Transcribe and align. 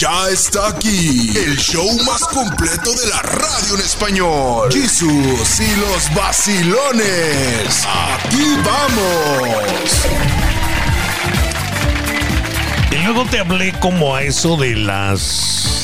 Ya 0.00 0.30
está 0.30 0.68
aquí 0.68 1.30
el 1.36 1.58
show 1.58 1.86
más 2.06 2.22
completo 2.22 2.90
de 2.90 3.06
la 3.08 3.20
radio 3.20 3.74
en 3.74 3.80
español. 3.82 4.72
Jesús 4.72 5.60
y 5.60 5.76
los 5.76 6.14
vacilones. 6.14 7.86
Aquí 7.86 8.56
vamos. 8.64 10.06
Y 12.90 12.96
luego 13.04 13.26
te 13.26 13.40
hablé 13.40 13.78
como 13.78 14.16
a 14.16 14.22
eso 14.22 14.56
de 14.56 14.74
las 14.74 15.79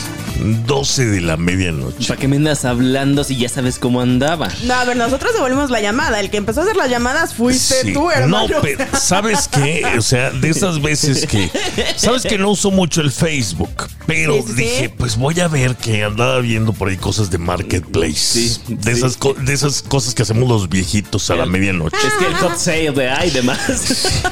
12 0.67 1.07
de 1.07 1.21
la 1.21 1.37
medianoche. 1.37 2.07
¿Para 2.09 2.21
qué 2.21 2.29
me 2.29 2.37
andas 2.37 2.65
hablando 2.65 3.25
si 3.25 3.37
ya 3.37 3.49
sabes 3.49 3.79
cómo 3.79 4.01
andaba? 4.01 4.49
No, 4.65 4.75
a 4.75 4.85
ver, 4.85 4.97
nosotros 4.97 5.33
devolvimos 5.35 5.71
la 5.71 5.81
llamada. 5.81 6.21
El 6.21 6.31
que 6.31 6.37
empezó 6.37 6.61
a 6.61 6.65
hacer 6.65 6.77
las 6.77 6.91
llamadas 6.91 7.35
fuiste 7.35 7.83
Sí. 7.83 7.93
tú, 7.93 8.11
hermano. 8.11 8.49
No, 8.49 8.61
pero 8.63 8.85
¿sabes 9.01 9.49
qué? 9.49 9.85
O 9.99 10.03
sea, 10.03 10.31
de 10.31 10.51
esas 10.51 10.81
veces 10.83 11.27
que. 11.27 11.51
¿Sabes 11.97 12.23
que 12.23 12.39
no 12.39 12.51
uso 12.51 12.71
mucho 12.71 13.01
el 13.01 13.11
Facebook? 13.13 13.71
Pero 14.07 14.35
Sí, 14.47 14.53
dije, 14.55 14.89
pues 14.97 15.17
voy 15.17 15.41
a 15.41 15.49
ver 15.49 15.75
que 15.77 16.05
andaba 16.05 16.39
viendo 16.41 16.73
por 16.73 16.89
ahí 16.89 16.97
cosas 16.97 17.31
de 17.31 17.39
Marketplace. 17.39 18.15
Sí, 18.15 18.61
de, 18.69 18.93
sí. 18.95 18.99
Esas, 18.99 19.17
co- 19.17 19.35
de 19.35 19.53
esas 19.53 19.83
cosas 19.83 20.15
que 20.15 20.23
hacemos 20.23 20.49
los 20.49 20.69
viejitos 20.69 21.29
a 21.31 21.37
la 21.37 21.47
medianoche. 21.47 21.97
Es 22.07 22.13
que 22.15 22.27
el 22.27 22.35
hot 22.35 22.57
sale 22.57 22.93
de 22.93 23.11
ahí 23.11 23.29
y 23.31 23.31
demás. 23.33 24.23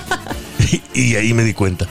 y 0.95 1.17
ahí 1.17 1.35
me 1.35 1.43
di 1.45 1.55
cuenta. 1.55 1.87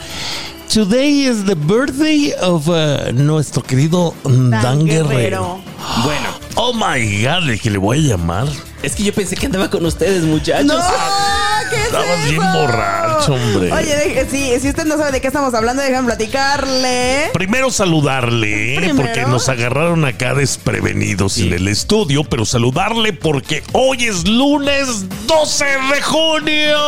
Today 0.68 1.20
is 1.22 1.44
the 1.44 1.54
birthday 1.54 2.32
of 2.40 2.68
uh, 2.68 3.12
nuestro 3.12 3.62
querido 3.62 4.12
Dan, 4.24 4.50
Dan 4.50 4.84
Guerrero. 4.86 5.08
Guerrero. 5.08 5.60
bueno, 6.02 6.28
Oh 6.56 6.72
my 6.72 7.22
god, 7.22 7.48
el 7.48 7.60
que 7.60 7.70
le 7.70 7.78
voy 7.78 7.98
a 7.98 8.16
llamar. 8.16 8.48
es 8.82 8.94
que 8.96 9.04
yo 9.04 9.12
pensé 9.12 9.36
que 9.36 9.46
andaba 9.46 9.70
con 9.70 9.84
ustedes, 9.86 10.24
muchachos. 10.24 10.66
¡No! 10.66 10.74
¿Qué 11.70 11.76
Estabas 12.00 12.30
bien 12.30 12.42
borracho, 12.52 13.34
hombre. 13.34 13.72
Oye, 13.72 13.96
de- 13.96 14.26
sí, 14.30 14.52
si 14.60 14.68
usted 14.68 14.84
no 14.84 14.96
sabe 14.96 15.12
de 15.12 15.20
qué 15.20 15.28
estamos 15.28 15.54
hablando, 15.54 15.82
déjame 15.82 16.06
platicarle. 16.06 17.30
Primero 17.32 17.70
saludarle. 17.70 18.74
Primero. 18.76 18.96
porque 18.96 19.22
nos 19.26 19.48
agarraron 19.48 20.04
acá 20.04 20.34
desprevenidos 20.34 21.38
en 21.38 21.52
el 21.52 21.68
estudio, 21.68 22.24
pero 22.24 22.44
saludarle 22.44 23.12
porque 23.12 23.62
hoy 23.72 24.04
es 24.04 24.26
lunes 24.28 25.04
12 25.26 25.64
de 25.64 26.02
junio. 26.02 26.78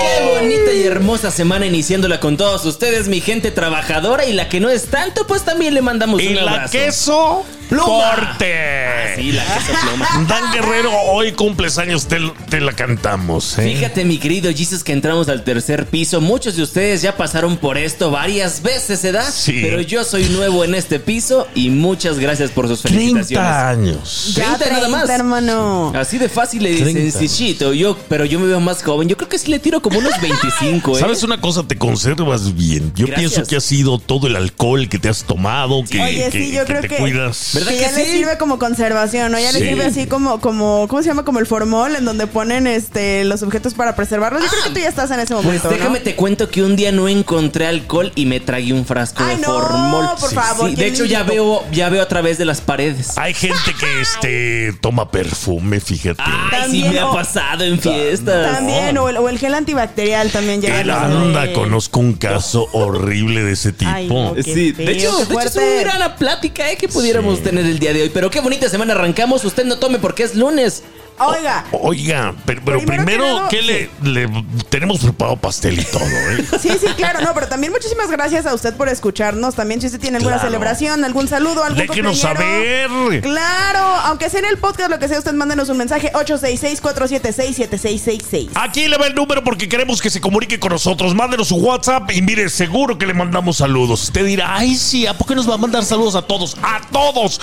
¡Qué 0.00 0.38
bonita 0.40 0.72
y 0.72 0.82
hermosa 0.84 1.30
semana 1.30 1.66
iniciándola 1.66 2.20
con 2.20 2.36
todos 2.36 2.64
ustedes, 2.64 3.08
mi 3.08 3.20
gente 3.20 3.50
trabajadora! 3.50 4.24
Y 4.24 4.32
la 4.32 4.48
que 4.48 4.60
no 4.60 4.68
es 4.68 4.86
tanto, 4.90 5.26
pues 5.26 5.42
también 5.44 5.74
le 5.74 5.82
mandamos 5.82 6.20
Y 6.22 6.28
un 6.28 6.36
la 6.36 6.50
abrazo. 6.52 6.72
queso 6.72 7.44
Pluma. 7.68 7.86
porte. 7.86 9.14
Sí, 9.16 9.32
la 9.32 9.42
queso 9.44 9.72
pluma. 9.82 10.08
Dan 10.28 10.52
Guerrero, 10.52 10.90
hoy 11.10 11.32
cumples 11.32 11.78
años, 11.78 12.06
te, 12.06 12.18
te 12.48 12.60
la 12.60 12.72
cantamos. 12.72 13.17
¿Eh? 13.58 13.74
Fíjate, 13.74 14.04
mi 14.04 14.18
querido 14.18 14.50
Jesus, 14.54 14.82
que 14.84 14.92
entramos 14.92 15.28
al 15.28 15.44
tercer 15.44 15.86
piso. 15.86 16.20
Muchos 16.20 16.56
de 16.56 16.62
ustedes 16.62 17.02
ya 17.02 17.16
pasaron 17.16 17.56
por 17.56 17.76
esto 17.78 18.10
varias 18.10 18.62
veces, 18.62 19.02
¿verdad? 19.02 19.28
Sí. 19.32 19.58
Pero 19.62 19.80
yo 19.80 20.04
soy 20.04 20.24
nuevo 20.30 20.64
en 20.64 20.74
este 20.74 20.98
piso 21.00 21.46
y 21.54 21.70
muchas 21.70 22.18
gracias 22.18 22.50
por 22.50 22.68
sus 22.68 22.82
30 22.82 22.98
felicitaciones. 23.24 23.52
años. 23.96 24.32
Ya 24.36 24.56
30 24.56 24.70
nada 24.76 24.88
más. 24.88 25.08
hermano. 25.10 25.92
Así 25.94 26.18
de 26.18 26.28
fácil 26.28 26.66
y 26.66 26.80
30. 26.80 27.18
sencillito. 27.18 27.72
Yo, 27.72 27.96
pero 28.08 28.24
yo 28.24 28.38
me 28.40 28.46
veo 28.46 28.60
más 28.60 28.82
joven. 28.82 29.08
Yo 29.08 29.16
creo 29.16 29.28
que 29.28 29.38
sí 29.38 29.50
le 29.50 29.58
tiro 29.58 29.80
como 29.82 29.98
unos 29.98 30.12
25, 30.20 30.96
¿eh? 30.96 31.00
¿Sabes 31.00 31.22
una 31.22 31.40
cosa? 31.40 31.62
Te 31.66 31.76
conservas 31.76 32.54
bien. 32.54 32.92
Yo 32.94 33.06
Gracias. 33.06 33.32
pienso 33.32 33.48
que 33.48 33.56
ha 33.56 33.60
sido 33.60 33.98
todo 33.98 34.26
el 34.26 34.36
alcohol 34.36 34.88
que 34.88 34.98
te 34.98 35.08
has 35.08 35.24
tomado, 35.24 35.82
que, 35.88 36.00
Oye, 36.00 36.28
que- 36.30 36.38
sí, 36.38 36.52
yo 36.52 36.60
que 36.60 36.66
creo 36.66 36.80
te 36.82 36.88
que- 36.88 36.96
cuidas. 36.96 37.50
¿Verdad 37.54 37.70
que 37.70 37.76
que 37.76 37.82
ya 37.82 37.92
le 37.92 38.06
sirve 38.06 38.38
como 38.38 38.58
conservación, 38.58 39.32
¿no? 39.32 39.38
Ya 39.38 39.52
Sí. 39.52 39.60
le 39.60 39.68
sirve 39.70 39.84
así 39.84 40.06
como, 40.06 40.40
como, 40.40 40.86
¿cómo 40.88 41.02
se 41.02 41.08
llama? 41.08 41.24
Como 41.24 41.38
el 41.38 41.46
formol, 41.46 41.96
en 41.96 42.04
donde 42.04 42.26
ponen 42.26 42.66
este 42.66 43.07
los 43.24 43.42
objetos 43.42 43.74
para 43.74 43.94
preservarlos. 43.96 44.42
Yo 44.42 44.48
creo 44.48 44.62
que 44.64 44.70
tú 44.70 44.78
ya 44.80 44.88
estás 44.88 45.10
en 45.10 45.20
ese 45.20 45.34
Pues 45.34 45.44
momento, 45.44 45.70
¿no? 45.70 45.76
déjame 45.76 46.00
te 46.00 46.14
cuento 46.16 46.48
que 46.48 46.62
un 46.62 46.76
día 46.76 46.92
no 46.92 47.08
encontré 47.08 47.66
alcohol 47.66 48.12
y 48.14 48.26
me 48.26 48.40
tragué 48.40 48.72
un 48.72 48.84
frasco 48.86 49.22
Ay, 49.22 49.36
de 49.36 49.42
no, 49.42 49.48
formol. 49.60 50.06
por 50.20 50.28
Sí, 50.30 50.34
favor, 50.34 50.70
sí. 50.70 50.76
De 50.76 50.86
hecho, 50.86 51.04
ya 51.04 51.22
veo, 51.22 51.64
ya 51.72 51.88
veo 51.88 52.02
a 52.02 52.08
través 52.08 52.38
de 52.38 52.44
las 52.44 52.60
paredes. 52.60 53.16
Hay 53.18 53.34
gente 53.34 53.74
que 53.78 54.00
este 54.00 54.72
toma 54.80 55.10
perfume, 55.10 55.80
fíjate. 55.80 56.22
Ay, 56.24 56.70
sí 56.70 56.84
me 56.84 56.98
ha 56.98 57.10
pasado 57.10 57.64
en 57.64 57.78
fiestas. 57.78 58.56
También, 58.56 58.96
o 58.98 59.08
el, 59.08 59.16
o 59.18 59.28
el 59.28 59.38
gel 59.38 59.54
antibacterial 59.54 60.30
también 60.30 60.60
llega. 60.60 60.80
El 60.80 60.90
anda, 60.90 61.52
conozco 61.52 62.00
un 62.00 62.14
caso 62.14 62.68
horrible 62.72 63.42
de 63.42 63.52
ese 63.52 63.72
tipo. 63.72 63.90
Ay, 63.92 64.08
no, 64.08 64.34
qué 64.34 64.42
Sí, 64.42 64.72
feo, 64.72 64.86
de 64.86 64.92
hecho, 64.92 65.16
de 65.16 65.34
hecho 65.34 65.40
es 65.40 65.56
una 65.56 65.96
gran 65.98 66.16
plática 66.16 66.70
eh, 66.70 66.76
que 66.76 66.88
pudiéramos 66.88 67.38
Sí. 67.38 67.44
tener 67.44 67.64
el 67.66 67.78
día 67.78 67.92
de 67.92 68.02
hoy. 68.02 68.10
Pero 68.12 68.30
qué 68.30 68.40
bonita 68.40 68.68
semana 68.68 68.94
arrancamos. 68.94 69.44
Usted 69.44 69.64
no 69.64 69.78
tome 69.78 69.98
porque 69.98 70.22
es 70.22 70.34
lunes. 70.34 70.82
Oiga, 71.20 71.64
Oiga, 71.72 72.34
pero, 72.46 72.62
pero 72.64 72.78
Primero 72.80 73.04
primero, 73.04 73.24
que 73.24 73.34
nada, 73.34 73.48
¿qué 73.48 73.62
le, 73.62 73.90
le- 74.26 74.44
tenemos 74.68 75.00
preparado 75.00 75.36
pastel 75.36 75.78
y 75.80 75.84
todo, 75.84 76.02
eh? 76.04 76.44
Sí, 76.60 76.70
sí, 76.80 76.86
claro, 76.96 77.20
no, 77.20 77.32
pero 77.34 77.48
también 77.48 77.72
muchísimas 77.72 78.10
gracias 78.10 78.46
a 78.46 78.54
usted 78.54 78.74
por 78.74 78.88
escucharnos. 78.88 79.54
También 79.54 79.80
si 79.80 79.86
usted 79.86 80.00
tiene 80.00 80.16
alguna 80.18 80.36
Claro. 80.36 80.48
celebración, 80.48 81.04
algún 81.04 81.28
saludo, 81.28 81.64
algún 81.64 81.86
Déjenos 81.86 82.18
saber. 82.20 82.88
Claro, 83.22 83.80
aunque 84.04 84.28
sea 84.30 84.40
en 84.40 84.46
el 84.46 84.58
podcast, 84.58 84.90
lo 84.90 84.98
que 84.98 85.08
sea, 85.08 85.18
usted 85.18 85.32
mándenos 85.32 85.68
un 85.68 85.78
mensaje 85.78 86.10
866-476-7666. 86.12 88.50
Aquí 88.54 88.88
le 88.88 88.96
va 88.98 89.06
el 89.06 89.14
número 89.14 89.42
porque 89.44 89.68
queremos 89.68 90.00
que 90.00 90.10
se 90.10 90.20
comunique 90.20 90.58
con 90.58 90.72
nosotros. 90.72 91.14
Mándenos 91.14 91.48
su 91.48 91.56
WhatsApp 91.56 92.10
y 92.12 92.22
mire, 92.22 92.48
seguro 92.48 92.98
que 92.98 93.06
le 93.06 93.14
mandamos 93.14 93.58
saludos. 93.58 94.02
Usted 94.04 94.24
dirá, 94.24 94.56
ay, 94.56 94.76
sí, 94.76 95.06
¿a 95.06 95.16
poco 95.16 95.34
nos 95.34 95.48
va 95.48 95.54
a 95.54 95.58
mandar 95.58 95.84
saludos 95.84 96.14
a 96.14 96.22
todos? 96.22 96.56
¡A 96.62 96.80
todos! 96.92 97.40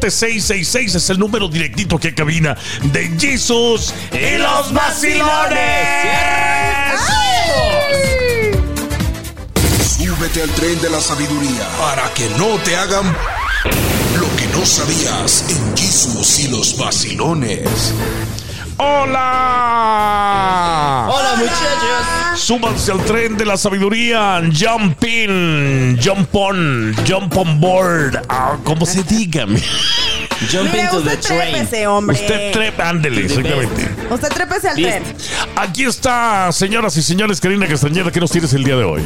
866-476-7666 0.00 0.94
es 0.94 1.10
el 1.10 1.18
número 1.18 1.48
directito 1.48 1.98
que 1.98 2.14
cabina 2.14 2.56
de 2.92 3.08
Jesus 3.18 3.94
y 4.12 4.38
los 4.38 4.72
vacilones. 4.72 5.58
Súbete 9.98 10.42
al 10.42 10.50
tren 10.50 10.80
de 10.80 10.90
la 10.90 11.00
sabiduría 11.00 11.68
para 11.78 12.12
que 12.14 12.28
no 12.30 12.58
te 12.64 12.76
hagan 12.76 13.06
lo 14.18 14.36
que 14.36 14.46
no 14.48 14.64
sabías 14.64 15.44
en 15.48 15.76
Jesús 15.76 16.40
y 16.40 16.48
los 16.48 16.76
vacilones. 16.76 17.94
¡Hola! 18.80 19.18
Hola, 21.10 21.34
muchachos. 21.36 22.40
Súbanse 22.40 22.92
al 22.92 23.04
tren 23.04 23.36
de 23.36 23.44
la 23.44 23.56
sabiduría. 23.56 24.40
Jump 24.52 25.02
in, 25.04 25.98
jump 26.00 26.32
on, 26.34 26.94
jump 27.04 27.36
on 27.36 27.60
board. 27.60 28.22
Ah, 28.28 28.56
como 28.62 28.86
se 28.86 29.02
diga. 29.02 29.46
Jump 30.50 30.72
into 30.74 31.00
the 31.02 31.16
train. 31.16 31.52
trépese, 31.52 31.88
hombre. 31.88 32.14
Usted 32.14 32.52
trepa, 32.52 32.88
ándele, 32.88 33.22
exactamente. 33.24 33.88
Usted 34.10 34.28
trépese 34.28 34.68
al 34.68 34.76
tren. 34.76 35.02
Aquí 35.54 35.84
está, 35.84 36.50
señoras 36.52 36.96
y 36.96 37.02
señores, 37.02 37.40
Karina 37.40 37.66
Castañeda, 37.66 38.10
¿qué 38.10 38.20
nos 38.20 38.30
tienes 38.30 38.52
el 38.54 38.64
día 38.64 38.76
de 38.76 38.84
hoy? 38.84 39.02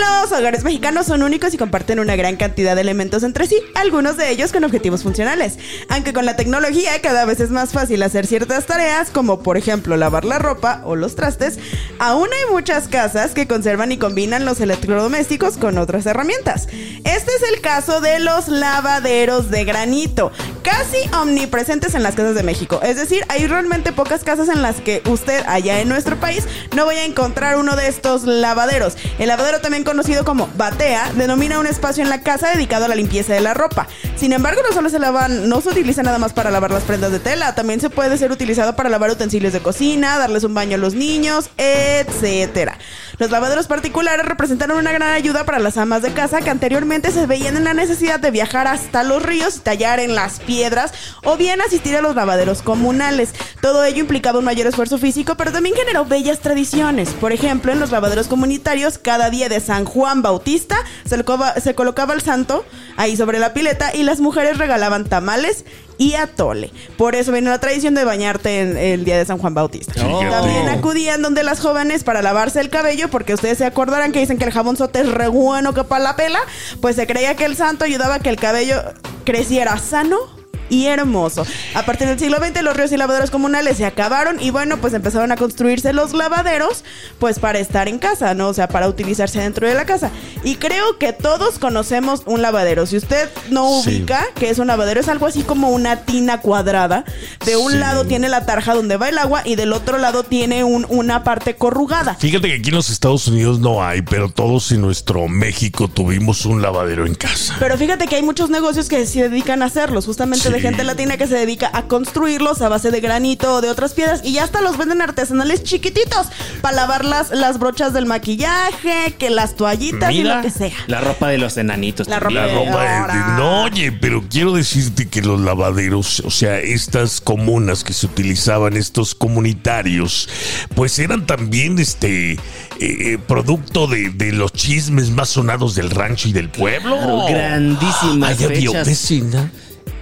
Los 0.00 0.30
hogares 0.32 0.62
mexicanos 0.62 1.06
son 1.06 1.22
únicos 1.22 1.54
y 1.54 1.58
comparten 1.58 1.98
una 2.00 2.16
gran 2.16 2.36
cantidad 2.36 2.74
de 2.74 2.82
elementos 2.82 3.22
entre 3.22 3.46
sí, 3.46 3.58
algunos 3.74 4.16
de 4.16 4.30
ellos 4.30 4.52
con 4.52 4.64
objetivos 4.64 5.02
funcionales. 5.04 5.58
Aunque 5.88 6.12
con 6.12 6.26
la 6.26 6.36
tecnología 6.36 7.00
cada 7.00 7.24
vez 7.24 7.40
es 7.40 7.50
más 7.50 7.72
fácil 7.72 8.02
hacer 8.02 8.26
ciertas 8.26 8.66
tareas, 8.66 9.10
como 9.10 9.42
por 9.42 9.56
ejemplo 9.56 9.96
lavar 9.96 10.24
la 10.26 10.38
ropa 10.38 10.82
o 10.84 10.96
los 10.96 11.16
trastes, 11.16 11.58
aún 11.98 12.28
hay 12.32 12.52
muchas 12.52 12.88
casas 12.88 13.32
que 13.32 13.46
conservan 13.46 13.90
y 13.92 13.96
combinan 13.96 14.44
los 14.44 14.60
electrodomésticos 14.60 15.56
con 15.56 15.78
otras 15.78 16.04
herramientas. 16.04 16.68
Este 17.04 17.30
es 17.32 17.42
el 17.54 17.60
caso 17.62 18.00
de 18.00 18.18
los 18.18 18.48
lavaderos 18.48 19.50
de 19.50 19.64
granito, 19.64 20.30
casi 20.62 20.98
omnipresentes 21.14 21.94
en 21.94 22.02
las 22.02 22.14
casas 22.14 22.34
de 22.34 22.42
México. 22.42 22.80
Es 22.82 22.96
decir, 22.96 23.24
hay 23.28 23.46
realmente 23.46 23.92
pocas 23.92 24.24
casas 24.24 24.41
en 24.48 24.62
las 24.62 24.80
que 24.80 25.02
usted 25.08 25.44
allá 25.46 25.80
en 25.80 25.88
nuestro 25.88 26.18
país 26.18 26.46
no 26.76 26.86
vaya 26.86 27.02
a 27.02 27.04
encontrar 27.04 27.56
uno 27.56 27.76
de 27.76 27.88
estos 27.88 28.24
lavaderos. 28.24 28.96
El 29.18 29.28
lavadero 29.28 29.60
también 29.60 29.84
conocido 29.84 30.24
como 30.24 30.48
batea 30.56 31.12
denomina 31.16 31.58
un 31.58 31.66
espacio 31.66 32.02
en 32.02 32.10
la 32.10 32.22
casa 32.22 32.50
dedicado 32.50 32.84
a 32.84 32.88
la 32.88 32.94
limpieza 32.94 33.34
de 33.34 33.40
la 33.40 33.54
ropa. 33.54 33.86
Sin 34.16 34.32
embargo, 34.32 34.60
no 34.66 34.74
solo 34.74 34.88
se 34.88 34.98
lavan, 34.98 35.48
no 35.48 35.60
se 35.60 35.70
utiliza 35.70 36.02
nada 36.02 36.18
más 36.18 36.32
para 36.32 36.50
lavar 36.50 36.70
las 36.70 36.84
prendas 36.84 37.12
de 37.12 37.18
tela, 37.18 37.54
también 37.54 37.80
se 37.80 37.90
puede 37.90 38.16
ser 38.18 38.32
utilizado 38.32 38.76
para 38.76 38.88
lavar 38.88 39.10
utensilios 39.10 39.52
de 39.52 39.60
cocina, 39.60 40.18
darles 40.18 40.44
un 40.44 40.54
baño 40.54 40.76
a 40.76 40.78
los 40.78 40.94
niños, 40.94 41.50
etcétera. 41.56 42.78
Los 43.18 43.30
lavaderos 43.30 43.66
particulares 43.66 44.24
representaron 44.24 44.78
una 44.78 44.92
gran 44.92 45.12
ayuda 45.12 45.44
para 45.44 45.58
las 45.58 45.76
amas 45.76 46.02
de 46.02 46.12
casa 46.12 46.40
que 46.40 46.50
anteriormente 46.50 47.10
se 47.10 47.26
veían 47.26 47.56
en 47.56 47.64
la 47.64 47.74
necesidad 47.74 48.20
de 48.20 48.30
viajar 48.30 48.66
hasta 48.66 49.02
los 49.02 49.22
ríos 49.22 49.56
y 49.56 49.60
tallar 49.60 50.00
en 50.00 50.14
las 50.14 50.40
piedras 50.40 50.92
o 51.22 51.36
bien 51.36 51.60
asistir 51.60 51.96
a 51.96 52.02
los 52.02 52.14
lavaderos 52.14 52.62
comunales. 52.62 53.30
Todo 53.60 53.84
ello 53.84 54.00
implicaba 54.00 54.38
un 54.38 54.44
mayor 54.44 54.66
esfuerzo 54.66 54.98
físico, 54.98 55.36
pero 55.36 55.52
también 55.52 55.74
generó 55.74 56.04
bellas 56.04 56.40
tradiciones. 56.40 57.10
Por 57.10 57.32
ejemplo, 57.32 57.72
en 57.72 57.80
los 57.80 57.90
lavaderos 57.90 58.28
comunitarios, 58.28 58.98
cada 58.98 59.30
día 59.30 59.48
de 59.48 59.60
San 59.60 59.84
Juan 59.84 60.22
Bautista 60.22 60.76
se 61.04 61.22
colocaba, 61.22 61.60
se 61.60 61.74
colocaba 61.74 62.14
el 62.14 62.22
santo 62.22 62.64
ahí 62.96 63.16
sobre 63.16 63.38
la 63.38 63.54
pileta 63.54 63.94
y 63.94 64.02
las 64.02 64.20
mujeres 64.20 64.58
regalaban 64.58 65.04
tamales 65.04 65.64
y 66.02 66.14
atole. 66.14 66.72
Por 66.96 67.14
eso 67.14 67.30
viene 67.30 67.48
la 67.48 67.60
tradición 67.60 67.94
de 67.94 68.04
bañarte 68.04 68.60
en 68.60 68.76
el 68.76 69.04
día 69.04 69.16
de 69.16 69.24
San 69.24 69.38
Juan 69.38 69.54
Bautista. 69.54 69.94
También 69.94 70.68
acudían 70.68 71.22
donde 71.22 71.44
las 71.44 71.60
jóvenes 71.60 72.02
para 72.02 72.22
lavarse 72.22 72.60
el 72.60 72.70
cabello, 72.70 73.08
porque 73.08 73.34
ustedes 73.34 73.58
se 73.58 73.66
acordarán 73.66 74.10
que 74.10 74.18
dicen 74.18 74.36
que 74.36 74.44
el 74.44 74.50
jabón 74.50 74.76
sote 74.76 75.02
es 75.02 75.08
re 75.08 75.28
bueno 75.28 75.74
que 75.74 75.84
para 75.84 76.02
la 76.02 76.16
pela, 76.16 76.40
pues 76.80 76.96
se 76.96 77.06
creía 77.06 77.36
que 77.36 77.44
el 77.44 77.54
santo 77.54 77.84
ayudaba 77.84 78.16
a 78.16 78.18
que 78.18 78.30
el 78.30 78.36
cabello 78.36 78.82
creciera 79.24 79.78
sano 79.78 80.41
y 80.68 80.86
hermoso. 80.86 81.46
A 81.74 81.82
partir 81.84 82.08
del 82.08 82.18
siglo 82.18 82.38
XX 82.38 82.62
los 82.62 82.76
ríos 82.76 82.92
y 82.92 82.96
lavaderos 82.96 83.30
comunales 83.30 83.76
se 83.76 83.84
acabaron 83.84 84.40
y 84.40 84.50
bueno, 84.50 84.78
pues 84.78 84.94
empezaron 84.94 85.32
a 85.32 85.36
construirse 85.36 85.92
los 85.92 86.12
lavaderos 86.14 86.84
pues 87.18 87.38
para 87.38 87.58
estar 87.58 87.88
en 87.88 87.98
casa, 87.98 88.34
¿no? 88.34 88.48
O 88.48 88.54
sea, 88.54 88.68
para 88.68 88.88
utilizarse 88.88 89.40
dentro 89.40 89.68
de 89.68 89.74
la 89.74 89.84
casa. 89.84 90.10
Y 90.44 90.56
creo 90.56 90.98
que 90.98 91.12
todos 91.12 91.58
conocemos 91.58 92.22
un 92.26 92.42
lavadero. 92.42 92.86
Si 92.86 92.96
usted 92.96 93.28
no 93.50 93.82
Sí. 93.82 93.96
ubica 93.98 94.24
que 94.34 94.50
es 94.50 94.58
un 94.58 94.66
lavadero, 94.66 95.00
es 95.00 95.08
algo 95.08 95.26
así 95.26 95.42
como 95.42 95.70
una 95.70 96.04
tina 96.04 96.40
cuadrada. 96.40 97.04
De 97.44 97.56
un 97.56 97.72
Sí. 97.72 97.78
lado 97.78 98.04
tiene 98.06 98.28
la 98.28 98.46
tarja 98.46 98.74
donde 98.74 98.96
va 98.96 99.08
el 99.08 99.18
agua 99.18 99.42
y 99.44 99.56
del 99.56 99.72
otro 99.72 99.98
lado 99.98 100.22
tiene 100.24 100.64
un- 100.64 100.86
una 100.88 101.24
parte 101.24 101.56
corrugada. 101.56 102.14
Fíjate 102.14 102.48
que 102.48 102.54
aquí 102.54 102.68
en 102.70 102.74
los 102.76 102.90
Estados 102.90 103.26
Unidos 103.26 103.60
no 103.60 103.84
hay, 103.84 104.02
pero 104.02 104.30
todos 104.30 104.70
en 104.72 104.80
nuestro 104.80 105.28
México 105.28 105.88
tuvimos 105.88 106.46
un 106.46 106.62
lavadero 106.62 107.06
en 107.06 107.14
casa. 107.14 107.56
Pero 107.58 107.76
fíjate 107.76 108.06
que 108.06 108.16
hay 108.16 108.22
muchos 108.22 108.50
negocios 108.50 108.88
que 108.88 109.04
se 109.06 109.28
dedican 109.28 109.62
a 109.62 109.66
hacerlos, 109.66 110.06
justamente 110.06 110.48
de 110.50 110.56
Sí. 110.56 110.61
Gente 110.62 110.84
latina 110.84 111.16
que 111.16 111.26
se 111.26 111.34
dedica 111.34 111.70
a 111.72 111.82
construirlos 111.82 112.62
a 112.62 112.68
base 112.68 112.90
de 112.90 113.00
granito 113.00 113.56
o 113.56 113.60
de 113.60 113.68
otras 113.70 113.92
piedras 113.92 114.20
y 114.24 114.32
ya 114.32 114.44
hasta 114.44 114.60
los 114.60 114.76
venden 114.78 115.02
artesanales 115.02 115.62
chiquititos 115.62 116.28
para 116.60 116.76
lavar 116.76 117.04
las, 117.04 117.30
las 117.30 117.58
brochas 117.58 117.92
del 117.92 118.06
maquillaje, 118.06 119.14
que 119.18 119.30
las 119.30 119.56
toallitas 119.56 120.12
y 120.12 120.22
lo 120.22 120.40
que 120.42 120.50
sea. 120.50 120.72
La 120.86 121.00
ropa 121.00 121.28
de 121.28 121.38
los 121.38 121.56
enanitos. 121.56 122.08
La 122.08 122.18
también. 122.20 122.46
La 122.46 122.46
Pero 122.52 122.64
ropa 122.66 123.12
de- 123.12 123.18
de- 123.18 123.24
No, 123.36 123.62
oye, 123.64 123.92
pero 123.92 124.22
quiero 124.30 124.52
decirte 124.52 125.08
que 125.08 125.22
los 125.22 125.40
lavaderos, 125.40 126.20
o 126.20 126.30
sea, 126.30 126.58
estas 126.58 127.20
comunas 127.20 127.84
que 127.84 127.92
se 127.92 128.06
utilizaban, 128.06 128.76
estos 128.76 129.14
comunitarios, 129.14 130.28
pues 130.74 130.98
eran 130.98 131.26
también 131.26 131.78
este 131.78 132.32
eh, 132.32 132.38
eh, 132.80 133.18
producto 133.26 133.86
de, 133.86 134.10
de 134.10 134.32
los 134.32 134.52
chismes 134.52 135.10
más 135.10 135.28
sonados 135.30 135.74
del 135.74 135.90
rancho 135.90 136.28
y 136.28 136.32
del 136.32 136.48
pueblo. 136.48 136.96
Claro, 136.96 137.24
grandísimas 137.28 138.32
había 138.32 138.48
fechas. 138.48 138.86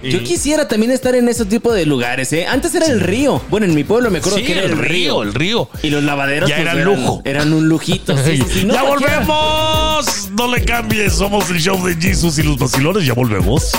Yo 0.03 0.23
quisiera 0.23 0.67
también 0.67 0.91
estar 0.91 1.15
en 1.15 1.29
ese 1.29 1.45
tipo 1.45 1.73
de 1.73 1.85
lugares, 1.85 2.33
¿eh? 2.33 2.45
Antes 2.47 2.73
era 2.75 2.87
el 2.87 2.99
río. 2.99 3.41
Bueno, 3.49 3.65
en 3.65 3.75
mi 3.75 3.83
pueblo 3.83 4.09
me 4.09 4.19
acuerdo 4.19 4.37
Sí, 4.39 4.45
que 4.45 4.53
era 4.53 4.63
el 4.63 4.77
río, 4.77 5.23
el 5.23 5.33
río. 5.33 5.69
Y 5.83 5.89
los 5.89 6.03
lavaderos 6.03 6.49
Ya 6.49 6.57
pues, 6.57 6.67
eran 6.67 6.83
lujo. 6.83 7.21
Eran 7.23 7.53
un 7.53 7.67
lujito. 7.67 8.17
Sí, 8.17 8.37
sí, 8.37 8.43
sí, 8.51 8.65
no 8.65 8.73
¡Ya 8.73 8.83
volvemos! 8.83 10.29
No 10.31 10.47
le 10.53 10.63
cambies, 10.63 11.13
somos 11.13 11.49
el 11.49 11.59
show 11.59 11.83
de 11.85 11.95
Jesus 11.95 12.39
y 12.39 12.43
los 12.43 12.57
vacilones, 12.57 13.05
ya 13.05 13.13
volvemos. 13.13 13.71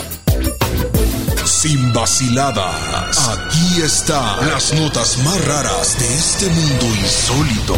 Sin 1.63 1.93
vaciladas. 1.93 3.29
Aquí 3.29 3.83
están 3.83 4.49
las 4.49 4.75
notas 4.75 5.17
más 5.19 5.45
raras 5.45 5.97
de 5.97 6.13
este 6.13 6.49
mundo 6.49 6.87
insólito. 7.01 7.77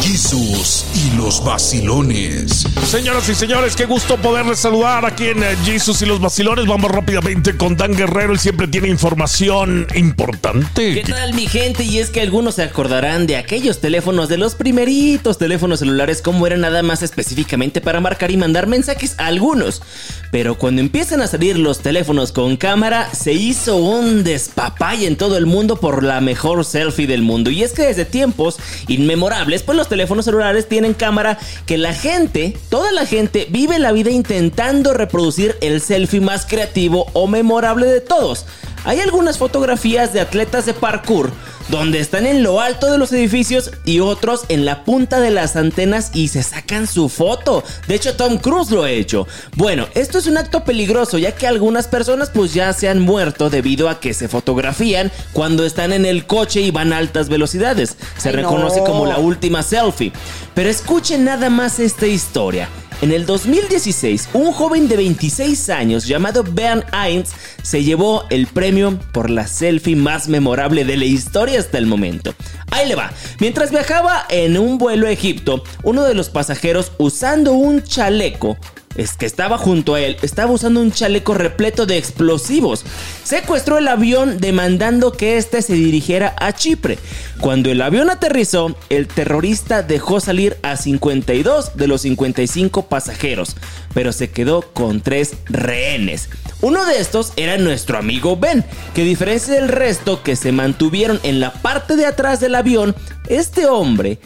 Jesús 0.00 0.86
y 0.94 1.14
los 1.14 1.44
vacilones. 1.44 2.66
Señoras 2.86 3.28
y 3.28 3.34
señores, 3.34 3.76
qué 3.76 3.84
gusto 3.84 4.16
poderles 4.16 4.60
saludar 4.60 5.04
aquí 5.04 5.26
en 5.26 5.42
eh, 5.42 5.56
Jesus 5.62 6.00
y 6.00 6.06
los 6.06 6.20
vacilones. 6.20 6.66
Vamos 6.66 6.90
rápidamente 6.90 7.54
con 7.54 7.76
Dan 7.76 7.94
Guerrero, 7.94 8.32
él 8.32 8.38
siempre 8.38 8.66
tiene 8.66 8.88
información 8.88 9.86
importante. 9.94 10.94
¿Qué 10.94 11.12
tal 11.12 11.34
mi 11.34 11.46
gente? 11.46 11.84
Y 11.84 11.98
es 11.98 12.08
que 12.08 12.22
algunos 12.22 12.54
se 12.54 12.62
acordarán 12.62 13.26
de 13.26 13.36
aquellos 13.36 13.78
teléfonos, 13.80 14.30
de 14.30 14.38
los 14.38 14.54
primeritos 14.54 15.36
teléfonos 15.36 15.80
celulares, 15.80 16.22
como 16.22 16.46
eran 16.46 16.62
nada 16.62 16.82
más 16.82 17.02
específicamente 17.02 17.82
para 17.82 18.00
marcar 18.00 18.30
y 18.30 18.38
mandar 18.38 18.66
mensajes 18.68 19.16
a 19.18 19.26
algunos. 19.26 19.82
Pero 20.30 20.56
cuando 20.56 20.80
empiezan 20.80 21.20
a 21.20 21.26
salir 21.26 21.58
los 21.58 21.80
teléfonos 21.80 22.32
con 22.32 22.56
cámara, 22.56 23.10
se 23.18 23.32
hizo 23.32 23.76
un 23.76 24.22
despapay 24.22 25.04
en 25.04 25.16
todo 25.16 25.36
el 25.36 25.46
mundo 25.46 25.76
por 25.80 26.04
la 26.04 26.20
mejor 26.20 26.64
selfie 26.64 27.08
del 27.08 27.22
mundo. 27.22 27.50
Y 27.50 27.64
es 27.64 27.72
que 27.72 27.82
desde 27.82 28.04
tiempos 28.04 28.58
inmemorables, 28.86 29.64
pues 29.64 29.76
los 29.76 29.88
teléfonos 29.88 30.24
celulares 30.24 30.68
tienen 30.68 30.94
cámara 30.94 31.38
que 31.66 31.78
la 31.78 31.94
gente, 31.94 32.56
toda 32.68 32.92
la 32.92 33.06
gente, 33.06 33.48
vive 33.50 33.80
la 33.80 33.90
vida 33.90 34.10
intentando 34.10 34.94
reproducir 34.94 35.56
el 35.60 35.80
selfie 35.80 36.20
más 36.20 36.46
creativo 36.46 37.06
o 37.12 37.26
memorable 37.26 37.86
de 37.86 38.00
todos. 38.00 38.46
Hay 38.84 39.00
algunas 39.00 39.38
fotografías 39.38 40.12
de 40.12 40.20
atletas 40.20 40.66
de 40.66 40.74
parkour 40.74 41.32
donde 41.68 42.00
están 42.00 42.26
en 42.26 42.42
lo 42.42 42.60
alto 42.60 42.90
de 42.90 42.98
los 42.98 43.12
edificios 43.12 43.70
y 43.84 44.00
otros 44.00 44.44
en 44.48 44.64
la 44.64 44.84
punta 44.84 45.20
de 45.20 45.30
las 45.30 45.56
antenas 45.56 46.10
y 46.14 46.28
se 46.28 46.42
sacan 46.42 46.86
su 46.86 47.08
foto. 47.08 47.62
De 47.86 47.94
hecho, 47.94 48.16
Tom 48.16 48.38
Cruise 48.38 48.70
lo 48.70 48.84
ha 48.84 48.90
hecho. 48.90 49.26
Bueno, 49.54 49.86
esto 49.94 50.18
es 50.18 50.26
un 50.26 50.38
acto 50.38 50.64
peligroso 50.64 51.18
ya 51.18 51.32
que 51.32 51.46
algunas 51.46 51.86
personas 51.86 52.30
pues 52.30 52.54
ya 52.54 52.72
se 52.72 52.88
han 52.88 53.00
muerto 53.00 53.50
debido 53.50 53.88
a 53.88 54.00
que 54.00 54.14
se 54.14 54.28
fotografían 54.28 55.12
cuando 55.32 55.64
están 55.64 55.92
en 55.92 56.06
el 56.06 56.26
coche 56.26 56.60
y 56.62 56.70
van 56.70 56.92
a 56.92 56.98
altas 56.98 57.28
velocidades. 57.28 57.96
Se 58.16 58.30
Ay, 58.30 58.36
reconoce 58.36 58.78
no. 58.78 58.84
como 58.84 59.06
la 59.06 59.18
última 59.18 59.62
selfie. 59.62 60.12
Pero 60.54 60.70
escuchen 60.70 61.24
nada 61.24 61.50
más 61.50 61.78
esta 61.78 62.06
historia. 62.06 62.68
En 63.00 63.12
el 63.12 63.26
2016, 63.26 64.30
un 64.32 64.52
joven 64.52 64.88
de 64.88 64.96
26 64.96 65.70
años 65.70 66.08
llamado 66.08 66.42
Ben 66.42 66.82
Hines 66.92 67.30
se 67.62 67.84
llevó 67.84 68.24
el 68.28 68.48
premio 68.48 68.98
por 69.12 69.30
la 69.30 69.46
selfie 69.46 69.94
más 69.94 70.26
memorable 70.26 70.84
de 70.84 70.96
la 70.96 71.04
historia 71.04 71.60
hasta 71.60 71.78
el 71.78 71.86
momento. 71.86 72.34
Ahí 72.72 72.88
le 72.88 72.96
va. 72.96 73.12
Mientras 73.38 73.70
viajaba 73.70 74.26
en 74.28 74.58
un 74.58 74.78
vuelo 74.78 75.06
a 75.06 75.12
Egipto, 75.12 75.62
uno 75.84 76.02
de 76.02 76.14
los 76.14 76.28
pasajeros 76.28 76.90
usando 76.98 77.52
un 77.52 77.84
chaleco 77.84 78.58
es 78.96 79.16
que 79.16 79.26
estaba 79.26 79.58
junto 79.58 79.94
a 79.94 80.00
él, 80.00 80.16
estaba 80.22 80.52
usando 80.52 80.80
un 80.80 80.92
chaleco 80.92 81.34
repleto 81.34 81.86
de 81.86 81.98
explosivos. 81.98 82.84
Secuestró 83.22 83.78
el 83.78 83.88
avión 83.88 84.38
demandando 84.38 85.12
que 85.12 85.36
éste 85.36 85.62
se 85.62 85.74
dirigiera 85.74 86.34
a 86.38 86.52
Chipre. 86.52 86.98
Cuando 87.40 87.70
el 87.70 87.80
avión 87.80 88.10
aterrizó, 88.10 88.76
el 88.90 89.06
terrorista 89.06 89.82
dejó 89.82 90.20
salir 90.20 90.56
a 90.62 90.76
52 90.76 91.76
de 91.76 91.86
los 91.86 92.02
55 92.02 92.86
pasajeros, 92.86 93.56
pero 93.94 94.12
se 94.12 94.30
quedó 94.30 94.62
con 94.62 95.00
tres 95.00 95.34
rehenes. 95.46 96.28
Uno 96.60 96.84
de 96.84 96.98
estos 96.98 97.32
era 97.36 97.56
nuestro 97.56 97.98
amigo 97.98 98.36
Ben, 98.36 98.64
que 98.94 99.02
a 99.02 99.04
diferencia 99.04 99.54
del 99.54 99.68
resto 99.68 100.22
que 100.22 100.34
se 100.34 100.50
mantuvieron 100.50 101.20
en 101.22 101.38
la 101.38 101.52
parte 101.52 101.94
de 101.94 102.06
atrás 102.06 102.40
del 102.40 102.56
avión, 102.56 102.96
este 103.28 103.66
hombre 103.66 104.18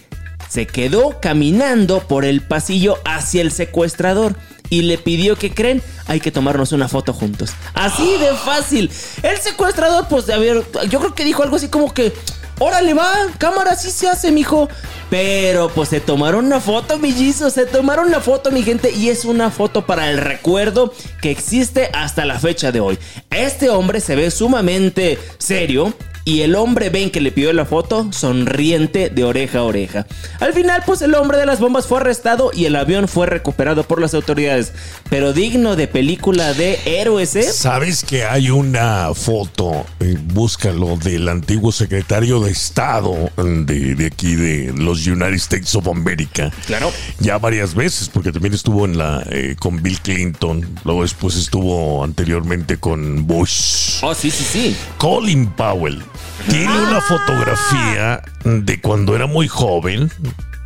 se 0.53 0.67
quedó 0.67 1.19
caminando 1.19 2.01
por 2.01 2.27
el 2.27 2.43
pasillo 2.43 2.99
hacia 3.07 3.41
el 3.41 3.53
secuestrador 3.53 4.37
y 4.69 4.83
le 4.83 4.99
pidió 4.99 5.35
que 5.35 5.55
creen, 5.55 5.83
hay 6.07 6.21
que 6.21 6.31
tomarnos 6.31 6.73
una 6.73 6.89
foto 6.89 7.15
juntos. 7.15 7.53
Así 7.73 8.19
de 8.19 8.35
fácil. 8.35 8.91
El 9.23 9.39
secuestrador, 9.39 10.09
pues, 10.09 10.29
a 10.29 10.37
ver, 10.37 10.63
yo 10.91 10.99
creo 10.99 11.15
que 11.15 11.25
dijo 11.25 11.43
algo 11.43 11.57
así 11.57 11.69
como 11.69 11.95
que, 11.95 12.13
órale 12.59 12.93
va, 12.93 13.15
cámara, 13.39 13.71
así 13.71 13.91
se 13.91 14.09
hace, 14.09 14.31
mijo. 14.31 14.69
Pero 15.09 15.71
pues 15.71 15.89
se 15.89 16.01
tomaron 16.01 16.45
una 16.45 16.61
foto, 16.61 16.99
millizos, 16.99 17.55
se 17.55 17.65
tomaron 17.65 18.09
una 18.09 18.21
foto, 18.21 18.51
mi 18.51 18.63
gente, 18.63 18.91
y 18.91 19.09
es 19.09 19.25
una 19.25 19.51
foto 19.51 19.87
para 19.87 20.11
el 20.11 20.19
recuerdo 20.19 20.93
que 21.23 21.31
existe 21.31 21.89
hasta 21.95 22.27
la 22.27 22.39
fecha 22.39 22.73
de 22.73 22.81
hoy. 22.81 22.99
Este 23.31 23.71
hombre 23.71 24.01
se 24.01 24.17
ve 24.17 24.31
sumamente 24.31 25.19
serio, 25.39 25.95
y 26.25 26.43
el 26.43 26.55
hombre 26.55 26.91
ven 26.91 27.11
que 27.11 27.21
le 27.21 27.33
pidió 27.33 27.53
la 27.53 27.65
foto 27.65 28.13
sonriente 28.13 29.11
de 29.11 29.25
oreja 29.25 29.59
a 29.59 29.63
oreja. 29.63 30.07
Al 30.41 30.53
final, 30.53 30.83
pues 30.87 31.03
el 31.03 31.15
hombre 31.15 31.39
de 31.39 31.47
las 31.47 31.61
bombas 31.61 31.87
fue 31.87 31.99
arrestado 31.99 32.51
y 32.55 32.67
el 32.67 32.77
avión 32.77 33.09
fue 33.09 33.27
recuperado 33.27 33.85
por 33.85 34.01
las 34.01 34.15
autoridades. 34.15 34.73
Pero 35.11 35.33
digno 35.33 35.77
de 35.77 35.89
película 35.89 36.55
de 36.55 36.79
héroes, 36.85 37.35
¿eh? 37.37 37.43
¿Sabes 37.53 38.05
que 38.05 38.25
hay 38.25 38.51
una 38.51 39.13
foto, 39.15 39.85
eh, 40.01 40.17
búscalo, 40.33 40.97
del 40.97 41.29
antiguo 41.29 41.73
secretario 41.73 42.41
de 42.41 42.53
Estado 42.53 43.31
de, 43.37 43.95
de 43.95 44.07
aquí, 44.07 44.35
de 44.35 44.73
los 44.77 45.07
United 45.07 45.35
States 45.35 45.75
of 45.75 45.89
America? 45.89 46.53
Claro. 46.67 46.93
Ya 47.19 47.39
varias 47.39 47.75
veces, 47.75 48.09
porque 48.09 48.33
también 48.33 48.55
estuvo 48.55 48.85
en 48.85 48.97
la 48.97 49.25
eh, 49.31 49.57
con 49.59 49.83
Bill 49.83 50.01
Clinton, 50.01 50.69
luego 50.85 51.03
después 51.03 51.37
estuvo 51.37 52.05
anteriormente 52.05 52.77
con 52.77 53.27
Bush. 53.27 53.99
Oh, 54.03 54.15
sí, 54.15 54.31
sí, 54.31 54.45
sí. 54.45 54.77
Colin 54.99 55.47
Powell 55.47 56.03
tiene 56.49 56.81
una 56.81 57.01
fotografía 57.01 58.23
de 58.45 58.81
cuando 58.81 59.15
era 59.15 59.27
muy 59.27 59.49
joven 59.49 60.11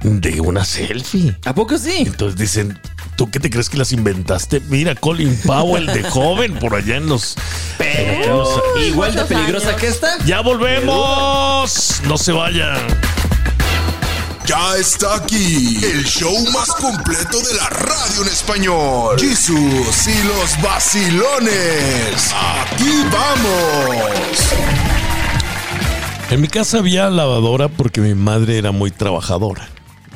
de 0.03 0.41
una 0.41 0.65
selfie. 0.65 1.37
¿A 1.45 1.55
poco 1.55 1.79
sí? 1.79 2.05
Entonces 2.07 2.39
dicen, 2.39 2.79
¿tú 3.17 3.31
qué 3.31 3.41
te 3.41 3.51
crees 3.51 3.69
que 3.69 3.77
las 3.77 3.93
inventaste? 3.93 4.61
Mira, 4.69 4.95
Colin 4.95 5.37
Powell 5.45 5.87
de 5.87 6.03
joven 6.05 6.55
por 6.59 6.75
allá 6.75 6.97
en 6.97 7.09
los... 7.09 7.37
Pero 7.79 8.63
igual 8.81 9.15
de 9.15 9.25
peligrosa 9.25 9.69
años. 9.69 9.81
que 9.81 9.89
esta. 9.89 10.19
¡Ya 10.25 10.41
volvemos! 10.41 12.01
No 12.05 12.17
se 12.17 12.33
vayan. 12.33 12.81
Ya 14.47 14.77
está 14.77 15.17
aquí 15.17 15.81
el 15.85 16.05
show 16.05 16.33
más 16.53 16.69
completo 16.69 17.41
de 17.41 17.55
la 17.55 17.69
radio 17.69 18.23
en 18.23 18.29
español. 18.29 19.19
Jesús 19.19 20.07
y 20.07 20.23
los 20.23 20.63
vacilones. 20.63 22.33
Aquí 22.33 23.03
vamos. 23.11 25.06
En 26.29 26.41
mi 26.41 26.49
casa 26.49 26.79
había 26.79 27.09
lavadora 27.09 27.69
porque 27.69 28.01
mi 28.01 28.15
madre 28.15 28.59
era 28.59 28.73
muy 28.73 28.91
trabajadora. 28.91 29.69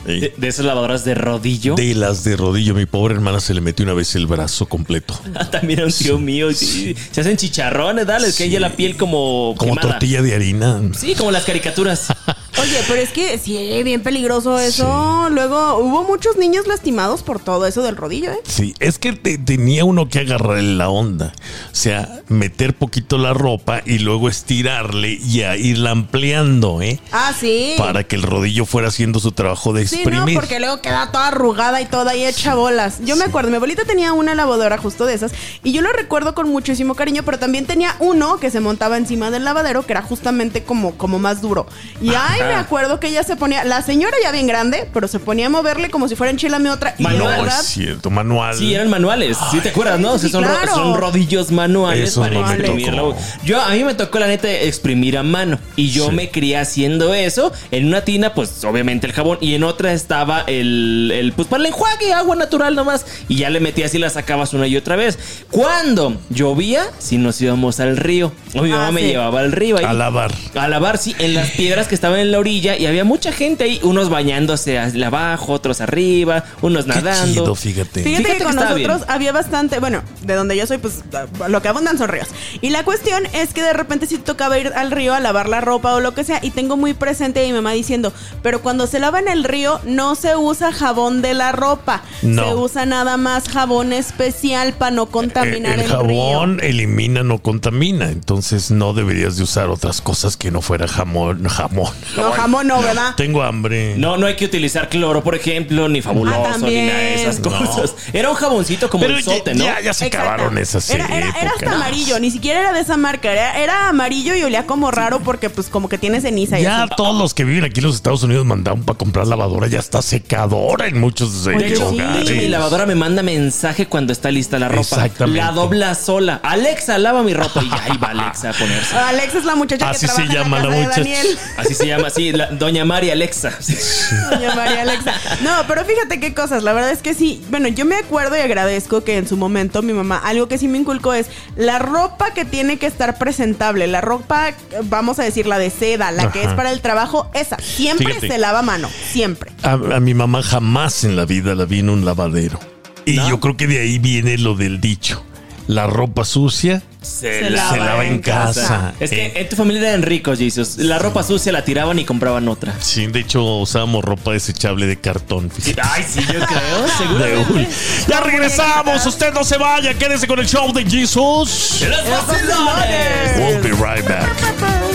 ¿Sí? 0.07 0.21
De, 0.21 0.35
de 0.37 0.49
esas 0.49 0.65
lavadoras 0.67 1.05
de 1.05 1.15
rodillo. 1.15 1.75
De 1.75 1.95
las 1.95 2.25
de 2.25 2.37
rodillo. 2.37 2.75
Mi 2.75 2.87
pobre 2.87 3.15
hermana 3.15 3.41
se 3.41 3.55
le 3.55 3.61
metió 3.61 3.85
una 3.85 3.95
vez 3.95 4.15
el 4.17 4.27
brazo 4.27 4.67
completo. 4.67 5.19
También 5.51 5.81
a 5.81 5.85
un 5.87 5.93
tío 5.93 6.19
mío. 6.19 6.53
sí. 6.53 6.95
Se 7.13 7.21
hacen 7.23 7.37
chicharrones, 7.37 8.07
dale, 8.07 8.29
es 8.29 8.37
que 8.37 8.45
ella 8.45 8.61
la 8.61 8.71
piel 8.77 8.97
como. 8.97 9.55
Como 9.57 9.73
quemada. 9.75 9.91
tortilla 9.93 10.23
de 10.23 10.35
harina. 10.35 10.81
Sí, 10.99 11.15
como 11.15 11.31
las 11.31 11.45
caricaturas. 11.45 12.09
Oye, 12.61 12.77
pero 12.89 13.01
es 13.01 13.11
que 13.11 13.39
sí, 13.39 13.83
bien 13.85 14.03
peligroso 14.03 14.59
eso. 14.59 15.29
Luego 15.31 15.79
hubo 15.79 16.05
muchos 16.05 16.37
niños 16.37 16.67
lastimados 16.67 17.23
por 17.23 17.41
todo 17.41 17.65
eso 17.67 17.81
del 17.83 17.97
rodillo, 17.97 18.33
¿eh? 18.33 18.39
Sí, 18.47 18.75
es 18.81 18.99
que 18.99 19.13
te- 19.15 19.39
tenía 19.39 19.85
uno 19.87 20.09
que 20.11 20.19
agarrar 20.19 20.63
la 20.63 20.91
onda. 20.91 21.33
O 21.73 21.75
sea, 21.75 22.21
meter 22.29 22.75
poquito 22.75 23.17
la 23.17 23.33
ropa 23.33 23.83
y 23.87 24.01
luego 24.01 24.29
estirarle 24.29 25.13
y 25.25 25.43
a 25.43 25.57
irla 25.57 25.91
ampliando, 25.93 26.83
¿eh? 26.83 27.01
Ah, 27.13 27.33
sí. 27.39 27.75
Para 27.79 28.05
que 28.05 28.17
el 28.17 28.23
rodillo 28.23 28.67
fuera 28.67 28.89
haciendo 28.89 29.21
su 29.21 29.33
trabajo 29.33 29.73
de 29.73 29.87
Sí, 29.91 30.05
no, 30.07 30.25
porque 30.35 30.59
luego 30.61 30.81
queda 30.81 31.11
toda 31.13 31.29
arrugada 31.29 31.81
y 31.81 31.87
toda 31.87 32.13
ahí 32.13 32.25
hecha 32.25 32.55
bolas. 32.55 32.99
Yo 33.05 33.17
me 33.17 33.25
acuerdo, 33.25 33.51
mi 33.51 33.57
abuelita 33.57 33.85
tenía 33.85 34.13
una 34.13 34.35
lavadora 34.35 34.79
justo 34.79 35.07
de 35.07 35.15
esas 35.15 35.33
y 35.65 35.73
yo 35.73 35.83
lo 35.83 35.93
recuerdo 35.93 36.35
con 36.35 36.49
muchísimo 36.49 36.95
cariño, 36.95 37.23
pero 37.25 37.39
también 37.39 37.67
tenía 37.67 37.95
uno 37.99 38.39
que 38.39 38.51
se 38.51 38.61
montaba 38.61 38.97
encima 38.97 39.31
del 39.31 39.45
lavadero 39.45 39.85
que 39.87 39.93
era 39.93 40.03
justamente 40.03 40.63
como, 40.65 40.97
como 40.97 41.19
más 41.19 41.41
duro. 41.41 41.67
Y 42.01 42.11
ay, 42.11 42.41
me 42.47 42.55
acuerdo 42.55 43.01
que 43.01 43.09
ella 43.09 43.23
se 43.23 43.37
ponía, 43.37 43.65
la 43.65 43.83
señora 43.83 44.17
ya 44.23 44.33
bien 44.33 44.47
grande, 44.47 44.89
pero 44.93 45.09
se 45.09 45.19
ponía 45.19 45.47
a 45.47 45.51
moverle 45.51 45.91
como 45.91 46.09
si 46.09 46.17
fuera 46.17 46.31
enchilame 46.31 46.71
otra. 46.71 46.95
Y 46.99 47.03
Manual. 47.03 47.37
No, 47.39 47.43
verdad, 47.45 47.61
es 47.61 47.67
cierto, 47.67 48.11
manual. 48.11 48.55
Sí, 48.57 48.75
eran 48.75 48.91
manuales. 48.91 49.37
¿Sí 49.51 49.61
te 49.61 49.71
acuerdas, 49.71 49.99
no? 50.01 50.13
O 50.13 50.19
sea, 50.19 50.29
sí, 50.29 50.33
son, 50.33 50.45
ro- 50.45 50.51
claro. 50.51 50.75
son 50.75 50.95
rodillos 50.95 51.51
manuales 51.51 52.11
Esos 52.11 52.27
para 52.29 52.41
no 52.41 52.51
exprimirlo. 52.51 53.17
Yo, 53.45 53.61
a 53.61 53.71
mí 53.71 53.85
me 53.85 53.95
tocó 53.95 54.19
la 54.19 54.27
neta 54.27 54.51
exprimir 54.51 55.17
a 55.19 55.23
mano. 55.23 55.59
Y 55.77 55.91
yo 55.91 56.09
Sí. 56.09 56.13
me 56.15 56.31
crié 56.31 56.59
haciendo 56.59 57.15
eso. 57.15 57.53
En 57.71 57.87
una 57.87 58.03
tina, 58.05 58.35
pues 58.35 58.63
obviamente 58.65 59.07
el 59.07 59.13
jabón. 59.13 59.39
Y 59.41 59.55
en 59.55 59.65
otra 59.65 59.80
estaba 59.89 60.43
el, 60.47 61.11
el 61.15 61.33
pues 61.33 61.49
para 61.49 61.61
el 61.63 61.67
enjuague, 61.67 62.13
agua 62.13 62.37
natural 62.37 62.75
nomás. 62.75 63.07
Y 63.29 63.37
ya 63.37 63.51
le 63.51 63.61
metías 63.61 63.95
y 63.95 63.99
la 63.99 64.11
sacabas 64.11 64.53
una 64.53 64.67
y 64.67 64.77
otra 64.77 64.97
vez. 64.97 65.19
Cuando 65.51 66.17
llovía, 66.31 66.85
si 66.99 67.19
nos 67.19 67.41
íbamos 67.41 67.81
al 67.81 67.97
río. 67.97 68.33
O 68.55 68.63
mi 68.63 68.71
Ah, 68.73 68.77
mamá 68.77 68.93
me 68.93 69.01
sí. 69.03 69.07
llevaba 69.09 69.41
al 69.41 69.53
río 69.53 69.79
ahí. 69.79 69.85
A 69.85 69.93
lavar. 69.93 70.33
A 70.55 70.69
lavar, 70.69 70.99
sí, 70.99 71.15
en 71.19 71.35
las 71.35 71.51
piedras 71.51 71.87
que 71.89 71.95
estaban 71.95 72.19
en 72.21 72.33
la 72.33 72.39
orilla 72.39 72.77
y 72.77 72.87
había 72.87 73.05
mucha 73.05 73.33
gente 73.33 73.65
ahí, 73.65 73.81
unos 73.83 74.09
bañándose 74.11 74.79
hacia 74.79 75.07
abajo, 75.07 75.53
otros 75.53 75.81
arriba, 75.81 76.45
unos 76.63 76.85
Qué 76.85 76.91
nadando. 76.91 77.33
chido, 77.43 77.55
fíjate. 77.55 78.03
Fíjate, 78.03 78.25
Fíjate 78.25 78.39
que 78.39 78.45
con 78.45 78.53
que 78.57 78.61
nosotros 78.63 78.99
bien. 78.99 79.11
había 79.11 79.33
bastante, 79.33 79.79
bueno, 79.79 80.03
de 80.23 80.35
donde 80.35 80.57
yo 80.57 80.67
soy, 80.67 80.79
pues 80.79 81.01
lo 81.49 81.63
que 81.63 81.69
abundan 81.69 81.99
son 81.99 82.09
ríos. 82.09 82.29
Y 82.61 82.71
la 82.71 82.85
cuestión 82.85 83.23
es 83.33 83.53
que 83.53 83.63
de 83.63 83.73
repente 83.73 84.07
sí 84.07 84.19
tocaba 84.19 84.59
ir 84.59 84.73
al 84.75 84.91
río 84.91 85.15
a 85.15 85.21
lavar 85.21 85.49
la 85.49 85.61
ropa 85.61 85.95
o 85.95 86.01
lo 86.01 86.15
que 86.15 86.25
sea. 86.25 86.41
Y 86.43 86.51
tengo 86.51 86.77
muy 86.77 86.95
presente 86.95 87.43
a 87.45 87.47
mi 87.47 87.53
mamá 87.53 87.73
diciendo, 87.73 88.13
pero 88.43 88.63
cuando 88.63 88.87
se 88.87 88.99
lava 88.99 89.21
en 89.21 89.29
el 89.29 89.45
río 89.45 89.70
no 89.85 90.15
se 90.17 90.35
usa 90.37 90.73
jabón 90.73 91.23
de 91.23 91.35
la 91.35 91.53
ropa. 91.53 92.03
No. 92.23 92.45
Se 92.49 92.55
usa 92.55 92.87
nada 92.87 93.17
más 93.17 93.49
jabón 93.49 93.93
especial 93.93 94.73
para 94.73 94.91
no 94.91 95.07
contaminar 95.07 95.73
Eh, 95.73 95.75
el, 95.75 95.81
el 95.83 95.89
jabón 95.91 96.59
río. 96.59 96.69
elimina, 96.69 97.23
no 97.23 97.39
contamina. 97.39 98.11
Entonces 98.11 98.71
no 98.71 98.93
deberías 98.93 99.37
de 99.37 99.43
usar 99.45 99.69
otras 99.69 100.01
cosas 100.01 100.37
que 100.37 100.51
no 100.51 100.63
fuera 100.63 100.89
jamón. 100.89 101.45
Jamón. 101.49 101.93
No, 102.17 102.33
jamón 102.33 102.67
no, 102.67 102.81
¿verdad? 102.83 103.15
Tengo 103.17 103.43
hambre. 103.43 103.95
No, 103.97 104.17
no 104.17 104.27
hay 104.27 104.37
que 104.37 104.45
utilizar 104.47 104.89
cloro, 104.89 105.23
por 105.23 105.35
ejemplo, 105.35 105.89
ni 105.89 106.01
fabuloso, 106.03 106.41
Ah, 106.47 106.57
ni 106.59 106.87
nada 106.87 106.99
de 106.99 107.15
esas 107.23 107.41
No. 107.41 107.51
cosas. 107.51 107.95
Era 108.13 108.31
un 108.31 108.37
jaboncito 108.37 108.89
como 108.91 109.03
Pero 109.05 109.17
el 109.17 109.23
sote, 109.25 109.55
¿no? 109.55 109.65
ya, 109.65 109.81
ya 109.81 109.93
se 109.93 110.07
Exacto. 110.07 110.29
acabaron 110.31 110.59
esas 110.59 110.89
era, 110.91 111.07
era, 111.07 111.31
era 111.41 111.51
hasta 111.51 111.73
amarillo, 111.75 112.19
ni 112.19 112.31
siquiera 112.31 112.61
era 112.61 112.73
de 112.73 112.81
esa 112.81 112.97
marca, 112.97 113.31
era, 113.33 113.59
era 113.63 113.89
amarillo 113.89 114.35
y 114.37 114.43
olía 114.43 114.67
como 114.67 114.91
raro 114.91 115.21
porque 115.21 115.51
pues 115.51 115.69
como 115.69 115.89
que 115.89 115.99
tiene 115.99 116.21
ceniza 116.21 116.59
y 116.59 116.63
Ya 116.65 116.89
todos 116.97 117.17
los 117.19 117.35
que 117.35 117.45
viven 117.45 117.65
aquí 117.65 117.81
en 117.81 117.87
los 117.87 117.95
Estados 117.97 118.23
Unidos 118.23 118.45
mandaron 118.47 118.83
para 118.83 118.97
comprar 118.99 119.27
lavadora, 119.27 119.60
ya 119.67 119.79
está 119.81 120.03
secadora 120.03 120.87
en 120.87 121.01
muchos 121.01 121.45
De 121.45 121.67
hecho, 121.69 121.89
hogares. 121.89 122.31
mi 122.31 122.49
lavadora 122.49 122.87
me 122.87 122.95
manda 122.95 123.23
mensaje 123.23 123.87
cuando 123.87 124.13
está 124.13 124.31
lista 124.31 124.59
la 124.59 124.69
ropa. 124.69 124.81
Exactamente. 124.81 125.41
La 125.45 125.53
dobla 125.53 125.95
sola. 125.95 126.41
Alexa, 126.43 126.99
lava 126.99 127.23
mi 127.23 127.35
ropa. 127.35 127.63
Y 127.63 127.71
ahí 127.73 127.97
va 127.99 128.09
Alexa 128.11 128.51
a 128.51 128.53
ponerse. 128.53 128.97
Alex 128.97 129.35
es 129.35 129.45
la 129.45 129.55
muchacha 129.55 129.91
Así 129.91 130.07
que 130.07 130.13
se 130.13 130.27
llama 130.27 130.59
en 130.59 130.63
la 130.65 130.69
la 130.71 130.87
casa 130.87 131.01
de 131.01 131.01
muchacha. 131.01 131.01
Daniel. 131.01 131.39
Así 131.57 131.75
se 131.75 131.87
llama, 131.87 132.11
sí, 132.11 132.33
la- 132.33 132.47
Doña 132.47 132.85
María 132.85 133.13
Alexa. 133.13 133.53
Doña 134.31 134.55
María 134.55 134.83
Alexa. 134.83 135.15
No, 135.43 135.51
pero 135.69 135.85
fíjate 135.85 136.21
qué 136.21 136.35
cosas. 136.35 136.63
La 136.63 136.73
verdad 136.73 136.91
es 136.91 136.99
que 137.01 137.15
sí. 137.15 137.43
Bueno, 137.51 137.69
yo 137.69 137.85
me 137.85 137.97
acuerdo 137.97 138.37
y 138.37 138.41
agradezco 138.41 139.05
que 139.05 139.17
en 139.17 139.29
su 139.29 139.37
momento 139.37 139.83
mi 139.83 139.93
mamá, 139.93 140.19
algo 140.25 140.49
que 140.49 140.59
sí 140.59 140.69
me 140.69 140.79
inculcó 140.79 141.15
es 141.15 141.27
la 141.57 141.79
ropa 141.79 142.33
que 142.35 142.45
tiene 142.45 142.79
que 142.79 142.87
estar 142.87 143.19
presentable. 143.19 143.87
La 143.87 144.01
ropa, 144.01 144.53
vamos 144.85 145.19
a 145.19 145.23
decir, 145.25 145.47
la 145.47 145.59
de 145.59 145.71
seda, 145.71 146.11
la 146.13 146.31
que 146.33 146.43
es 146.43 146.49
para 146.55 146.71
el 146.71 146.81
trabajo, 146.81 147.31
esa. 147.35 147.57
Siempre 147.59 148.07
Fíjate. 148.09 148.29
se 148.29 148.39
lava 148.39 148.61
a 148.61 148.63
mano. 148.63 148.89
Siempre. 149.13 149.50
A, 149.63 149.73
a 149.73 150.01
mi 150.01 150.15
mamá 150.15 150.43
jamás 150.43 151.05
en 151.05 151.17
la 151.17 151.25
vida 151.27 151.55
la 151.55 151.65
vi 151.67 151.81
en 151.81 151.91
un 151.91 152.05
lavadero. 152.05 152.59
Y 153.07 153.15
¿No? 153.17 153.29
yo 153.29 153.41
creo 153.41 153.57
que 153.57 153.67
de 153.67 153.81
ahí 153.81 153.99
viene 153.99 154.39
lo 154.39 154.55
del 154.55 154.81
dicho. 154.81 155.25
La 155.67 155.87
ropa 155.87 156.25
sucia 156.25 156.83
Se, 157.01 157.41
Se 157.45 157.51
lava 157.51 158.05
en 158.05 158.19
casa. 158.19 158.93
Es 158.99 159.11
que 159.11 159.27
Eh. 159.27 159.33
en 159.37 159.49
tu 159.49 159.55
familia 159.57 159.89
eran 159.91 160.03
ricos, 160.03 160.39
Jesus. 160.39 160.77
La 160.79 160.99
ropa 160.99 161.23
sucia 161.23 161.53
la 161.53 161.65
tiraban 161.65 161.99
y 161.99 162.05
compraban 162.05 162.49
otra. 162.49 162.75
Sí, 162.81 163.07
de 163.07 163.21
hecho 163.21 163.43
usábamos 163.59 164.05
ropa 164.05 164.33
desechable 164.33 164.87
de 164.87 164.97
cartón. 164.99 165.49
fíjate. 165.51 165.81
Ay, 165.95 166.05
sí, 166.09 166.21
yo 166.21 166.41
creo, 166.45 167.41
un- 167.49 167.67
Ya 168.09 168.21
regresamos, 168.21 169.07
usted 169.07 169.33
no 169.33 169.45
se 169.45 169.57
vaya, 169.59 169.95
quédese 169.95 170.27
con 170.27 170.41
el 170.41 170.47
show 170.49 170.73
de 170.73 170.85
Jesus. 170.85 171.83
¡Los 171.89 172.11
vacilones! 172.11 173.37
We'll 173.39 173.63
be 173.63 173.71
right 173.71 174.07
back. 174.09 174.90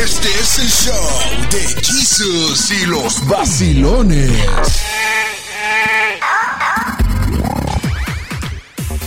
Este 0.00 0.28
es 0.28 0.58
el 0.60 0.68
show 0.68 1.50
de 1.50 1.82
Jesus 1.82 2.70
y 2.70 2.86
los 2.86 3.26
vacilones. 3.26 4.30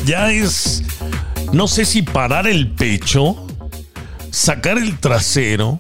Ya 0.06 0.30
es, 0.32 0.84
no 1.54 1.70
sé 1.70 1.86
si 1.86 2.02
parar 2.02 2.46
el 2.46 2.72
pecho, 2.74 3.48
sacar 4.32 4.78
el 4.78 5.00
trasero, 5.00 5.80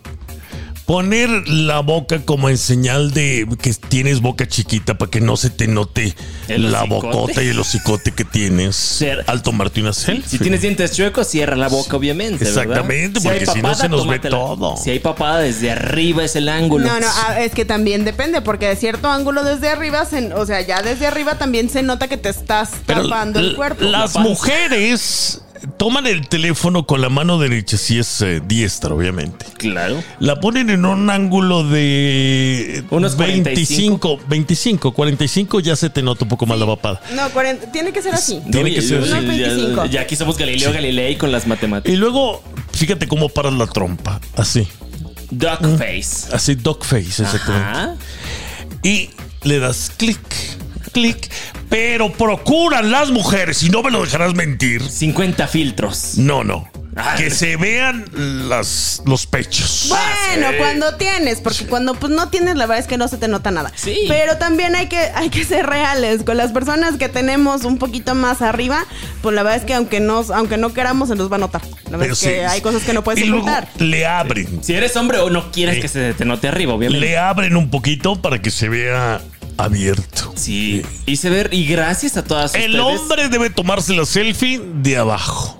poner 0.92 1.30
la 1.48 1.80
boca 1.80 2.20
como 2.26 2.50
en 2.50 2.58
señal 2.58 3.12
de 3.14 3.48
que 3.62 3.74
tienes 3.74 4.20
boca 4.20 4.46
chiquita 4.46 4.98
para 4.98 5.10
que 5.10 5.22
no 5.22 5.38
se 5.38 5.50
te 5.50 5.66
note 5.66 6.14
El 6.50 6.70
la 6.70 6.84
hocicote. 6.84 7.08
bocota 7.08 7.44
y 7.44 7.48
el 7.48 7.58
hocicote 7.60 8.12
que 8.12 8.26
tienes 8.26 8.76
Ser- 8.76 9.24
al 9.28 9.42
tomarte 9.42 9.80
una 9.80 9.94
selfie. 9.94 10.28
Si 10.28 10.38
tienes 10.38 10.60
dientes 10.64 10.92
chuecos, 10.92 11.28
cierra 11.28 11.56
la 11.56 11.70
boca, 11.70 11.96
obviamente. 11.96 12.44
¿verdad? 12.44 12.64
Exactamente, 12.64 13.22
Si 13.22 13.26
porque 13.26 13.46
si 13.46 13.56
no 13.62 13.70
papada, 13.70 13.76
se 13.76 13.88
nos 13.88 14.06
ve 14.06 14.20
todo. 14.20 14.76
Si 14.76 14.90
hay 14.90 15.00
papada, 15.00 15.40
desde 15.40 15.72
arriba 15.72 16.26
es 16.26 16.36
el 16.36 16.50
ángulo. 16.50 16.86
No, 16.86 17.00
no, 17.00 17.08
ah, 17.26 17.40
es 17.40 17.54
que 17.54 17.64
también 17.64 18.04
depende, 18.04 18.42
porque 18.42 18.68
de 18.68 18.76
cierto 18.76 19.08
ángulo 19.10 19.46
desde 19.46 19.70
arriba, 19.70 20.04
se- 20.04 20.34
o 20.34 20.46
sea, 20.46 20.60
ya 20.60 20.82
desde 20.82 21.08
arriba 21.08 21.38
también 21.38 21.70
se 21.70 21.84
nota 21.84 22.10
que 22.10 22.18
te 22.18 22.28
estás 22.28 22.70
Pero 22.86 23.04
tapando 23.04 23.40
el 23.40 23.56
cuerpo. 23.56 23.86
Las 23.86 24.16
La 24.16 24.22
mujeres 24.22 25.42
toman 25.82 26.06
el 26.06 26.28
teléfono 26.28 26.86
con 26.86 27.02
la 27.02 27.10
mano 27.10 27.40
derecha, 27.40 27.76
si 27.76 27.98
es 27.98 28.22
eh, 28.22 28.40
diestra, 28.46 28.94
obviamente. 28.94 29.48
Claro. 29.58 30.04
La 30.20 30.40
ponen 30.40 30.70
en 30.70 30.86
un 30.86 31.10
ángulo 31.10 31.68
de 31.68 32.84
Unos 32.92 33.18
25, 33.18 34.20
25, 34.28 34.94
45 34.94 35.60
ya 35.60 35.76
se 35.76 35.90
te 35.90 36.04
nota 36.04 36.26
un 36.26 36.30
poco 36.30 36.46
más 36.46 36.60
la 36.60 36.68
papada. 36.68 37.02
No, 37.16 37.28
40, 37.32 37.72
tiene 37.72 37.92
que 37.92 38.04
ser 38.04 38.14
así. 38.14 38.40
Tiene 38.52 38.72
que 38.76 38.84
ser 38.84 39.04
ya- 39.04 39.18
así. 39.18 39.26
ya, 39.26 39.48
25. 39.48 39.86
ya 39.86 40.02
aquí 40.02 40.16
somos 40.16 40.38
Galileo 40.38 40.72
Galilei 40.72 41.18
con 41.18 41.32
las 41.32 41.48
matemáticas. 41.48 41.92
Y 41.92 41.98
luego, 41.98 42.44
fíjate 42.74 43.08
cómo 43.08 43.30
paras 43.30 43.54
la 43.54 43.66
trompa, 43.66 44.22
así, 44.36 44.68
Duck 45.32 45.62
face. 45.80 46.28
así 46.32 46.54
dog 46.54 46.86
face, 46.86 47.24
exactamente. 47.24 47.68
Ajá. 47.68 47.96
Y 48.84 49.10
le 49.42 49.58
das 49.58 49.92
clic, 49.98 50.20
clic, 50.92 51.32
pero 51.70 52.12
procuran 52.12 52.92
las 52.92 53.10
mujeres, 53.10 53.64
y 53.64 53.70
no 53.70 53.82
me 53.84 53.92
lo 53.92 54.04
dejarás 54.04 54.34
mentir. 54.36 54.88
50 54.88 55.48
filtros. 55.48 56.18
No, 56.18 56.44
no. 56.44 56.70
Ah. 56.96 57.16
Que 57.18 57.30
se 57.30 57.56
vean 57.56 58.06
las, 58.50 59.02
los 59.06 59.26
pechos. 59.26 59.88
Bueno, 59.88 60.50
sí. 60.50 60.56
cuando 60.58 60.96
tienes, 60.96 61.40
porque 61.40 61.66
cuando 61.66 61.94
pues 61.96 62.12
no 62.12 62.28
tienes, 62.30 62.58
la 62.58 62.66
verdad 62.66 62.80
es 62.80 62.88
que 62.88 62.98
no 62.98 63.08
se 63.08 63.18
te 63.18 63.30
nota 63.30 63.50
nada. 63.50 63.72
Sí. 63.76 63.96
Pero 64.10 64.38
también 64.38 64.76
hay 64.76 64.88
que, 64.88 64.98
hay 64.98 65.30
que 65.30 65.46
ser 65.46 65.68
reales. 65.68 66.24
Con 66.24 66.36
las 66.36 66.52
personas 66.52 66.98
que 66.98 67.08
tenemos 67.08 67.64
un 67.64 67.78
poquito 67.78 68.14
más 68.14 68.42
arriba, 68.42 68.86
pues 69.22 69.34
la 69.34 69.44
verdad 69.44 69.60
es 69.60 69.66
que 69.66 69.74
aunque 69.74 70.02
nos, 70.02 70.32
aunque 70.32 70.58
no 70.58 70.74
queramos, 70.74 71.08
se 71.08 71.16
nos 71.16 71.32
va 71.32 71.38
a 71.38 71.40
notar. 71.40 71.62
La 71.86 71.98
verdad 71.98 72.00
Pero 72.00 72.14
es 72.14 72.20
que 72.20 72.36
sí. 72.36 72.40
hay 72.40 72.60
cosas 72.60 72.84
que 72.84 72.94
no 72.94 73.04
puedes 73.04 73.24
y 73.24 73.28
luego 73.28 73.48
le 73.80 74.06
abren. 74.06 74.62
Si 74.62 74.74
eres 74.74 74.96
hombre 74.98 75.20
o 75.20 75.30
no 75.30 75.52
quieres 75.52 75.80
que 75.80 75.88
se 75.88 76.14
te 76.14 76.26
note 76.26 76.50
arriba, 76.50 76.74
obviamente. 76.74 77.06
Le 77.06 77.18
abren 77.18 77.56
un 77.56 77.70
poquito 77.70 78.22
para 78.22 78.42
que 78.42 78.52
se 78.52 78.68
vea 78.68 79.22
abierto. 79.64 80.34
Sí. 80.36 80.84
Y 81.06 81.16
se 81.18 81.30
ve, 81.30 81.48
y 81.52 81.66
gracias 81.66 82.18
a 82.18 82.24
todas 82.24 82.54
El 82.56 82.80
ustedes. 82.80 83.00
hombre 83.02 83.30
debe 83.30 83.50
tomarse 83.50 83.94
la 83.94 84.06
selfie 84.06 84.60
de 84.76 84.98
abajo. 84.98 85.60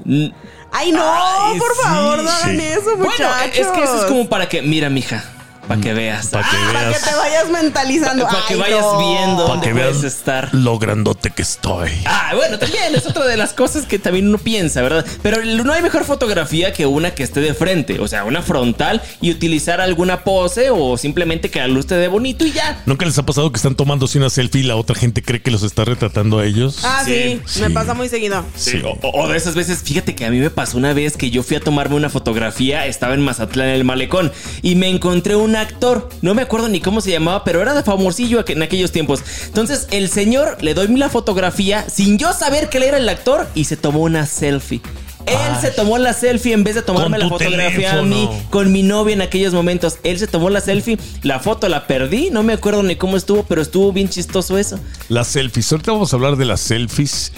Ay, 0.74 0.92
no, 0.92 1.02
Ay, 1.04 1.60
por 1.60 1.68
sí, 1.76 1.82
favor, 1.84 2.24
no 2.24 2.30
hagan 2.30 2.58
sí. 2.58 2.66
eso, 2.66 2.96
muchachos. 2.98 3.18
Bueno, 3.18 3.54
es 3.54 3.68
que 3.68 3.84
eso 3.84 3.98
es 4.00 4.06
como 4.06 4.30
para 4.30 4.48
que, 4.48 4.62
mira, 4.62 4.90
mija, 4.90 5.24
para 5.72 5.82
que 5.82 5.94
veas. 5.94 6.28
Para 6.28 6.50
que 6.50 6.58
Para 6.58 6.80
que 6.80 6.88
veas, 6.90 7.04
te 7.04 7.16
vayas 7.16 7.50
mentalizando. 7.50 8.26
Para 8.28 8.46
que 8.48 8.54
Ay, 8.54 8.60
vayas 8.60 8.82
no. 8.82 9.00
viendo 9.00 9.36
para 9.44 9.50
dónde 9.50 9.68
que 9.68 9.74
puedes 9.74 10.02
veas 10.02 10.14
estar. 10.14 10.50
lo 10.54 10.80
grandote 10.80 11.32
que 11.32 11.42
estoy. 11.42 11.90
Ah, 12.06 12.32
bueno, 12.36 12.58
también 12.60 12.94
es 12.96 13.06
otra 13.08 13.26
de 13.26 13.38
las 13.38 13.54
cosas 13.54 13.86
que 13.86 14.00
también 14.00 14.28
uno 14.28 14.38
piensa, 14.38 14.82
¿verdad? 14.82 15.06
Pero 15.22 15.44
no 15.44 15.74
hay 15.74 15.82
mejor 15.82 16.04
fotografía 16.06 16.74
que 16.74 16.86
una 16.86 17.12
que 17.12 17.24
esté 17.24 17.40
de 17.42 17.54
frente, 17.54 18.00
o 18.00 18.08
sea, 18.08 18.24
una 18.26 18.42
frontal 18.42 19.02
y 19.22 19.32
utilizar 19.32 19.82
alguna 19.82 20.24
pose 20.24 20.70
o 20.72 20.98
simplemente 20.98 21.50
que 21.50 21.60
la 21.60 21.68
luz 21.68 21.88
te 21.88 21.96
dé 21.96 22.08
bonito 22.08 22.46
y 22.46 22.52
ya. 22.52 22.82
¿Nunca 22.86 23.06
les 23.06 23.18
ha 23.18 23.26
pasado 23.26 23.52
que 23.52 23.58
están 23.58 23.76
tomándose 23.76 24.18
una 24.18 24.30
selfie 24.30 24.62
y 24.62 24.64
la 24.64 24.76
otra 24.76 24.96
gente 24.96 25.22
cree 25.22 25.42
que 25.42 25.52
los 25.52 25.64
está 25.64 25.86
retratando 25.86 26.40
a 26.40 26.46
ellos? 26.46 26.80
Ah, 26.84 27.02
sí, 27.06 27.40
Sí, 27.46 27.62
me 27.62 27.68
sí. 27.68 27.74
pasa 27.74 27.94
muy 27.94 28.10
seguido. 28.10 28.44
Sí, 28.56 28.82
o, 28.84 28.98
o 29.02 29.28
de 29.28 29.38
esas 29.38 29.56
veces, 29.56 29.82
fíjate 29.84 30.16
que 30.16 30.26
a 30.26 30.30
mí 30.32 30.40
me 30.40 30.50
pasó 30.50 30.78
una 30.78 30.94
vez 30.94 31.18
que 31.18 31.30
yo 31.32 31.44
fui 31.44 31.58
a 31.58 31.60
tomarme 31.60 31.96
una 31.96 32.10
fotografía, 32.10 32.86
estaba 32.86 33.14
en 33.14 33.22
Mazatlán 33.22 33.70
en 33.70 33.76
el 33.76 33.84
malecón 33.84 34.32
y 34.62 34.76
me 34.76 34.90
encontré 34.90 35.36
una 35.36 35.61
actor, 35.62 36.10
no 36.22 36.34
me 36.34 36.42
acuerdo 36.42 36.68
ni 36.68 36.82
cómo 36.82 37.02
se 37.02 37.12
llamaba, 37.12 37.44
pero 37.44 37.62
era 37.62 37.74
de 37.74 37.84
famosillo 37.84 38.44
en 38.48 38.62
aquellos 38.62 38.92
tiempos. 38.92 39.24
Entonces, 39.46 39.88
el 39.92 40.10
señor 40.10 40.58
le 40.62 40.74
doy 40.74 40.88
la 40.98 41.10
fotografía 41.10 41.90
sin 41.90 42.18
yo 42.18 42.34
saber 42.34 42.70
que 42.70 42.78
él 42.78 42.84
era 42.84 42.98
el 42.98 43.08
actor 43.08 43.48
y 43.56 43.66
se 43.66 43.78
tomó 43.78 44.02
una 44.02 44.26
selfie. 44.26 44.82
Él 45.26 45.62
se 45.62 45.72
tomó 45.72 45.98
la 45.98 46.14
selfie 46.14 46.54
en 46.54 46.64
vez 46.64 46.76
de 46.76 46.82
tomarme 46.82 47.18
la 47.18 47.30
fotografía 47.30 48.00
a 48.00 48.02
mí 48.02 48.28
con 48.50 48.72
mi 48.72 48.84
novia 48.84 49.14
en 49.14 49.22
aquellos 49.22 49.54
momentos. 49.54 49.98
Él 50.04 50.18
se 50.20 50.28
tomó 50.28 50.50
la 50.50 50.62
selfie, 50.62 50.98
la 51.24 51.40
foto 51.40 51.70
la 51.70 51.88
perdí, 51.88 52.30
no 52.32 52.44
me 52.44 52.54
acuerdo 52.54 52.84
ni 52.84 52.96
cómo 52.96 53.18
estuvo, 53.18 53.44
pero 53.44 53.62
estuvo 53.62 53.92
bien 53.92 54.10
chistoso 54.10 54.58
eso. 54.58 54.80
Las 55.10 55.28
selfies. 55.28 55.72
Ahorita 55.72 55.92
vamos 55.92 56.14
a 56.14 56.16
hablar 56.16 56.38
de 56.38 56.46
las 56.46 56.62
selfies 56.62 57.32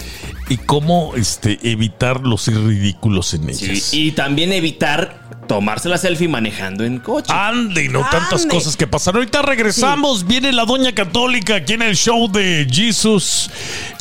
y 0.48 0.56
cómo 0.56 1.14
este, 1.16 1.58
evitar 1.62 2.20
los 2.20 2.46
ridículos 2.48 3.34
en 3.34 3.50
ellas. 3.50 3.92
Y 3.92 4.12
también 4.12 4.52
evitar 4.52 5.23
tomarse 5.46 5.88
la 5.88 5.98
selfie 5.98 6.28
manejando 6.28 6.84
en 6.84 6.98
coche. 6.98 7.32
Ande, 7.32 7.88
no 7.88 8.00
tantas 8.10 8.46
cosas 8.46 8.76
que 8.76 8.86
pasaron. 8.86 9.20
Ahorita 9.20 9.42
regresamos. 9.42 10.26
Viene 10.26 10.52
la 10.52 10.64
Doña 10.64 10.94
Católica 10.94 11.56
aquí 11.56 11.74
en 11.74 11.82
el 11.82 11.96
show 11.96 12.30
de 12.30 12.66
Jesus. 12.70 13.50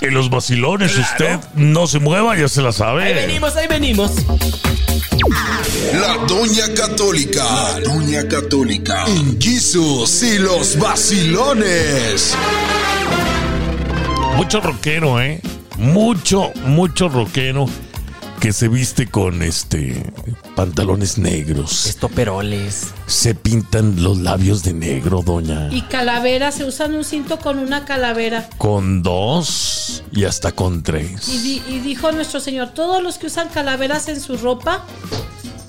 En 0.02 0.14
los 0.14 0.30
vacilones. 0.30 0.98
Usted 0.98 1.40
no 1.56 1.88
se 1.88 2.00
mueva, 2.00 2.38
ya 2.38 2.48
se 2.48 2.62
la 2.62 2.72
sabe. 2.72 3.04
Ahí 3.04 3.14
venimos, 3.14 3.56
ahí 3.56 3.68
venimos. 3.68 4.12
La 5.94 6.18
Doña 6.28 6.74
Católica. 6.76 7.44
La 7.44 7.80
Doña 7.80 8.28
Católica. 8.28 9.06
En 9.08 9.40
Jesus 9.40 10.24
y 10.24 10.40
los 10.40 10.78
vacilones. 10.78 12.36
Mucho 14.36 14.62
rockero, 14.62 15.22
¿eh? 15.22 15.42
Mucho, 15.78 16.52
mucho 16.66 17.10
rockero 17.10 17.68
que 18.44 18.52
se 18.52 18.68
viste 18.68 19.08
con 19.08 19.42
este 19.42 20.04
pantalones 20.58 21.18
negros. 21.18 21.86
Estoperoles. 21.86 22.88
Se 23.08 23.36
pintan 23.36 24.04
los 24.04 24.18
labios 24.18 24.64
de 24.64 24.74
negro, 24.74 25.22
doña. 25.26 25.70
Y 25.72 25.84
calaveras, 25.84 26.56
se 26.56 26.66
usan 26.66 26.94
un 26.94 27.06
cinto 27.06 27.40
con 27.40 27.58
una 27.58 27.86
calavera. 27.86 28.50
Con 28.58 29.02
dos 29.02 30.04
y 30.12 30.26
hasta 30.26 30.52
con 30.52 30.80
Y, 30.80 30.82
tres. 30.82 31.26
di- 31.42 31.62
y 31.70 31.80
dijo 31.80 32.12
nuestro 32.12 32.42
Señor, 32.42 32.72
todos 32.74 33.02
los 33.02 33.18
que 33.18 33.28
usan 33.28 33.48
calaveras 33.48 34.10
en 34.10 34.20
su 34.20 34.36
ropa 34.36 34.84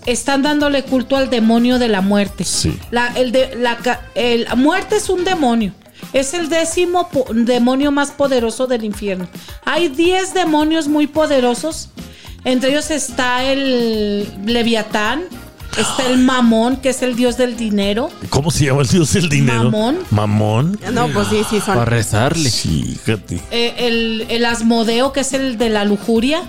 están 0.04 0.43
dándole 0.43 0.83
culto 0.83 1.16
al 1.16 1.31
demonio 1.31 1.78
de 1.78 1.87
la 1.87 2.00
muerte. 2.00 2.43
Sí. 2.43 2.76
La, 2.90 3.07
el 3.14 3.31
de, 3.31 3.54
la, 3.54 3.76
ca- 3.76 4.00
el- 4.16 4.45
la 4.45 4.57
muerte 4.57 4.97
es 4.97 5.09
un 5.09 5.23
demonio. 5.23 5.73
Es 6.12 6.35
el 6.35 6.49
décimo 6.49 7.09
demonio 7.33 7.90
más 7.93 8.11
poderoso 8.11 8.66
del 8.66 8.85
infierno. 8.85 9.28
Hay 9.64 9.88
10 9.88 10.35
demonios 10.35 10.88
muy 10.88 11.07
poderosos. 11.07 11.90
Entre 12.44 12.70
ellos 12.70 12.90
está 12.90 13.44
el 13.44 14.28
Leviatán, 14.44 15.24
está 15.78 16.06
el 16.06 16.18
Mamón, 16.18 16.76
que 16.76 16.90
es 16.90 17.02
el 17.02 17.16
dios 17.16 17.36
del 17.36 17.56
dinero. 17.56 18.10
¿Cómo 18.28 18.50
se 18.50 18.66
llama 18.66 18.82
el 18.82 18.88
dios 18.88 19.12
del 19.14 19.28
dinero? 19.28 19.64
Mamón. 19.64 19.98
Mamón. 20.10 20.80
No, 20.92 21.08
pues 21.08 21.28
sí, 21.28 21.42
sí, 21.48 21.60
son. 21.60 21.76
Para 21.76 21.84
rezarle. 21.86 22.50
Sí, 22.50 22.98
fíjate. 23.02 23.40
Eh, 23.50 23.74
el, 23.78 24.26
el 24.28 24.44
Asmodeo, 24.44 25.12
que 25.12 25.20
es 25.20 25.32
el 25.32 25.56
de 25.56 25.70
la 25.70 25.84
lujuria. 25.84 26.42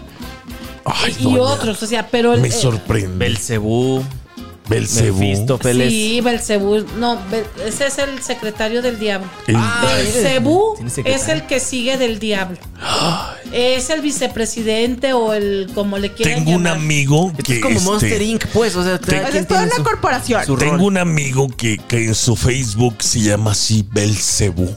Ay, 0.83 1.15
y 1.19 1.23
doña, 1.23 1.41
otros, 1.41 1.81
o 1.81 1.87
sea, 1.87 2.07
pero 2.07 2.33
el, 2.33 2.41
Me 2.41 2.49
eh, 2.49 2.51
sorprende. 2.51 3.17
Belcebú. 3.17 4.03
Belcebú. 4.67 5.19
Sí, 5.61 6.21
Belcebú. 6.21 6.85
No, 6.97 7.19
ese 7.65 7.87
es 7.87 7.97
el 7.99 8.21
secretario 8.21 8.81
del 8.81 8.97
diablo. 8.99 9.27
El- 9.47 9.55
Belcebú 9.55 10.75
es 11.05 11.27
el 11.29 11.45
que 11.45 11.59
sigue 11.59 11.97
del 11.97 12.19
diablo. 12.19 12.57
Es 13.51 13.89
el 13.89 14.01
vicepresidente 14.01 15.13
o 15.13 15.33
el 15.33 15.69
como 15.75 15.97
le 15.97 16.11
quieran 16.13 16.43
Tengo 16.45 16.57
un 16.57 16.67
amigo 16.67 17.27
Esto 17.31 17.43
que 17.43 17.55
es 17.55 17.61
como 17.61 17.75
este, 17.77 17.89
Monster 17.89 18.21
Inc., 18.21 18.45
pues. 18.47 18.75
O 18.75 18.83
sea, 18.83 18.97
quien 18.97 19.23
es 19.35 19.47
toda 19.47 19.63
una 19.63 19.75
su- 19.75 19.83
corporación. 19.83 20.45
su 20.45 20.55
Tengo 20.57 20.73
rol. 20.77 20.81
un 20.81 20.97
amigo 20.97 21.47
que, 21.55 21.77
que 21.77 22.05
en 22.05 22.15
su 22.15 22.35
Facebook 22.35 22.95
se 22.99 23.19
llama 23.21 23.51
así 23.51 23.85
Belcebú. 23.91 24.75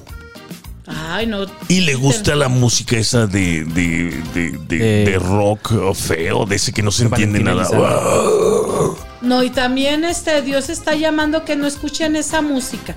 Ay, 0.87 1.27
no. 1.27 1.45
Y 1.69 1.81
le 1.81 1.95
gusta 1.97 2.35
la 2.35 2.49
música 2.49 2.97
esa 2.97 3.27
de, 3.27 3.65
de, 3.65 4.23
de, 4.35 4.51
de- 4.69 4.79
De- 4.79 5.05
de 5.05 5.19
rock 5.19 5.95
feo, 5.95 6.47
de 6.47 6.57
ese 6.57 6.73
que 6.73 6.83
no 6.83 6.91
se 6.91 7.05
entiende 7.05 7.41
nada. 7.41 7.69
No, 9.21 9.43
y 9.43 9.51
también 9.51 10.05
este 10.05 10.43
Dios 10.43 10.69
está 10.69 10.95
llamando 10.95 11.45
que 11.45 11.57
no 11.57 11.67
escuchen 11.67 12.17
esa 12.17 12.41
música. 12.43 12.95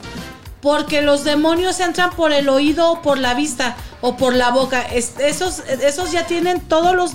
Porque 0.62 1.02
los 1.02 1.24
demonios 1.24 1.80
entran 1.80 2.12
por 2.12 2.32
el 2.32 2.48
oído 2.48 2.92
o 2.92 3.02
por 3.02 3.18
la 3.18 3.34
vista 3.34 3.76
o 4.02 4.16
por 4.16 4.36
la 4.36 4.52
boca. 4.52 4.84
Es- 4.84 5.14
esos, 5.20 5.62
esos 5.82 6.12
ya 6.12 6.28
tienen 6.28 6.60
todos 6.60 6.96
los, 6.96 7.14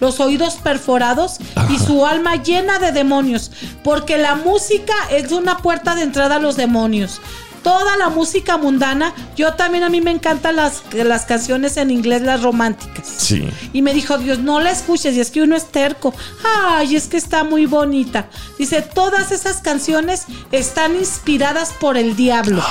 los 0.00 0.18
oídos 0.20 0.54
perforados 0.54 1.36
y 1.68 1.78
su 1.78 2.06
alma 2.06 2.36
llena 2.36 2.78
de 2.78 2.92
demonios. 2.92 3.50
Porque 3.84 4.16
la 4.16 4.34
música 4.34 4.94
es 5.10 5.30
una 5.30 5.58
puerta 5.58 5.94
de 5.94 6.02
entrada 6.04 6.36
a 6.36 6.38
los 6.38 6.56
demonios. 6.56 7.20
Toda 7.66 7.96
la 7.96 8.10
música 8.10 8.58
mundana, 8.58 9.12
yo 9.34 9.54
también 9.54 9.82
a 9.82 9.88
mí 9.88 10.00
me 10.00 10.12
encantan 10.12 10.54
las, 10.54 10.84
las 10.92 11.24
canciones 11.24 11.76
en 11.76 11.90
inglés, 11.90 12.22
las 12.22 12.40
románticas. 12.40 13.08
Sí. 13.18 13.48
Y 13.72 13.82
me 13.82 13.92
dijo, 13.92 14.18
Dios, 14.18 14.38
no 14.38 14.60
la 14.60 14.70
escuches. 14.70 15.16
Y 15.16 15.20
es 15.20 15.32
que 15.32 15.42
uno 15.42 15.56
es 15.56 15.64
terco. 15.72 16.14
Ay, 16.44 16.94
es 16.94 17.08
que 17.08 17.16
está 17.16 17.42
muy 17.42 17.66
bonita. 17.66 18.28
Dice, 18.56 18.82
todas 18.82 19.32
esas 19.32 19.62
canciones 19.62 20.26
están 20.52 20.94
inspiradas 20.94 21.72
por 21.72 21.96
el 21.96 22.14
diablo. 22.14 22.62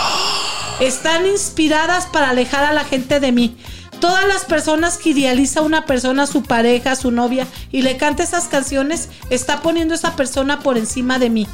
Están 0.80 1.26
inspiradas 1.26 2.06
para 2.06 2.30
alejar 2.30 2.64
a 2.64 2.72
la 2.72 2.86
gente 2.86 3.20
de 3.20 3.34
mí. 3.34 3.58
Todas 4.00 4.26
las 4.26 4.46
personas 4.46 4.98
que 4.98 5.10
idealiza 5.10 5.60
una 5.60 5.86
persona, 5.86 6.26
su 6.26 6.42
pareja, 6.42 6.96
su 6.96 7.12
novia, 7.12 7.48
y 7.70 7.82
le 7.82 7.98
canta 7.98 8.24
esas 8.24 8.46
canciones, 8.46 9.10
está 9.30 9.62
poniendo 9.62 9.94
esa 9.94 10.16
persona 10.16 10.62
por 10.62 10.78
encima 10.78 11.20
de 11.20 11.30
mí. 11.30 11.48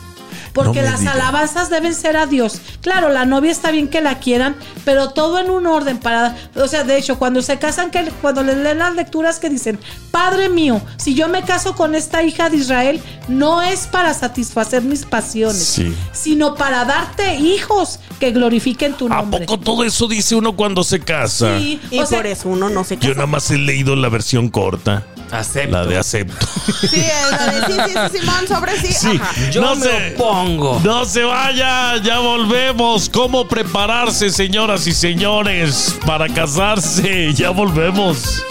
Porque 0.53 0.81
No 0.81 0.89
las 0.91 0.99
diga. 0.99 1.13
alabanzas 1.13 1.69
deben 1.69 1.93
ser 1.95 2.17
a 2.17 2.25
Dios. 2.25 2.59
Claro, 2.81 3.09
la 3.09 3.25
novia 3.25 3.51
está 3.51 3.71
bien 3.71 3.87
que 3.87 4.01
la 4.01 4.19
quieran, 4.19 4.55
pero 4.83 5.09
todo 5.09 5.39
en 5.39 5.49
un 5.49 5.65
orden 5.65 5.97
para, 5.97 6.35
o 6.55 6.67
sea, 6.67 6.83
de 6.83 6.97
hecho, 6.97 7.17
cuando 7.17 7.41
se 7.41 7.57
casan, 7.57 7.89
que 7.91 8.03
cuando 8.21 8.43
les 8.43 8.57
leen 8.57 8.79
las 8.79 8.93
lecturas 8.95 9.39
que 9.39 9.49
dicen, 9.49 9.79
Padre 10.11 10.49
mío, 10.49 10.81
si 10.97 11.13
yo 11.13 11.27
me 11.29 11.43
caso 11.43 11.75
con 11.75 11.95
esta 11.95 12.23
hija 12.23 12.49
de 12.49 12.57
Israel, 12.57 13.01
no 13.27 13.61
es 13.61 13.87
para 13.87 14.13
satisfacer 14.13 14.81
mis 14.81 15.05
pasiones, 15.05 15.63
Sí. 15.63 15.95
sino 16.11 16.55
para 16.55 16.83
darte 16.85 17.35
hijos 17.35 17.99
que 18.19 18.31
glorifiquen 18.31 18.93
tu 18.93 19.05
¿A 19.07 19.17
nombre. 19.21 19.45
poco 19.45 19.59
todo 19.59 19.83
eso 19.83 20.07
dice 20.07 20.35
uno 20.35 20.55
cuando 20.55 20.83
se 20.83 20.99
casa? 20.99 21.57
Sí, 21.57 21.79
Y 21.91 21.99
o 21.99 22.05
sea, 22.05 22.19
por 22.19 22.27
eso 22.27 22.49
uno 22.49 22.69
no 22.69 22.83
se 22.83 22.95
Yo 22.95 23.01
casa. 23.01 23.13
nada 23.15 23.27
más 23.27 23.49
he 23.51 23.57
leído 23.57 23.95
la 23.95 24.09
versión 24.09 24.49
corta. 24.49 25.05
Acepto. 25.31 25.71
La 25.71 25.85
de 25.85 25.97
acepto. 25.97 26.45
Sí, 26.89 26.99
es 26.99 27.31
la 27.31 27.47
de 27.47 27.65
sí, 27.65 27.93
sí, 27.93 27.99
sí, 28.11 28.19
Simón, 28.19 28.47
sobre 28.47 28.77
sí. 28.79 28.93
Sí. 28.93 29.19
Ajá. 29.21 29.49
Yo 29.49 29.61
No 29.61 29.75
me 29.75 30.13
opongo. 30.13 30.81
No 30.83 31.05
se 31.05 31.23
vaya, 31.23 31.97
ya 32.03 32.19
volvemos. 32.19 33.09
¿Cómo 33.09 33.47
prepararse, 33.47 34.29
señoras 34.29 34.87
y 34.87 34.93
señores, 34.93 35.95
para 36.05 36.27
casarse? 36.27 37.33
Ya 37.33 37.49
volvemos. 37.51 38.43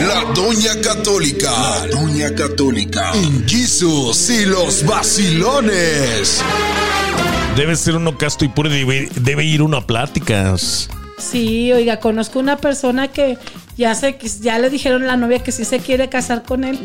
La 0.00 0.24
Doña 0.32 0.80
Católica. 0.80 1.50
La 1.50 1.86
Doña 1.88 2.34
Católica. 2.34 3.12
En 3.14 3.48
Jesus 3.48 4.30
y 4.30 4.44
los 4.44 4.84
vacilones. 4.84 6.42
Debe 7.56 7.74
ser 7.74 7.96
uno 7.96 8.16
casto 8.16 8.44
y 8.44 8.48
puro. 8.48 8.68
Debe, 8.68 9.08
debe 9.16 9.44
ir 9.44 9.62
uno 9.62 9.78
a 9.78 9.86
pláticas. 9.86 10.88
Sí, 11.18 11.72
oiga, 11.72 11.98
conozco 11.98 12.38
una 12.38 12.58
persona 12.58 13.08
que 13.08 13.38
ya 13.76 13.94
se 13.94 14.18
ya 14.40 14.58
le 14.58 14.70
dijeron 14.70 15.02
a 15.04 15.06
la 15.06 15.16
novia 15.16 15.42
que 15.42 15.52
sí 15.52 15.64
se 15.64 15.78
quiere 15.80 16.08
casar 16.08 16.42
con 16.44 16.64
él, 16.64 16.78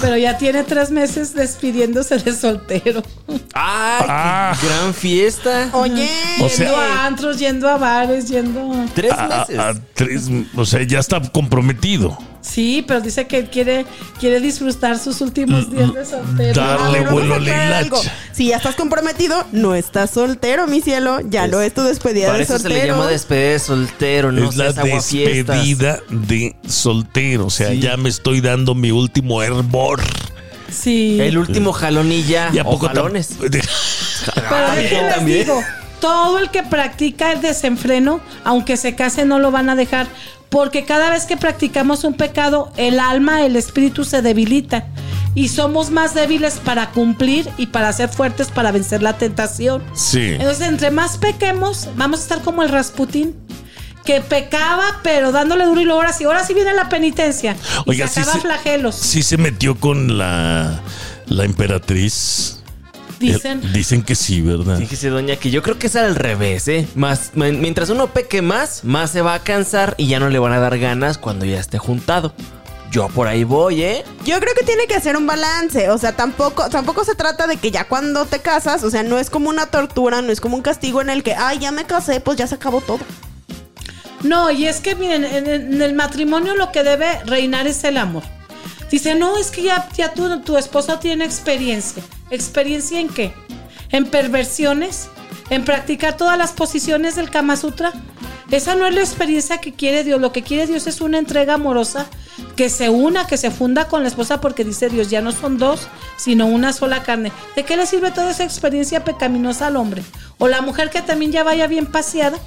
pero 0.00 0.16
ya 0.16 0.36
tiene 0.38 0.62
tres 0.64 0.90
meses 0.90 1.34
despidiéndose 1.34 2.18
de 2.18 2.32
soltero. 2.34 3.02
¡Ay, 3.54 4.04
Ah. 4.08 4.56
qué 4.60 4.66
gran 4.66 4.92
fiesta! 4.94 5.70
Oye, 5.72 6.08
O 6.40 6.48
sea- 6.48 6.66
yendo 6.66 6.76
a 6.76 7.06
antros, 7.06 7.38
yendo 7.38 7.68
a 7.68 7.76
bares, 7.78 8.28
yendo. 8.28 8.72
Tres 8.94 9.12
A- 9.12 9.24
a- 9.24 9.38
meses. 9.40 9.58
a 9.58 9.74
tres- 9.94 10.28
o 10.56 10.64
sea, 10.64 10.82
ya 10.82 10.98
está 10.98 11.20
comprometido. 11.32 12.16
Sí, 12.46 12.84
pero 12.86 13.00
dice 13.00 13.26
que 13.26 13.46
quiere, 13.48 13.86
quiere 14.20 14.38
disfrutar 14.38 14.98
sus 14.98 15.22
últimos 15.22 15.70
días 15.70 15.94
de 15.94 16.04
soltero. 16.04 16.52
Darle 16.60 17.00
vamos 17.00 17.12
vuelo 17.12 17.38
hilacha. 17.38 18.12
Si 18.32 18.48
ya 18.48 18.58
estás 18.58 18.74
comprometido, 18.74 19.46
no 19.52 19.74
estás 19.74 20.10
soltero, 20.10 20.66
mi 20.66 20.82
cielo. 20.82 21.20
Ya 21.28 21.46
Es- 21.46 21.50
no 21.50 21.62
es 21.62 21.72
tu 21.72 21.80
despedida 21.82 22.26
Para 22.26 22.38
de 22.38 22.44
eso 22.44 22.56
se 22.58 22.64
soltero. 22.64 22.82
le 22.84 22.90
llama 22.90 23.06
despedida 23.08 23.48
de 23.52 23.58
soltero, 23.58 24.30
no 24.32 24.48
es 24.50 24.56
la 24.56 24.72
despedida 24.72 26.00
de 26.10 26.54
soltero. 26.68 27.46
O 27.46 27.50
sea, 27.50 27.70
Sí. 27.70 27.80
ya 27.80 27.96
me 27.96 28.10
estoy 28.10 28.42
dando 28.42 28.74
mi 28.74 28.90
último 28.90 29.42
hervor. 29.42 30.02
Sí. 30.70 31.18
El 31.20 31.38
último 31.38 31.72
jalón 31.72 32.12
y 32.12 32.24
ya. 32.24 32.50
¿Y 32.52 32.58
a 32.58 32.62
o 32.62 32.72
poco 32.72 32.86
tam- 32.88 32.94
jalones. 32.96 33.30
Pero 33.40 34.70
déjenles 34.76 35.14
también. 35.14 35.46
Todo 36.04 36.38
el 36.38 36.50
que 36.50 36.62
practica 36.62 37.32
el 37.32 37.40
desenfreno, 37.40 38.20
aunque 38.44 38.76
se 38.76 38.94
case, 38.94 39.24
no 39.24 39.38
lo 39.38 39.50
van 39.50 39.70
a 39.70 39.74
dejar. 39.74 40.06
Porque 40.50 40.84
cada 40.84 41.08
vez 41.08 41.24
que 41.24 41.38
practicamos 41.38 42.04
un 42.04 42.12
pecado, 42.12 42.70
el 42.76 43.00
alma, 43.00 43.40
el 43.46 43.56
espíritu 43.56 44.04
se 44.04 44.20
debilita. 44.20 44.86
Y 45.34 45.48
somos 45.48 45.90
más 45.90 46.12
débiles 46.14 46.60
para 46.62 46.90
cumplir 46.90 47.48
y 47.56 47.68
para 47.68 47.90
ser 47.94 48.10
fuertes 48.10 48.48
para 48.50 48.70
vencer 48.70 49.02
la 49.02 49.14
tentación. 49.16 49.82
Sí. 49.94 50.32
Entonces, 50.34 50.68
entre 50.68 50.90
más 50.90 51.16
pequemos, 51.16 51.88
vamos 51.96 52.20
a 52.20 52.22
estar 52.24 52.40
como 52.42 52.62
el 52.62 52.68
Rasputín. 52.68 53.34
Que 54.04 54.20
pecaba, 54.20 55.00
pero 55.02 55.32
dándole 55.32 55.64
duro 55.64 55.80
y 55.80 55.84
luego 55.84 56.00
ahora 56.02 56.12
sí, 56.12 56.24
ahora 56.24 56.44
sí 56.44 56.52
viene 56.52 56.74
la 56.74 56.90
penitencia. 56.90 57.56
Y 57.86 57.90
Oiga, 57.90 58.08
sí 58.08 58.22
se- 58.22 58.40
flagelos. 58.40 58.94
Sí 58.94 59.22
se 59.22 59.38
metió 59.38 59.80
con 59.80 60.18
la, 60.18 60.82
la 61.26 61.44
emperatriz. 61.44 62.60
Dicen. 63.32 63.60
Eh, 63.64 63.70
Dicen 63.72 64.02
que 64.02 64.14
sí, 64.14 64.40
¿verdad? 64.40 64.78
Fíjese, 64.78 65.08
doña, 65.08 65.36
que 65.36 65.50
yo 65.50 65.62
creo 65.62 65.78
que 65.78 65.86
es 65.88 65.96
al 65.96 66.14
revés, 66.14 66.68
¿eh? 66.68 66.86
Más, 66.94 67.32
mientras 67.34 67.90
uno 67.90 68.08
peque 68.12 68.42
más, 68.42 68.84
más 68.84 69.10
se 69.10 69.22
va 69.22 69.34
a 69.34 69.38
cansar 69.40 69.94
y 69.98 70.06
ya 70.08 70.18
no 70.20 70.28
le 70.28 70.38
van 70.38 70.52
a 70.52 70.58
dar 70.60 70.78
ganas 70.78 71.18
cuando 71.18 71.44
ya 71.44 71.58
esté 71.60 71.78
juntado. 71.78 72.34
Yo 72.90 73.08
por 73.08 73.26
ahí 73.26 73.42
voy, 73.42 73.82
¿eh? 73.82 74.04
Yo 74.24 74.38
creo 74.38 74.54
que 74.54 74.64
tiene 74.64 74.86
que 74.86 74.94
hacer 74.94 75.16
un 75.16 75.26
balance, 75.26 75.90
o 75.90 75.98
sea, 75.98 76.12
tampoco 76.12 76.68
tampoco 76.68 77.04
se 77.04 77.16
trata 77.16 77.48
de 77.48 77.56
que 77.56 77.72
ya 77.72 77.88
cuando 77.88 78.24
te 78.24 78.38
casas, 78.38 78.84
o 78.84 78.90
sea, 78.90 79.02
no 79.02 79.18
es 79.18 79.30
como 79.30 79.48
una 79.50 79.66
tortura, 79.66 80.22
no 80.22 80.30
es 80.30 80.40
como 80.40 80.54
un 80.56 80.62
castigo 80.62 81.00
en 81.00 81.10
el 81.10 81.24
que, 81.24 81.34
ay, 81.34 81.58
ya 81.58 81.72
me 81.72 81.86
casé, 81.86 82.20
pues 82.20 82.38
ya 82.38 82.46
se 82.46 82.54
acabó 82.54 82.80
todo. 82.80 83.00
No, 84.22 84.50
y 84.50 84.66
es 84.66 84.80
que 84.80 84.94
miren, 84.94 85.24
en, 85.24 85.48
en 85.48 85.82
el 85.82 85.94
matrimonio 85.94 86.54
lo 86.54 86.70
que 86.72 86.82
debe 86.84 87.20
reinar 87.26 87.66
es 87.66 87.82
el 87.84 87.96
amor. 87.96 88.22
Dice, 88.94 89.16
no, 89.16 89.36
es 89.38 89.50
que 89.50 89.64
ya, 89.64 89.88
tu, 90.14 90.40
tu 90.42 90.56
esposo 90.56 91.00
tiene 91.00 91.24
experiencia. 91.24 92.00
¿Experiencia 92.30 93.00
en 93.00 93.08
qué? 93.08 93.34
¿En 93.90 94.06
perversiones? 94.06 95.08
¿En 95.50 95.64
practicar 95.64 96.16
todas 96.16 96.38
las 96.38 96.52
posiciones 96.52 97.16
del 97.16 97.28
Kama 97.28 97.56
Sutra? 97.56 97.92
Esa 98.52 98.76
no 98.76 98.86
es 98.86 98.94
la 98.94 99.00
experiencia 99.00 99.58
que 99.58 99.72
quiere 99.72 100.04
Dios. 100.04 100.20
Lo 100.20 100.30
que 100.30 100.42
quiere 100.42 100.68
Dios 100.68 100.86
es 100.86 101.00
una 101.00 101.18
entrega 101.18 101.54
amorosa 101.54 102.06
que 102.54 102.68
se 102.68 102.88
una, 102.88 103.26
que 103.26 103.36
se 103.36 103.50
funda 103.50 103.88
con 103.88 104.02
la 104.02 104.08
esposa, 104.08 104.40
porque 104.40 104.62
dice 104.62 104.88
Dios, 104.88 105.10
ya 105.10 105.20
no 105.20 105.32
son 105.32 105.58
dos, 105.58 105.88
sino 106.16 106.46
una 106.46 106.72
sola 106.72 107.02
carne. 107.02 107.32
¿De 107.56 107.64
qué 107.64 107.76
le 107.76 107.86
sirve 107.86 108.12
toda 108.12 108.30
esa 108.30 108.44
experiencia 108.44 109.02
pecaminosa 109.02 109.66
al 109.66 109.76
hombre? 109.76 110.04
O 110.38 110.46
la 110.46 110.62
mujer 110.62 110.90
que 110.90 111.02
también 111.02 111.32
ya 111.32 111.42
vaya 111.42 111.66
bien 111.66 111.86
paseada. 111.86 112.38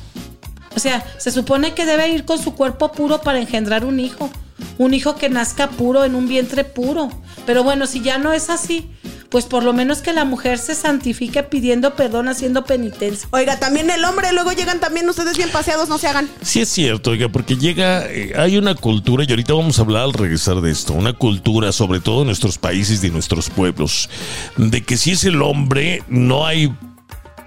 O 0.77 0.79
sea, 0.79 1.05
se 1.17 1.29
supone 1.29 1.73
que 1.73 1.85
debe 1.85 2.07
ir 2.07 2.23
con 2.23 2.39
su 2.41 2.55
cuerpo 2.55 2.93
puro 2.93 3.19
para 3.19 3.37
engendrar 3.37 3.83
un 3.83 3.99
hijo. 3.99 4.29
Un 4.77 4.93
hijo 4.93 5.15
que 5.15 5.29
nazca 5.29 5.69
puro 5.69 6.03
en 6.03 6.15
un 6.15 6.27
vientre 6.27 6.63
puro. 6.63 7.09
Pero 7.45 7.63
bueno, 7.63 7.87
si 7.87 8.01
ya 8.01 8.17
no 8.17 8.33
es 8.33 8.49
así, 8.49 8.89
pues 9.29 9.45
por 9.45 9.63
lo 9.63 9.73
menos 9.73 9.99
que 9.99 10.13
la 10.13 10.25
mujer 10.25 10.57
se 10.57 10.75
santifique 10.75 11.43
pidiendo 11.43 11.95
perdón, 11.95 12.27
haciendo 12.27 12.63
penitencia. 12.65 13.27
Oiga, 13.31 13.59
también 13.59 13.89
el 13.89 14.03
hombre, 14.05 14.31
luego 14.33 14.51
llegan 14.51 14.79
también 14.79 15.07
ustedes 15.09 15.37
bien 15.37 15.49
paseados, 15.49 15.89
no 15.89 15.97
se 15.97 16.07
hagan. 16.07 16.29
Sí 16.41 16.61
es 16.61 16.69
cierto, 16.69 17.11
oiga, 17.11 17.29
porque 17.29 17.55
llega, 17.55 18.05
eh, 18.05 18.33
hay 18.37 18.57
una 18.57 18.75
cultura, 18.75 19.23
y 19.27 19.29
ahorita 19.29 19.53
vamos 19.53 19.79
a 19.79 19.81
hablar 19.81 20.03
al 20.03 20.13
regresar 20.13 20.61
de 20.61 20.71
esto, 20.71 20.93
una 20.93 21.13
cultura, 21.13 21.71
sobre 21.71 21.99
todo 21.99 22.21
en 22.21 22.27
nuestros 22.27 22.57
países 22.57 23.03
y 23.03 23.07
en 23.07 23.13
nuestros 23.13 23.49
pueblos, 23.49 24.09
de 24.55 24.81
que 24.83 24.97
si 24.97 25.11
es 25.11 25.23
el 25.25 25.41
hombre, 25.41 26.03
no 26.07 26.45
hay, 26.45 26.73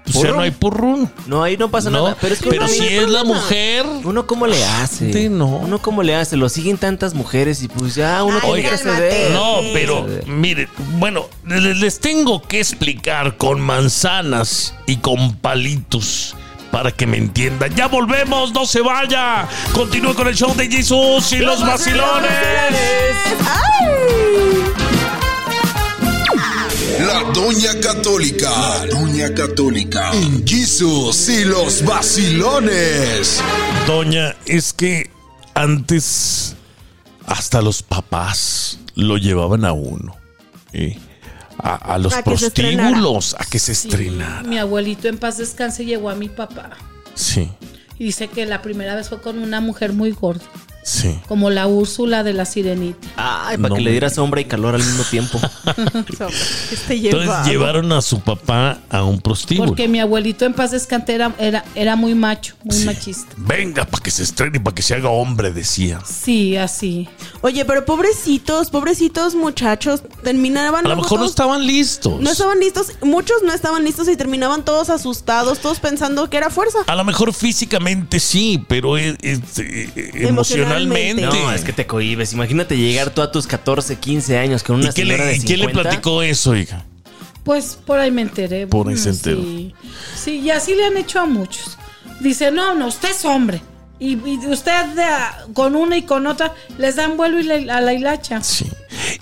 o 0.09 0.11
sea, 0.21 0.31
no 0.31 0.41
hay 0.41 0.51
purrún. 0.51 1.09
No, 1.27 1.43
ahí 1.43 1.57
no 1.57 1.69
pasa 1.71 1.89
No, 1.89 2.03
nada. 2.03 2.17
Pero 2.19 2.33
es 2.33 2.41
que 2.41 2.49
pero 2.49 2.65
uno- 2.65 2.73
si 2.73 2.85
es 2.87 3.07
la 3.07 3.23
mujer, 3.23 3.85
Uno 4.03 4.25
cómo 4.27 4.47
le 4.47 4.63
hace. 4.65 5.13
Sí, 5.13 5.29
no. 5.29 5.47
Uno 5.47 5.79
cómo 5.79 6.03
le 6.03 6.15
hace. 6.15 6.35
Lo 6.37 6.49
siguen 6.49 6.77
tantas 6.77 7.13
mujeres 7.13 7.61
y 7.63 7.67
pues 7.67 7.95
ya 7.95 8.23
uno 8.23 8.39
Ay, 8.41 8.51
tiene 8.53 8.69
que 8.69 8.75
cálmate. 8.77 8.97
ceder. 8.97 9.31
No, 9.31 9.57
pero 9.73 10.05
miren, 10.25 10.67
bueno, 10.97 11.27
les, 11.45 11.77
les 11.77 11.99
tengo 11.99 12.41
que 12.41 12.59
explicar 12.59 13.37
con 13.37 13.61
manzanas 13.61 14.73
y 14.87 14.97
con 14.97 15.35
palitos 15.35 16.35
para 16.71 16.91
que 16.91 17.05
me 17.05 17.17
entiendan. 17.17 17.73
Ya 17.75 17.87
volvemos, 17.87 18.53
no 18.53 18.65
se 18.65 18.81
vaya. 18.81 19.47
Continúe 19.73 20.13
con 20.15 20.27
el 20.27 20.35
show 20.35 20.53
de 20.55 20.69
Jesús 20.69 21.31
y 21.33 21.37
los 21.39 21.61
vacilones. 21.61 22.31
La 27.11 27.23
Doña 27.33 27.77
Católica. 27.81 28.49
La 28.49 28.85
Doña 28.85 29.33
Católica. 29.33 30.11
En 30.13 30.47
Jesus 30.47 31.27
y 31.27 31.43
los 31.43 31.83
vacilones. 31.83 33.41
Doña, 33.85 34.35
es 34.45 34.71
que 34.71 35.09
antes 35.53 36.55
hasta 37.25 37.61
los 37.61 37.83
papás 37.83 38.79
lo 38.95 39.17
llevaban 39.17 39.65
a 39.65 39.73
uno. 39.73 40.15
¿eh? 40.71 40.97
A, 41.57 41.75
a 41.75 41.97
los 41.97 42.13
A 42.13 42.23
prostíbulos, 42.23 43.35
a 43.37 43.43
que 43.43 43.59
se 43.59 43.75
Sí, 43.75 43.89
estrenara. 43.89 44.43
Mi 44.43 44.57
abuelito 44.57 45.09
en 45.09 45.17
paz 45.17 45.37
descanse 45.37 45.83
llegó 45.83 46.09
a 46.09 46.15
mi 46.15 46.29
papá. 46.29 46.71
Sí, 47.13 47.49
Y 47.99 48.05
dice 48.05 48.29
que 48.29 48.45
la 48.45 48.61
primera 48.61 48.95
vez 48.95 49.09
fue 49.09 49.21
con 49.21 49.37
una 49.39 49.59
mujer 49.59 49.91
muy 49.91 50.11
gorda, 50.11 50.45
sí. 50.83 51.19
como 51.27 51.49
la 51.49 51.67
Úrsula 51.67 52.23
de 52.23 52.33
la 52.33 52.45
Sirenita. 52.45 53.07
Ay, 53.15 53.57
para 53.57 53.69
No 53.69 53.75
que 53.75 53.81
me- 53.81 53.85
le 53.85 53.91
diera 53.91 54.09
sombra 54.09 54.41
y 54.41 54.45
calor 54.45 54.75
al 54.75 54.83
mismo 54.83 55.03
tiempo. 55.03 55.39
Este 56.71 56.93
Entonces 56.95 57.21
lleva. 57.29 57.43
llevaron 57.45 57.91
a 57.91 58.01
su 58.01 58.19
papá 58.21 58.79
a 58.89 59.03
un 59.03 59.19
prostíbulo. 59.19 59.69
Porque 59.69 59.87
mi 59.87 59.99
abuelito 59.99 60.45
en 60.45 60.53
paz 60.53 60.71
descanse 60.71 61.13
era, 61.13 61.33
era, 61.39 61.63
era 61.75 61.95
muy 61.95 62.15
macho, 62.15 62.55
muy 62.63 62.75
Sí. 62.77 62.85
machista. 62.85 63.33
Venga, 63.37 63.85
para 63.85 64.01
que 64.03 64.11
se 64.11 64.23
estrene 64.23 64.57
y 64.57 64.59
para 64.59 64.75
que 64.75 64.81
se 64.81 64.93
haga 64.95 65.09
hombre, 65.09 65.51
decía. 65.51 65.99
Sí, 66.05 66.55
así. 66.57 67.07
Oye, 67.41 67.65
pero 67.65 67.85
pobrecitos, 67.85 68.69
pobrecitos 68.69 69.35
muchachos, 69.35 70.01
terminaban 70.23 70.85
A 70.85 70.89
lo 70.89 70.95
mejor 70.95 71.11
no 71.11 71.17
todos- 71.25 71.29
estaban 71.31 71.65
listos. 71.65 72.19
no 72.21 72.29
estaban 72.31 72.59
listos, 72.59 72.87
muchos 73.01 73.37
no 73.43 73.53
estaban 73.53 73.83
listos 73.83 74.07
y 74.07 74.15
terminaban 74.15 74.63
todos 74.63 74.89
asustados, 74.89 75.59
todos 75.59 75.79
pensando 75.79 76.29
que 76.29 76.37
era 76.37 76.49
fuerza. 76.49 76.79
A 76.87 76.95
lo 76.95 77.03
mejor 77.03 77.33
físicamente 77.33 78.19
sí, 78.19 78.63
pero 78.67 78.97
es- 78.97 79.15
es- 79.21 79.39
eh, 79.59 80.11
emocionalmente. 80.15 80.70
Emocionalmente. 80.77 81.21
No, 81.23 81.51
es 81.51 81.63
que 81.63 81.73
te 81.73 81.85
cohibes. 81.87 82.33
Imagínate 82.33 82.77
llegar 82.77 83.09
tú 83.11 83.21
a 83.21 83.31
tus 83.31 83.47
14, 83.47 83.97
15 83.97 84.37
años 84.37 84.63
con 84.63 84.77
una 84.77 84.89
¿Y 84.89 84.91
señora 84.91 85.25
le, 85.25 85.31
de 85.31 85.35
y 85.37 85.39
quién 85.41 85.59
le 85.59 85.65
50. 85.67 85.81
platicó 85.89 86.21
eso, 86.23 86.55
hija? 86.55 86.85
Pues 87.43 87.77
por 87.85 87.99
ahí 87.99 88.11
me 88.11 88.21
enteré. 88.21 88.67
Por 88.67 88.87
ahí 88.89 88.97
se 88.97 89.09
Mm, 89.09 89.13
enteró. 89.13 89.41
Sí. 89.41 89.73
Sí, 90.15 90.39
y 90.41 90.49
así 90.51 90.75
le 90.75 90.85
han 90.85 90.97
hecho 90.97 91.19
a 91.19 91.25
muchos. 91.25 91.77
Dice, 92.19 92.51
no, 92.51 92.75
no, 92.75 92.87
usted 92.87 93.09
es 93.09 93.25
hombre. 93.25 93.61
Y, 94.03 94.13
y 94.27 94.37
usted 94.47 94.87
de 94.95 95.03
a- 95.03 95.45
con 95.53 95.75
una 95.75 95.95
y 95.95 96.01
con 96.01 96.25
otra 96.25 96.55
les 96.79 96.95
dan 96.95 97.17
vuelo 97.17 97.39
y 97.39 97.43
le- 97.43 97.69
a 97.69 97.79
la 97.81 97.93
hilacha. 97.93 98.41
Sí. 98.41 98.65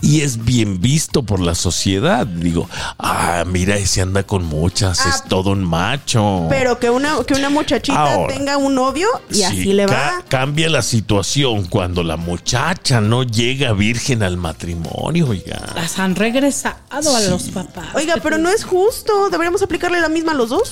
Y 0.02 0.22
es 0.22 0.46
bien 0.46 0.80
visto 0.80 1.24
por 1.24 1.42
la 1.42 1.54
sociedad. 1.54 2.26
Digo, 2.26 2.70
ah, 2.98 3.44
mira, 3.46 3.76
ese 3.76 4.00
anda 4.02 4.24
con 4.24 4.46
muchas, 4.46 5.06
Ah, 5.06 5.10
es 5.14 5.24
todo 5.26 5.50
un 5.52 5.66
macho. 5.66 6.48
Pero 6.50 6.80
que 6.80 6.90
una, 6.90 7.18
que 7.28 7.34
una 7.34 7.50
muchachita 7.50 8.14
Ahora. 8.14 8.34
tenga 8.34 8.56
un 8.56 8.74
novio 8.74 9.10
y 9.30 9.36
Sí, 9.36 9.44
así 9.44 9.74
le 9.74 9.86
ca- 9.86 9.94
va. 10.20 10.24
Cambia 10.30 10.70
la 10.70 10.82
situación 10.82 11.66
cuando 11.66 12.02
la 12.02 12.16
muchacha 12.16 13.02
no 13.02 13.24
llega 13.24 13.74
virgen 13.74 14.24
al 14.24 14.38
matrimonio, 14.38 15.28
oiga. 15.28 15.60
Las 15.76 16.00
han 16.00 16.16
regresado 16.16 16.78
a 16.90 17.02
los 17.02 17.44
papás. 17.50 17.88
Oiga, 17.96 18.16
pero 18.24 18.38
no 18.38 18.48
es 18.50 18.64
justo. 18.64 19.30
Deberíamos 19.30 19.62
aplicarle 19.62 20.00
la 20.00 20.08
misma 20.10 20.32
a 20.32 20.36
los 20.36 20.48
dos. 20.50 20.72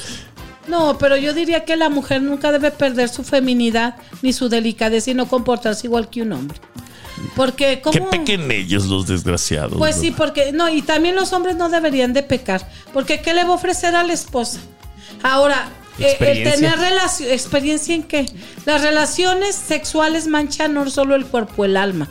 No, 0.67 0.97
pero 0.97 1.17
yo 1.17 1.33
diría 1.33 1.65
que 1.65 1.75
la 1.75 1.89
mujer 1.89 2.21
nunca 2.21 2.51
debe 2.51 2.71
perder 2.71 3.09
su 3.09 3.23
feminidad 3.23 3.95
ni 4.21 4.33
su 4.33 4.49
delicadeza 4.49 5.11
y 5.11 5.13
no 5.13 5.27
comportarse 5.27 5.87
igual 5.87 6.09
que 6.09 6.21
un 6.21 6.33
hombre. 6.33 6.59
Porque 7.35 7.81
Que 7.81 7.81
como... 7.81 8.09
pequen 8.09 8.51
ellos 8.51 8.85
los 8.85 9.07
desgraciados. 9.07 9.77
Pues 9.77 9.95
¿no? 9.95 10.01
sí, 10.01 10.11
porque 10.11 10.51
no, 10.51 10.69
y 10.69 10.81
también 10.81 11.15
los 11.15 11.33
hombres 11.33 11.55
no 11.55 11.69
deberían 11.69 12.13
de 12.13 12.23
pecar, 12.23 12.67
porque 12.93 13.21
¿qué 13.21 13.33
le 13.33 13.43
va 13.43 13.51
a 13.51 13.53
ofrecer 13.53 13.95
a 13.95 14.03
la 14.03 14.13
esposa? 14.13 14.59
Ahora, 15.23 15.69
eh, 15.99 16.15
el 16.19 16.43
tener 16.43 16.77
relación, 16.77 17.29
experiencia 17.29 17.95
en 17.95 18.03
qué? 18.03 18.27
Las 18.65 18.81
relaciones 18.81 19.55
sexuales 19.55 20.27
manchan 20.27 20.73
no 20.73 20.89
solo 20.89 21.15
el 21.15 21.25
cuerpo, 21.25 21.65
el 21.65 21.75
alma. 21.75 22.09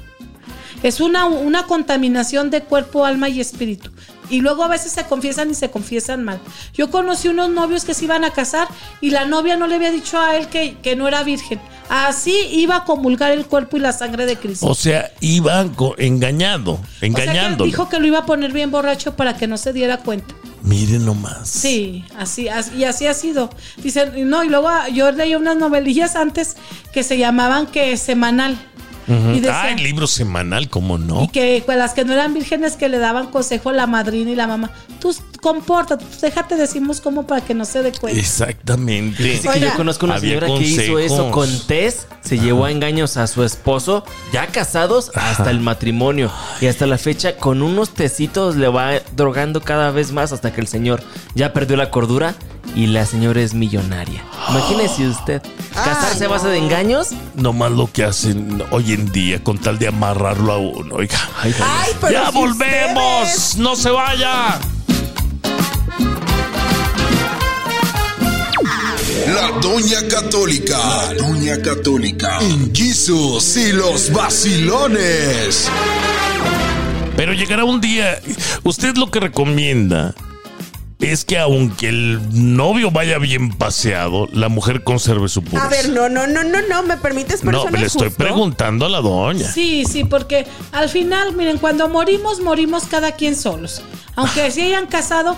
Es 0.83 1.01
una, 1.01 1.25
una 1.27 1.67
contaminación 1.67 2.51
de 2.51 2.63
cuerpo, 2.63 3.05
alma 3.05 3.29
y 3.29 3.41
espíritu. 3.41 3.91
Y 4.31 4.41
luego 4.41 4.65
a 4.65 4.69
veces 4.69 4.93
se 4.93 5.05
confiesan 5.05 5.51
y 5.51 5.55
se 5.55 5.71
confiesan 5.71 6.25
mal. 6.25 6.41
Yo 6.75 6.91
conocí 6.91 7.29
unos 7.29 7.51
novios 7.51 7.85
que 7.85 7.95
se 7.95 8.05
iban 8.05 8.25
a 8.25 8.33
casar 8.33 8.69
y 9.01 9.11
la 9.11 9.25
novia 9.25 9.57
no 9.57 9.67
le 9.67 9.77
había 9.77 9.91
dicho 9.91 10.19
a 10.21 10.37
él 10.37 10.49
que, 10.49 10.77
que 10.83 10.97
no 10.97 11.07
era 11.09 11.23
virgen. 11.23 11.61
Así 11.89 12.35
iba 12.51 12.77
a 12.79 12.85
comulgar 12.85 13.31
el 13.31 13.47
cuerpo 13.47 13.77
y 13.77 13.81
la 13.81 13.93
sangre 13.93 14.27
de 14.27 14.37
Cristo. 14.37 14.67
O 14.67 14.75
sea, 14.75 15.13
iban 15.21 15.69
co- 15.71 15.95
engañando, 15.99 16.73
O 16.73 16.79
sea 16.99 17.57
dijo 17.67 17.89
que 17.89 18.01
lo 18.01 18.07
iba 18.09 18.19
a 18.19 18.27
poner 18.27 18.53
bien 18.53 18.71
borracho 18.73 19.15
para 19.15 19.37
que 19.37 19.47
no 19.47 19.57
se 19.57 19.73
diera 19.73 19.99
cuenta. 19.99 20.35
Miren 20.63 21.05
nomás. 21.07 21.49
Sí, 21.49 22.05
así, 22.19 22.49
así- 22.49 22.75
y 22.77 22.85
así 22.85 23.07
ha 23.07 23.15
sido. 23.15 23.51
Dicen, 23.77 24.29
no, 24.29 24.43
y 24.43 24.49
luego 24.49 24.69
yo 24.93 25.13
leí 25.13 25.37
unas 25.37 25.57
novelillas 25.57 26.17
antes 26.17 26.57
que 26.93 27.05
se 27.05 27.19
llamaban 27.19 27.69
que 27.69 27.97
semanal. 27.97 28.59
Y 29.09 29.41
decía- 29.41 29.63
Ah, 29.63 29.71
el 29.71 29.83
libro 29.83 30.07
semanal, 30.07 30.69
¿cómo 30.69 30.99
no? 30.99 31.25
y 31.25 31.29
que 31.29 31.63
pues, 31.65 31.79
las 31.79 31.95
que 31.95 32.05
no 32.05 32.13
eran 32.13 32.35
vírgenes 32.35 32.75
que 32.77 32.89
le 32.89 32.99
daban 32.99 33.29
consejo 33.29 33.71
a 33.71 33.73
la 33.73 33.87
madrina 33.87 34.31
y 34.31 34.35
la 34.35 34.47
mamá. 34.47 34.71
Tú 35.01 35.15
compórtate, 35.41 36.05
tú 36.05 36.17
déjate 36.23 36.57
decimos 36.57 37.01
cómo 37.01 37.27
para 37.27 37.41
que 37.41 37.55
no 37.55 37.65
se 37.65 37.83
dé 37.83 37.93
cuenta. 37.93 38.19
Exactamente. 38.19 39.23
Dice 39.23 39.49
que 39.53 39.61
yo 39.61 39.75
conozco 39.77 40.07
una 40.07 40.19
señora 40.19 40.47
que 40.49 40.63
hizo 40.63 40.99
eso 40.99 41.31
con 41.31 41.49
Tess, 41.67 42.07
se 42.23 42.39
llevó 42.39 42.65
a 42.65 42.71
engaños 42.73 43.17
a 43.17 43.27
su 43.27 43.45
esposo, 43.45 44.05
ya 44.33 44.47
casados 44.49 45.11
hasta 45.15 45.51
el 45.51 45.61
matrimonio. 45.61 46.31
Y 46.61 46.67
hasta 46.67 46.87
la 46.87 46.99
fecha, 46.99 47.37
con 47.37 47.63
unos 47.63 47.91
tecitos 47.91 48.57
le 48.57 48.69
va 48.69 48.93
drogando 49.15 49.61
cada 49.63 49.91
vez 49.93 50.11
más 50.13 50.33
hasta 50.33 50.53
que 50.53 50.61
el 50.61 50.67
señor 50.67 51.03
ya 51.35 51.53
perdió 51.53 51.77
la 51.77 51.91
cordura 51.91 52.35
y 52.75 52.87
la 52.87 53.07
señora 53.07 53.41
es 53.41 53.55
millonaria. 53.55 54.23
Imagínese 54.51 55.09
usted, 55.09 55.43
casarse 55.75 56.25
a 56.25 56.29
base 56.29 56.49
de 56.49 56.59
engaños. 56.59 57.09
Nomás 57.35 57.73
lo 57.73 57.91
que 57.91 58.05
hacen 58.05 58.63
hoy 58.71 58.93
en 58.93 59.11
día 59.13 59.43
con 59.43 59.59
tal 59.59 59.79
de 59.79 59.89
amarrarlo 59.89 60.53
a 60.53 60.59
uno. 60.59 60.97
Oiga. 60.97 61.19
Ay, 61.43 61.93
pero 62.01 62.13
¡Ya 62.13 62.31
si 62.31 62.35
volvemos! 62.39 63.29
ustedes- 63.29 63.57
¡No 63.57 63.77
se 63.77 63.91
vaya! 63.91 64.59
La 69.27 69.51
Doña 69.61 70.07
Católica. 70.09 70.79
La 70.79 71.15
Doña 71.15 71.61
Católica. 71.63 72.39
En 72.41 72.75
Jesus 72.75 73.57
y 73.57 73.73
los 73.73 74.13
vacilones. 74.13 75.69
Pero 77.17 77.33
llegará 77.33 77.65
un 77.65 77.81
día. 77.81 78.21
Usted 78.63 78.97
lo 78.97 79.11
que 79.11 79.21
recomienda 79.21 80.15
es 80.99 81.25
que 81.25 81.39
aunque 81.39 81.89
el 81.89 82.57
novio 82.57 82.91
vaya 82.91 83.19
bien 83.19 83.51
paseado, 83.51 84.29
la 84.33 84.49
mujer 84.49 84.83
conserve 84.83 85.29
su 85.29 85.43
pureza. 85.43 85.67
A 85.67 85.69
ver, 85.69 85.91
no, 85.91 86.09
no, 86.09 86.27
no, 86.27 86.43
no, 86.43 86.59
no, 86.69 86.83
¿me 86.83 86.97
permites? 86.97 87.41
Pero 87.41 87.53
no, 87.53 87.59
eso 87.59 87.67
me 87.67 87.73
no 87.73 87.79
le 87.81 87.87
es 87.87 87.93
estoy 87.93 88.09
justo. 88.09 88.23
preguntando 88.25 88.87
a 88.87 88.89
la 88.89 89.01
doña. 89.01 89.47
Sí, 89.51 89.85
sí, 89.85 90.05
porque 90.05 90.47
al 90.73 90.89
final, 90.89 91.35
miren, 91.37 91.59
cuando 91.59 91.89
morimos, 91.89 92.41
morimos 92.41 92.85
cada 92.85 93.13
quien 93.13 93.37
solos. 93.37 93.83
Aunque 94.15 94.51
se 94.51 94.63
hayan 94.63 94.87
casado, 94.87 95.37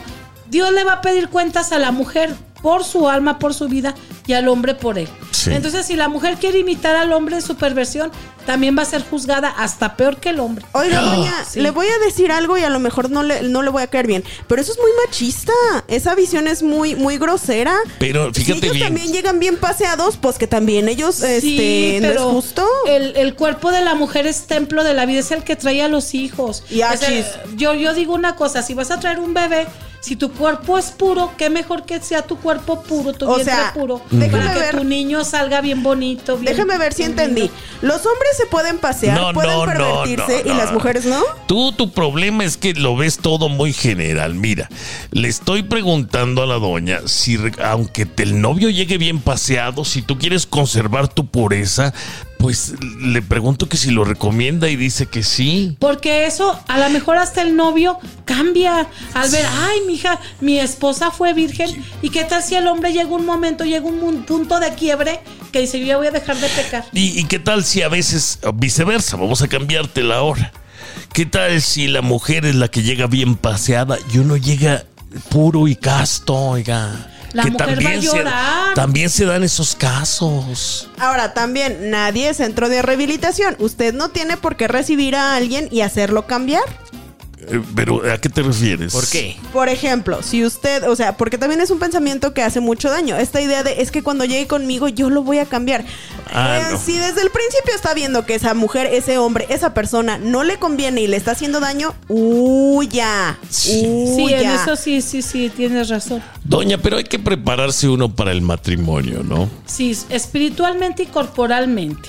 Dios 0.50 0.72
le 0.72 0.84
va 0.84 0.94
a 0.94 1.00
pedir 1.00 1.28
cuentas 1.28 1.72
a 1.72 1.78
la 1.78 1.90
mujer 1.90 2.34
por 2.62 2.82
su 2.82 3.08
alma, 3.08 3.38
por 3.38 3.54
su 3.54 3.68
vida, 3.68 3.94
y 4.26 4.32
al 4.32 4.48
hombre 4.48 4.74
por 4.74 4.98
él. 4.98 5.08
Sí. 5.30 5.52
Entonces, 5.52 5.86
si 5.86 5.94
la 5.94 6.08
mujer 6.08 6.38
quiere 6.40 6.58
imitar 6.58 6.96
al 6.96 7.12
hombre 7.12 7.36
en 7.36 7.42
su 7.42 7.54
perversión, 7.54 8.10
también 8.46 8.76
va 8.76 8.82
a 8.82 8.84
ser 8.84 9.04
juzgada 9.08 9.48
hasta 9.48 9.94
peor 9.96 10.16
que 10.16 10.30
el 10.30 10.40
hombre. 10.40 10.64
Oiga, 10.72 11.00
doña, 11.02 11.32
Sí. 11.48 11.60
le 11.60 11.70
voy 11.70 11.86
a 11.86 12.04
decir 12.04 12.32
algo 12.32 12.58
y 12.58 12.64
a 12.64 12.68
lo 12.70 12.80
mejor 12.80 13.10
no 13.10 13.22
le, 13.22 13.42
no 13.42 13.62
le 13.62 13.70
voy 13.70 13.82
a 13.84 13.86
caer 13.86 14.08
bien, 14.08 14.24
pero 14.48 14.60
eso 14.60 14.72
es 14.72 14.78
muy 14.78 14.90
machista. 15.06 15.52
Esa 15.86 16.16
visión 16.16 16.48
es 16.48 16.64
muy, 16.64 16.96
muy 16.96 17.16
grosera. 17.16 17.76
Pero 18.00 18.34
si 18.34 18.42
fíjate 18.42 18.66
ellos 18.66 18.74
bien. 18.74 18.86
también 18.86 19.12
llegan 19.12 19.38
bien 19.38 19.56
paseados, 19.56 20.16
pues 20.16 20.36
que 20.36 20.48
también 20.48 20.88
ellos, 20.88 21.14
Sí, 21.14 21.26
este, 21.26 21.98
¿no 22.00 22.06
es 22.08 22.12
pero 22.14 22.30
justo? 22.32 22.66
El, 22.88 23.16
el 23.16 23.36
cuerpo 23.36 23.70
de 23.70 23.82
la 23.82 23.94
mujer 23.94 24.26
es 24.26 24.48
templo 24.48 24.82
de 24.82 24.94
la 24.94 25.06
vida, 25.06 25.20
es 25.20 25.30
el 25.30 25.44
que 25.44 25.54
trae 25.54 25.80
a 25.80 25.86
los 25.88 26.12
hijos. 26.14 26.64
Y 26.70 26.82
achis. 26.82 27.24
yo, 27.54 27.74
yo 27.74 27.94
digo 27.94 28.14
una 28.14 28.34
cosa, 28.34 28.62
si 28.62 28.74
vas 28.74 28.90
a 28.90 28.98
traer 28.98 29.20
un 29.20 29.32
bebé, 29.32 29.68
si 30.08 30.16
tu 30.16 30.32
cuerpo 30.32 30.78
es 30.78 30.86
puro, 30.86 31.32
qué 31.36 31.50
mejor 31.50 31.84
que 31.84 32.00
sea 32.00 32.22
tu 32.22 32.36
cuerpo 32.38 32.82
puro, 32.82 33.12
tu 33.12 33.26
O 33.30 33.34
vientre 33.36 33.54
sea, 33.54 33.72
puro, 33.74 34.00
déjame 34.10 34.42
para 34.42 34.54
que 34.54 34.60
ver- 34.60 34.76
tu 34.78 34.84
niño 34.84 35.22
salga 35.24 35.60
bien 35.60 35.82
bonito. 35.82 36.36
bien- 36.38 36.52
Déjame 36.54 36.78
ver 36.78 36.92
si 36.94 37.02
entendí. 37.02 37.50
Los 37.82 37.96
hombres 38.06 38.36
se 38.36 38.46
pueden 38.46 38.78
pasear, 38.78 39.20
No, 39.20 39.32
pueden 39.32 39.50
no, 39.52 39.66
no, 39.66 39.72
pervertirse 39.72 40.42
no, 40.44 40.50
y 40.50 40.54
no. 40.54 40.56
las 40.56 40.72
mujeres 40.72 41.04
no. 41.04 41.22
Tú, 41.46 41.72
tu 41.72 41.92
problema 41.92 42.44
es 42.44 42.56
que 42.56 42.72
lo 42.74 42.96
ves 42.96 43.18
todo 43.18 43.48
muy 43.48 43.72
general. 43.72 44.34
Mira, 44.34 44.68
le 45.10 45.28
estoy 45.28 45.62
preguntando 45.62 46.42
a 46.42 46.46
la 46.46 46.54
doña 46.58 47.00
si, 47.06 47.36
aunque 47.62 48.06
te- 48.06 48.22
el 48.22 48.40
novio 48.40 48.70
llegue 48.70 48.98
bien 48.98 49.20
paseado, 49.20 49.84
si 49.84 50.02
tú 50.02 50.18
quieres 50.18 50.46
conservar 50.46 51.08
tu 51.08 51.26
pureza, 51.26 51.92
pues 52.38 52.74
le 53.00 53.20
pregunto 53.20 53.68
que 53.68 53.76
si 53.76 53.90
lo 53.90 54.04
recomienda 54.04 54.68
y 54.68 54.76
dice 54.76 55.06
que 55.06 55.22
sí. 55.22 55.76
Porque 55.78 56.26
eso, 56.26 56.58
a 56.68 56.78
lo 56.78 56.88
mejor 56.90 57.18
hasta 57.18 57.42
el 57.42 57.56
novio 57.56 57.98
cambia 58.24 58.86
al 59.14 59.30
ver, 59.30 59.44
ay, 59.46 59.80
mija, 59.86 60.20
mi 60.40 60.58
esposa 60.58 61.10
fue 61.10 61.34
virgen. 61.34 61.84
¿Y 62.00 62.10
qué 62.10 62.24
tal 62.24 62.42
si 62.42 62.54
el 62.54 62.66
hombre 62.66 62.92
llega 62.92 63.10
un 63.10 63.26
momento, 63.26 63.64
llega 63.64 63.86
un 63.86 64.24
punto 64.24 64.60
de 64.60 64.72
quiebre 64.74 65.20
que 65.52 65.60
dice, 65.60 65.80
yo 65.80 65.86
ya 65.86 65.96
voy 65.96 66.06
a 66.06 66.10
dejar 66.10 66.36
de 66.36 66.48
pecar? 66.48 66.84
¿Y, 66.92 67.18
y 67.18 67.24
qué 67.24 67.38
tal 67.38 67.64
si 67.64 67.82
a 67.82 67.88
veces 67.88 68.38
viceversa? 68.54 69.16
Vamos 69.16 69.42
a 69.42 69.48
cambiarte 69.48 70.02
la 70.02 70.22
hora. 70.22 70.52
¿Qué 71.12 71.26
tal 71.26 71.60
si 71.60 71.88
la 71.88 72.02
mujer 72.02 72.46
es 72.46 72.54
la 72.54 72.68
que 72.68 72.82
llega 72.82 73.06
bien 73.06 73.36
paseada 73.36 73.98
y 74.12 74.18
uno 74.18 74.36
llega 74.36 74.84
puro 75.30 75.66
y 75.66 75.74
casto, 75.74 76.34
oiga? 76.34 77.17
La 77.32 77.44
mujer 77.46 77.84
va 77.84 77.90
a 77.90 77.96
llorar. 77.96 78.68
Se, 78.68 78.74
también 78.74 79.10
se 79.10 79.24
dan 79.24 79.42
esos 79.42 79.74
casos. 79.74 80.88
Ahora, 80.98 81.34
también, 81.34 81.90
nadie 81.90 82.30
es 82.30 82.38
centro 82.38 82.68
de 82.68 82.82
rehabilitación. 82.82 83.56
Usted 83.58 83.94
no 83.94 84.08
tiene 84.10 84.36
por 84.36 84.56
qué 84.56 84.68
recibir 84.68 85.16
a 85.16 85.36
alguien 85.36 85.68
y 85.70 85.82
hacerlo 85.82 86.26
cambiar. 86.26 86.64
Eh, 87.50 87.60
Pero, 87.74 88.02
¿a 88.10 88.18
qué 88.18 88.28
te 88.28 88.42
refieres? 88.42 88.92
¿Por 88.92 89.06
qué? 89.08 89.36
Por 89.52 89.68
ejemplo, 89.68 90.22
si 90.22 90.44
usted, 90.44 90.88
o 90.88 90.94
sea, 90.96 91.16
porque 91.16 91.38
también 91.38 91.60
es 91.60 91.70
un 91.70 91.78
pensamiento 91.78 92.34
que 92.34 92.42
hace 92.42 92.60
mucho 92.60 92.90
daño. 92.90 93.16
Esta 93.16 93.40
idea 93.40 93.62
de 93.62 93.80
es 93.82 93.90
que 93.90 94.02
cuando 94.02 94.24
llegue 94.24 94.46
conmigo 94.46 94.88
yo 94.88 95.10
lo 95.10 95.22
voy 95.22 95.38
a 95.38 95.46
cambiar. 95.46 95.84
Ah, 96.32 96.58
Eh, 96.60 96.72
no. 96.72 96.78
Si 96.78 96.92
desde 96.92 97.22
el 97.22 97.30
principio 97.30 97.74
está 97.74 97.94
viendo 97.94 98.26
que 98.26 98.34
esa 98.34 98.54
mujer, 98.54 98.86
ese 98.92 99.18
hombre, 99.18 99.46
esa 99.48 99.74
persona 99.74 100.18
no 100.18 100.44
le 100.44 100.58
conviene 100.58 101.00
y 101.02 101.06
le 101.06 101.16
está 101.16 101.32
haciendo 101.32 101.60
daño, 101.60 101.94
huya. 102.08 103.38
Sí. 103.48 103.70
Sí, 103.70 104.22
en 104.32 104.40
Huya. 104.40 104.54
eso 104.62 104.76
sí, 104.76 105.00
sí, 105.02 105.22
sí, 105.22 105.50
tienes 105.54 105.88
razón. 105.88 106.22
Doña, 106.44 106.78
pero 106.78 106.96
hay 106.96 107.04
que 107.04 107.18
prepararse 107.18 107.88
uno 107.88 108.14
para 108.14 108.32
el 108.32 108.42
matrimonio, 108.42 109.22
¿no? 109.22 109.48
Sí, 109.66 109.96
espiritualmente 110.10 111.04
y 111.04 111.06
corporalmente. 111.06 112.08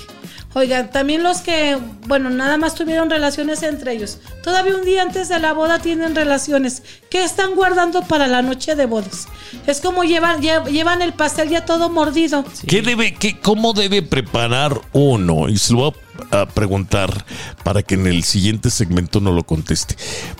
Oigan, 0.54 0.90
también 0.90 1.22
los 1.22 1.42
que, 1.42 1.78
bueno, 2.08 2.28
nada 2.28 2.56
más 2.56 2.74
tuvieron 2.74 3.08
relaciones 3.08 3.62
entre 3.62 3.92
ellos. 3.92 4.18
Todavía 4.42 4.74
un 4.74 4.84
día 4.84 5.02
antes 5.02 5.28
de 5.28 5.38
la 5.38 5.52
boda 5.52 5.78
tienen 5.78 6.16
relaciones. 6.16 6.82
¿Qué 7.08 7.22
están 7.22 7.54
guardando 7.54 8.02
para 8.02 8.26
la 8.26 8.42
noche 8.42 8.74
de 8.74 8.86
bodas? 8.86 9.28
Es 9.68 9.80
como 9.80 10.02
llevan, 10.02 10.40
lle- 10.42 10.68
llevan 10.68 11.02
el 11.02 11.12
pastel 11.12 11.50
ya 11.50 11.64
todo 11.64 11.88
mordido. 11.88 12.44
¿Qué 12.66 12.82
debe, 12.82 13.14
qué, 13.14 13.38
¿Cómo 13.38 13.72
debe 13.74 14.02
preparar 14.02 14.80
uno? 14.92 15.48
Y 15.48 15.56
se 15.56 15.72
a 15.74 15.92
a 16.30 16.46
preguntar 16.46 17.24
para 17.64 17.82
que 17.82 17.94
en 17.94 18.06
el 18.06 18.24
siguiente 18.24 18.70
segmento 18.70 19.20
no 19.20 19.32
lo 19.32 19.44
conteste. 19.44 19.96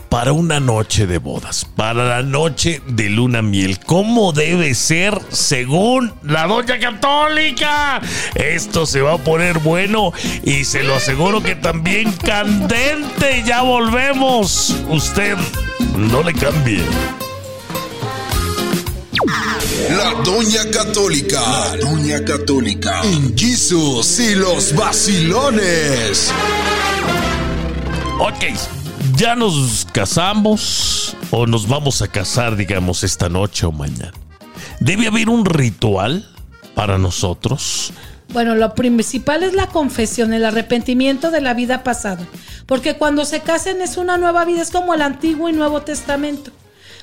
Para 0.08 0.32
una 0.32 0.60
noche 0.60 1.06
de 1.06 1.18
bodas, 1.18 1.64
para 1.64 2.04
la 2.04 2.22
noche 2.22 2.82
de 2.86 3.08
luna 3.08 3.42
miel, 3.42 3.78
¿cómo 3.86 4.32
debe 4.32 4.74
ser 4.74 5.18
según 5.30 6.12
la 6.22 6.46
doña 6.46 6.78
católica? 6.78 8.00
Esto 8.34 8.86
se 8.86 9.00
va 9.00 9.14
a 9.14 9.18
poner 9.18 9.58
bueno 9.60 10.12
y 10.42 10.64
se 10.64 10.82
lo 10.82 10.96
aseguro 10.96 11.42
que 11.42 11.54
también 11.54 12.12
candente. 12.12 13.42
Ya 13.46 13.62
volvemos. 13.62 14.76
Usted 14.88 15.36
no 15.96 16.22
le 16.22 16.34
cambie. 16.34 16.82
La 19.90 20.14
Doña 20.22 20.70
Católica. 20.72 21.40
La 21.40 21.76
Doña 21.78 22.24
Católica. 22.24 23.00
En 23.02 23.36
Jesus 23.36 24.20
y 24.20 24.36
los 24.36 24.72
vacilones. 24.76 26.32
Ok, 28.20 28.44
ya 29.16 29.34
nos 29.34 29.88
casamos 29.92 31.16
o 31.32 31.44
nos 31.44 31.66
vamos 31.66 32.02
a 32.02 32.06
casar, 32.06 32.54
digamos, 32.54 33.02
esta 33.02 33.28
noche 33.28 33.66
o 33.66 33.72
mañana. 33.72 34.12
¿Debe 34.78 35.08
haber 35.08 35.28
un 35.28 35.44
ritual 35.44 36.24
para 36.76 36.96
nosotros? 36.96 37.92
Bueno, 38.32 38.54
lo 38.54 38.76
principal 38.76 39.42
es 39.42 39.54
la 39.54 39.66
confesión, 39.66 40.32
el 40.32 40.44
arrepentimiento 40.44 41.32
de 41.32 41.40
la 41.40 41.52
vida 41.52 41.82
pasada. 41.82 42.24
Porque 42.66 42.94
cuando 42.94 43.24
se 43.24 43.40
casen 43.40 43.82
es 43.82 43.96
una 43.96 44.18
nueva 44.18 44.44
vida, 44.44 44.62
es 44.62 44.70
como 44.70 44.94
el 44.94 45.02
Antiguo 45.02 45.48
y 45.48 45.52
Nuevo 45.52 45.82
Testamento. 45.82 46.52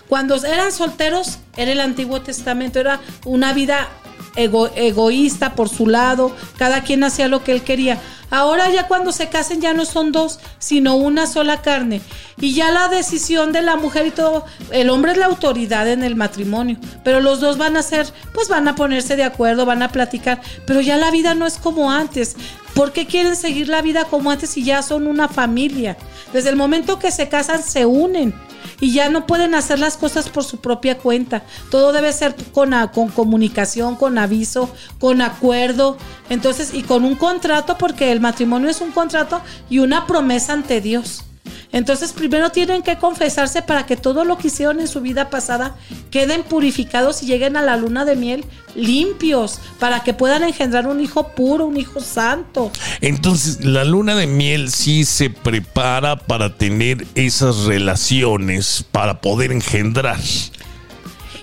Cuando 0.09 0.35
eran 0.45 0.71
solteros, 0.71 1.39
era 1.55 1.71
el 1.71 1.79
Antiguo 1.79 2.21
Testamento, 2.21 2.79
era 2.79 2.99
una 3.25 3.53
vida 3.53 3.89
ego- 4.35 4.69
egoísta 4.75 5.53
por 5.55 5.69
su 5.69 5.87
lado, 5.87 6.35
cada 6.57 6.81
quien 6.81 7.03
hacía 7.03 7.27
lo 7.27 7.43
que 7.43 7.51
él 7.51 7.61
quería. 7.63 7.99
Ahora 8.29 8.69
ya 8.69 8.87
cuando 8.87 9.13
se 9.13 9.29
casen 9.29 9.61
ya 9.61 9.73
no 9.73 9.85
son 9.85 10.11
dos, 10.11 10.39
sino 10.59 10.95
una 10.95 11.27
sola 11.27 11.61
carne. 11.61 12.01
Y 12.39 12.53
ya 12.53 12.71
la 12.71 12.89
decisión 12.89 13.53
de 13.53 13.61
la 13.61 13.77
mujer 13.77 14.05
y 14.07 14.11
todo, 14.11 14.45
el 14.71 14.89
hombre 14.89 15.13
es 15.13 15.17
la 15.17 15.27
autoridad 15.27 15.87
en 15.87 16.03
el 16.03 16.15
matrimonio, 16.17 16.77
pero 17.05 17.21
los 17.21 17.39
dos 17.39 17.57
van 17.57 17.77
a 17.77 17.81
ser, 17.83 18.05
pues 18.33 18.49
van 18.49 18.67
a 18.67 18.75
ponerse 18.75 19.15
de 19.15 19.23
acuerdo, 19.23 19.65
van 19.65 19.81
a 19.81 19.91
platicar, 19.93 20.41
pero 20.65 20.81
ya 20.81 20.97
la 20.97 21.09
vida 21.09 21.35
no 21.35 21.47
es 21.47 21.57
como 21.57 21.89
antes. 21.89 22.35
¿Por 22.75 22.91
qué 22.91 23.07
quieren 23.07 23.35
seguir 23.35 23.69
la 23.69 23.81
vida 23.81 24.03
como 24.05 24.29
antes 24.29 24.49
si 24.51 24.63
ya 24.63 24.83
son 24.83 25.07
una 25.07 25.29
familia? 25.29 25.97
Desde 26.33 26.49
el 26.49 26.57
momento 26.57 26.99
que 26.99 27.11
se 27.11 27.29
casan 27.29 27.63
se 27.63 27.85
unen 27.85 28.33
y 28.79 28.91
ya 28.93 29.09
no 29.09 29.25
pueden 29.27 29.55
hacer 29.55 29.79
las 29.79 29.97
cosas 29.97 30.29
por 30.29 30.43
su 30.43 30.57
propia 30.57 30.97
cuenta. 30.97 31.43
Todo 31.69 31.91
debe 31.91 32.11
ser 32.13 32.35
con, 32.53 32.73
con 32.93 33.09
comunicación, 33.09 33.95
con 33.95 34.17
aviso, 34.17 34.69
con 34.99 35.21
acuerdo, 35.21 35.97
entonces 36.29 36.73
y 36.73 36.83
con 36.83 37.03
un 37.03 37.15
contrato 37.15 37.77
porque 37.77 38.11
el 38.11 38.19
matrimonio 38.19 38.69
es 38.69 38.81
un 38.81 38.91
contrato 38.91 39.41
y 39.69 39.79
una 39.79 40.07
promesa 40.07 40.53
ante 40.53 40.81
Dios. 40.81 41.26
Entonces 41.71 42.13
primero 42.13 42.51
tienen 42.51 42.81
que 42.81 42.97
confesarse 42.97 43.61
para 43.61 43.85
que 43.85 43.97
todo 43.97 44.23
lo 44.23 44.37
que 44.37 44.47
hicieron 44.47 44.79
en 44.79 44.87
su 44.87 45.01
vida 45.01 45.29
pasada 45.29 45.75
queden 46.11 46.43
purificados 46.43 47.23
y 47.23 47.25
lleguen 47.25 47.57
a 47.57 47.61
la 47.61 47.77
luna 47.77 48.05
de 48.05 48.15
miel 48.15 48.45
limpios 48.75 49.59
para 49.79 50.03
que 50.03 50.13
puedan 50.13 50.43
engendrar 50.43 50.87
un 50.87 51.01
hijo 51.01 51.29
puro, 51.29 51.65
un 51.65 51.77
hijo 51.77 51.99
santo. 51.99 52.71
Entonces, 53.01 53.65
la 53.65 53.83
luna 53.83 54.15
de 54.15 54.27
miel 54.27 54.71
sí 54.71 55.03
se 55.03 55.29
prepara 55.29 56.15
para 56.15 56.55
tener 56.55 57.05
esas 57.15 57.65
relaciones, 57.65 58.85
para 58.91 59.19
poder 59.19 59.51
engendrar. 59.51 60.19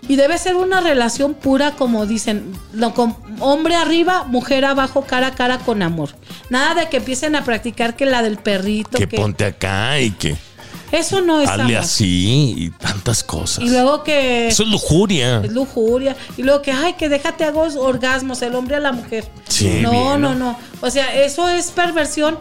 Y 0.08 0.16
debe 0.16 0.36
ser 0.38 0.56
una 0.56 0.80
relación 0.80 1.34
pura, 1.34 1.72
como 1.72 2.04
dicen, 2.06 2.52
lo 2.72 2.92
com- 2.94 3.16
hombre 3.40 3.74
arriba, 3.74 4.24
mujer 4.24 4.64
abajo, 4.64 5.02
cara 5.02 5.28
a 5.28 5.34
cara 5.34 5.58
con 5.58 5.82
amor. 5.82 6.10
Nada 6.50 6.74
de 6.74 6.88
que 6.90 6.98
empiecen 6.98 7.36
a 7.36 7.44
practicar 7.44 7.96
que 7.96 8.04
la 8.06 8.22
del 8.22 8.36
perrito, 8.36 8.98
Que 8.98 9.08
que, 9.08 9.16
ponte 9.16 9.44
acá 9.46 9.98
y 10.00 10.10
que 10.10 10.36
eso 10.92 11.22
no 11.22 11.40
es 11.40 11.48
hazle 11.48 11.76
así 11.76 12.54
y 12.56 12.70
tantas 12.70 13.24
cosas. 13.24 13.64
Y 13.64 13.68
luego 13.70 14.04
que 14.04 14.48
Eso 14.48 14.62
es 14.62 14.68
lujuria. 14.68 15.40
es 15.42 15.52
lujuria. 15.52 16.14
Y 16.36 16.42
luego 16.42 16.62
que, 16.62 16.70
ay, 16.70 16.92
que 16.92 17.08
déjate 17.08 17.44
hago 17.44 17.62
orgasmos, 17.80 18.42
el 18.42 18.54
hombre 18.54 18.76
a 18.76 18.80
la 18.80 18.92
mujer. 18.92 19.28
Sí, 19.48 19.78
no, 19.80 19.90
bien, 19.90 20.04
no, 20.04 20.18
¿no? 20.18 20.34
no. 20.34 20.58
O 20.82 20.90
sea, 20.90 21.14
eso 21.24 21.48
es 21.48 21.70
perversión. 21.70 22.38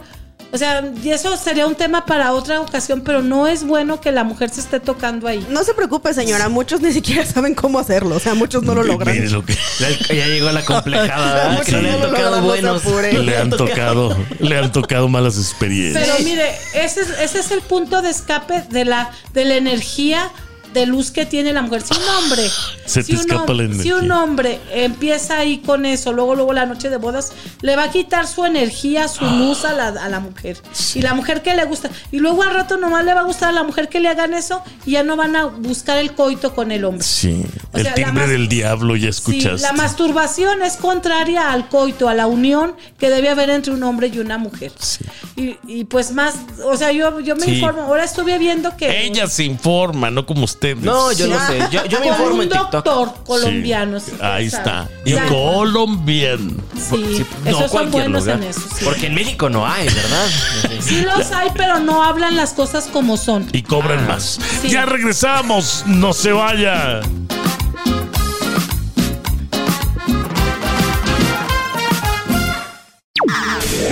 O 0.54 0.58
sea, 0.60 0.88
y 1.04 1.10
eso 1.10 1.36
sería 1.36 1.66
un 1.66 1.74
tema 1.74 2.06
para 2.06 2.32
otra 2.32 2.62
ocasión, 2.62 3.02
pero 3.02 3.24
no 3.24 3.48
es 3.48 3.64
bueno 3.64 4.00
que 4.00 4.12
la 4.12 4.24
mujer 4.24 4.52
se 4.52 4.62
esté 4.62 4.80
tocando 4.80 5.28
ahí. 5.28 5.44
No 5.50 5.64
se 5.64 5.74
preocupe, 5.74 6.14
señora. 6.14 6.48
Muchos 6.48 6.80
ni 6.80 6.94
siquiera 6.94 7.26
saben 7.26 7.56
cómo 7.56 7.80
hacerlo. 7.80 8.16
O 8.18 8.20
sea, 8.20 8.36
muchos 8.36 8.62
no 8.62 8.76
lo 8.76 8.84
logran. 8.84 9.16
Mire 9.16 9.32
lo 9.32 9.44
que 9.44 9.58
Ya, 9.80 9.90
ya 10.14 10.28
llegó 10.28 10.52
la 10.52 10.64
complejada, 10.66 11.60
le 11.64 11.90
han 11.90 12.02
tocado 12.02 12.42
buenos. 12.44 12.86
le 12.86 13.36
han 13.36 13.50
tocado, 13.50 14.16
le 14.40 14.58
han 14.60 14.72
tocado 14.72 15.08
malas 15.08 15.38
experiencias. 15.40 16.08
Pero 16.08 16.24
mire, 16.24 16.52
ese 16.76 17.02
es, 17.02 17.10
ese 17.20 17.40
es 17.40 17.50
el 17.50 17.62
punto 17.62 18.04
de 18.04 18.12
escape 18.12 18.64
de 18.70 18.86
la, 18.86 19.10
de 19.34 19.46
la 19.46 19.56
energía 19.56 20.32
de 20.74 20.86
luz 20.86 21.12
que 21.12 21.26
tiene 21.26 21.54
la 21.54 21.62
mujer. 21.62 21.82
Si 21.82 21.94
un 21.96 22.10
hombre, 22.24 22.44
Se 22.86 23.02
si, 23.04 23.12
te 23.14 23.16
un 23.16 23.22
escapa 23.22 23.54
hom- 23.54 23.82
si 23.82 23.92
un 23.92 24.12
hombre 24.12 24.60
empieza 24.72 25.38
ahí 25.38 25.60
con 25.60 25.86
eso, 25.86 26.12
luego, 26.14 26.36
luego 26.36 26.54
la 26.54 26.66
noche 26.66 26.90
de 26.90 26.98
bodas, 26.98 27.32
le 27.62 27.76
va 27.76 27.84
a 27.86 27.92
quitar 27.92 28.28
su 28.28 28.46
energía, 28.46 29.08
su 29.08 29.24
luz 29.26 29.64
a 29.66 29.74
la, 29.74 29.88
a 29.88 30.10
la 30.10 30.20
mujer. 30.20 30.58
Y 30.96 31.02
la 31.02 31.14
mujer 31.14 31.42
que 31.42 31.54
le 31.56 31.66
gusta. 31.66 31.90
Y 32.12 32.20
luego 32.20 32.44
al 32.44 32.54
rato 32.54 32.78
nomás 32.78 33.06
le 33.06 33.14
va 33.14 33.22
a 33.22 33.24
gustar 33.24 33.50
a 33.50 33.52
la 33.54 33.64
mujer 33.64 33.90
que 33.90 34.00
le 34.00 34.10
hagan 34.10 34.34
eso 34.34 34.62
y 34.86 34.92
ya 34.92 35.04
no 35.04 35.16
van 35.16 35.36
a 35.36 35.46
buscar 35.46 35.98
el 35.98 36.14
coito 36.14 36.54
con 36.54 36.72
el 36.72 36.84
hombre. 36.86 37.04
Sí, 37.04 37.44
O 37.72 37.78
el 37.78 37.84
sea, 37.84 37.94
timbre 37.94 38.28
del 38.28 38.48
diablo, 38.48 38.96
ya 38.96 39.04
Sí, 39.04 39.10
escuchaste. 39.10 39.62
la 39.62 39.74
masturbación 39.74 40.62
es 40.64 40.76
contraria 40.78 41.52
al 41.52 41.70
coito, 41.70 42.10
a 42.10 42.14
la 42.14 42.28
unión 42.28 42.76
que 42.98 43.10
debe 43.10 43.30
haber 43.30 43.50
entre 43.50 43.74
un 43.74 43.84
hombre 43.84 44.08
y 44.14 44.20
una 44.20 44.38
mujer. 44.38 44.72
Sí. 44.80 45.06
Y, 45.36 45.58
y 45.68 45.84
pues 45.86 46.12
más, 46.12 46.36
o 46.66 46.76
sea, 46.78 46.92
yo, 46.92 47.20
yo 47.20 47.36
me 47.36 47.46
informo. 47.48 47.84
Ahora 47.84 48.04
estuve 48.04 48.38
viendo 48.38 48.76
que. 48.78 49.06
Ella 49.06 49.28
se 49.28 49.44
informa, 49.44 50.10
no 50.12 50.26
como 50.26 50.46
ustedes. 50.68 50.78
No, 50.84 51.12
yo 51.12 51.28
no 51.28 51.48
sé. 51.48 51.60
Yo, 51.72 51.86
yo 51.86 52.00
me 52.00 52.06
con 52.08 52.14
informo 52.14 52.36
un 52.36 52.42
en 52.44 52.50
TikTok. 52.50 52.72
doctor 52.72 53.14
colombiano. 53.26 54.00
sí, 54.00 54.12
Ahí 54.22 54.50
sabe. 54.50 54.64
está. 54.64 54.90
Y 55.06 55.14
Ya. 55.14 55.26
colombiano. 55.28 56.52
Sí, 56.76 57.16
Sí, 57.18 57.26
no 57.44 57.50
esos 57.50 57.60
son 57.62 57.70
cualquier 57.70 57.92
buenos 58.04 58.22
lugar. 58.24 58.38
en 58.38 58.44
eso. 58.50 58.62
Sí. 58.76 58.86
Porque 58.86 59.08
en 59.08 59.14
México 59.16 59.50
no 59.50 59.68
hay, 59.68 59.86
¿verdad? 59.86 60.28
Sí 60.82 61.02
los 61.02 61.32
hay, 61.32 61.50
pero 61.56 61.80
no 61.80 62.04
hablan 62.04 62.36
las 62.36 62.52
cosas 62.54 62.88
como 62.92 63.16
son. 63.18 63.48
Y 63.54 63.62
cobran 63.64 64.00
Ah. 64.06 64.14
más. 64.14 64.40
Sí. 64.62 64.70
Ya 64.70 64.86
regresamos, 64.86 65.84
no 65.88 66.14
se 66.14 66.32
vaya. 66.34 67.02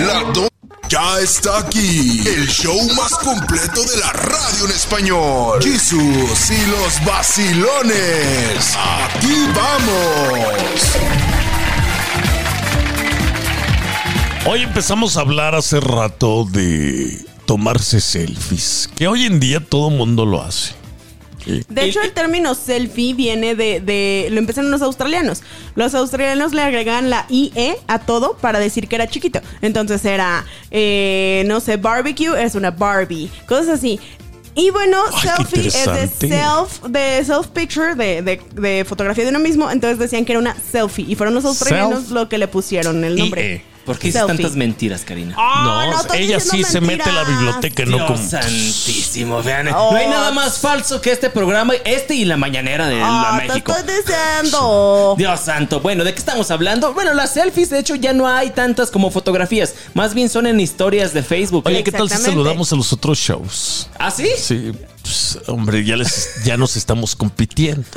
La 0.06 0.32
ya 0.92 1.20
está 1.20 1.58
aquí. 1.58 2.20
El 2.28 2.46
show 2.48 2.76
más 2.94 3.12
completo 3.12 3.82
de 3.82 3.96
la 3.96 4.12
radio 4.12 4.66
en 4.66 4.72
español. 4.72 5.62
Jesús 5.62 6.50
y 6.50 6.66
los 6.70 7.02
vacilones. 7.06 8.76
Aquí 8.76 9.46
vamos. 9.56 10.82
Hoy 14.44 14.60
empezamos 14.64 15.16
a 15.16 15.20
hablar 15.20 15.54
hace 15.54 15.80
rato 15.80 16.44
de 16.44 17.24
tomarse 17.46 17.98
selfies, 17.98 18.90
que 18.94 19.08
hoy 19.08 19.24
en 19.24 19.40
día 19.40 19.60
todo 19.60 19.88
mundo 19.88 20.26
lo 20.26 20.42
hace. 20.42 20.81
De 21.68 21.84
hecho, 21.84 22.00
el 22.02 22.12
término 22.12 22.54
selfie 22.54 23.14
viene 23.14 23.54
de, 23.54 23.80
de- 23.80 24.28
Lo 24.30 24.38
empezaron 24.38 24.70
los 24.70 24.82
australianos. 24.82 25.42
Los 25.74 25.94
australianos 25.94 26.52
le 26.52 26.62
agregaban 26.62 27.10
la 27.10 27.26
IE 27.28 27.76
a 27.88 27.98
todo 28.00 28.36
para 28.40 28.58
decir 28.58 28.88
que 28.88 28.94
era 28.96 29.06
chiquito. 29.08 29.40
Entonces 29.60 30.04
era, 30.04 30.44
eh, 30.70 31.44
no 31.46 31.60
sé, 31.60 31.76
barbecue 31.76 32.42
es 32.42 32.54
una 32.54 32.70
Barbie. 32.70 33.30
Cosas 33.46 33.68
así. 33.68 33.98
Y 34.54 34.68
bueno, 34.70 34.98
Ay, 35.14 35.28
selfie 35.48 35.66
es 35.68 35.86
de 36.20 36.28
self, 36.28 36.82
de 36.88 37.24
self 37.24 37.46
picture, 37.48 37.94
de, 37.94 38.20
de- 38.22 38.40
de 38.54 38.84
fotografía 38.84 39.24
de 39.24 39.30
uno 39.30 39.38
mismo. 39.38 39.70
Entonces 39.70 39.98
decían 39.98 40.24
que 40.26 40.32
era 40.32 40.40
una 40.40 40.54
selfie. 40.70 41.06
Y 41.08 41.14
fueron 41.14 41.34
los 41.34 41.44
australianos 41.44 42.08
Self- 42.08 42.12
lo 42.12 42.28
que 42.28 42.36
le 42.38 42.48
pusieron 42.48 43.02
el 43.04 43.16
nombre. 43.16 43.54
IE. 43.54 43.71
¿Por 43.84 43.98
qué 43.98 44.08
dices 44.08 44.26
tantas 44.26 44.54
mentiras, 44.54 45.02
Karina? 45.04 45.34
Ah, 45.36 45.62
no, 45.86 45.90
no 45.92 46.00
estoy 46.00 46.18
ella 46.22 46.38
sí 46.38 46.62
se 46.62 46.80
mete 46.80 47.02
a 47.02 47.12
la 47.12 47.24
biblioteca, 47.24 47.84
no 47.84 47.96
Dios 47.96 48.10
como. 48.12 48.28
santísimo, 48.28 49.42
vean. 49.42 49.68
Oh. 49.68 49.90
No 49.92 49.96
hay 49.98 50.06
nada 50.08 50.30
más 50.30 50.58
falso 50.58 51.00
que 51.00 51.10
este 51.10 51.30
programa, 51.30 51.74
este 51.84 52.14
y 52.14 52.24
la 52.24 52.36
mañanera 52.36 52.86
de 52.86 53.00
Ah, 53.02 53.30
la 53.32 53.40
te 53.42 53.48
México. 53.48 53.74
estoy 53.76 53.96
diciendo. 53.96 55.14
Dios 55.18 55.40
santo. 55.40 55.80
Bueno, 55.80 56.04
¿de 56.04 56.12
qué 56.12 56.18
estamos 56.18 56.50
hablando? 56.50 56.92
Bueno, 56.94 57.12
las 57.14 57.32
selfies, 57.34 57.70
de 57.70 57.80
hecho, 57.80 57.94
ya 57.96 58.12
no 58.12 58.28
hay 58.28 58.50
tantas 58.50 58.90
como 58.90 59.10
fotografías. 59.10 59.74
Más 59.94 60.14
bien 60.14 60.28
son 60.28 60.46
en 60.46 60.60
historias 60.60 61.12
de 61.12 61.22
Facebook. 61.22 61.64
Oye, 61.66 61.82
¿qué 61.82 61.90
tal 61.92 62.08
si 62.08 62.18
saludamos 62.18 62.72
a 62.72 62.76
los 62.76 62.92
otros 62.92 63.18
shows? 63.18 63.88
¿Ah, 63.98 64.10
sí? 64.10 64.28
Sí, 64.38 64.72
pues, 65.02 65.38
hombre, 65.48 65.84
ya 65.84 65.96
les, 65.96 66.44
ya 66.44 66.56
nos 66.56 66.76
estamos 66.76 67.16
compitiendo. 67.16 67.82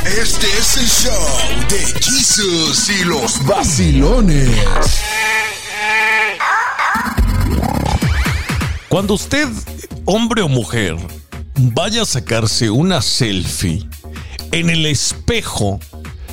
Este 0.06 0.46
es 0.58 0.76
el 0.76 0.86
show 0.86 1.28
de 1.70 1.78
Jesus 2.00 2.88
y 2.90 3.04
los 3.04 3.44
vacilones. 3.46 4.50
Cuando 8.88 9.14
usted, 9.14 9.48
hombre 10.04 10.42
o 10.42 10.48
mujer, 10.48 10.94
vaya 11.56 12.02
a 12.02 12.06
sacarse 12.06 12.70
una 12.70 13.02
selfie 13.02 13.88
en 14.54 14.70
el 14.70 14.86
espejo, 14.86 15.80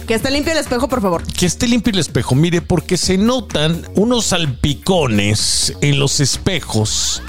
Que 0.08 0.16
esté 0.16 0.32
limpio 0.32 0.52
el 0.54 0.60
espejo, 0.60 0.88
por 0.88 1.02
favor. 1.02 1.24
que 1.24 1.46
esté 1.46 1.68
limpio 1.68 1.92
el 1.94 2.00
espejo, 2.00 2.36
mire, 2.36 2.62
porque 2.62 2.98
se 2.98 3.18
notan 3.18 3.88
unos 3.96 4.26
salpicones 4.28 5.74
en 5.82 6.00
los 6.00 6.20
espejos, 6.20 7.22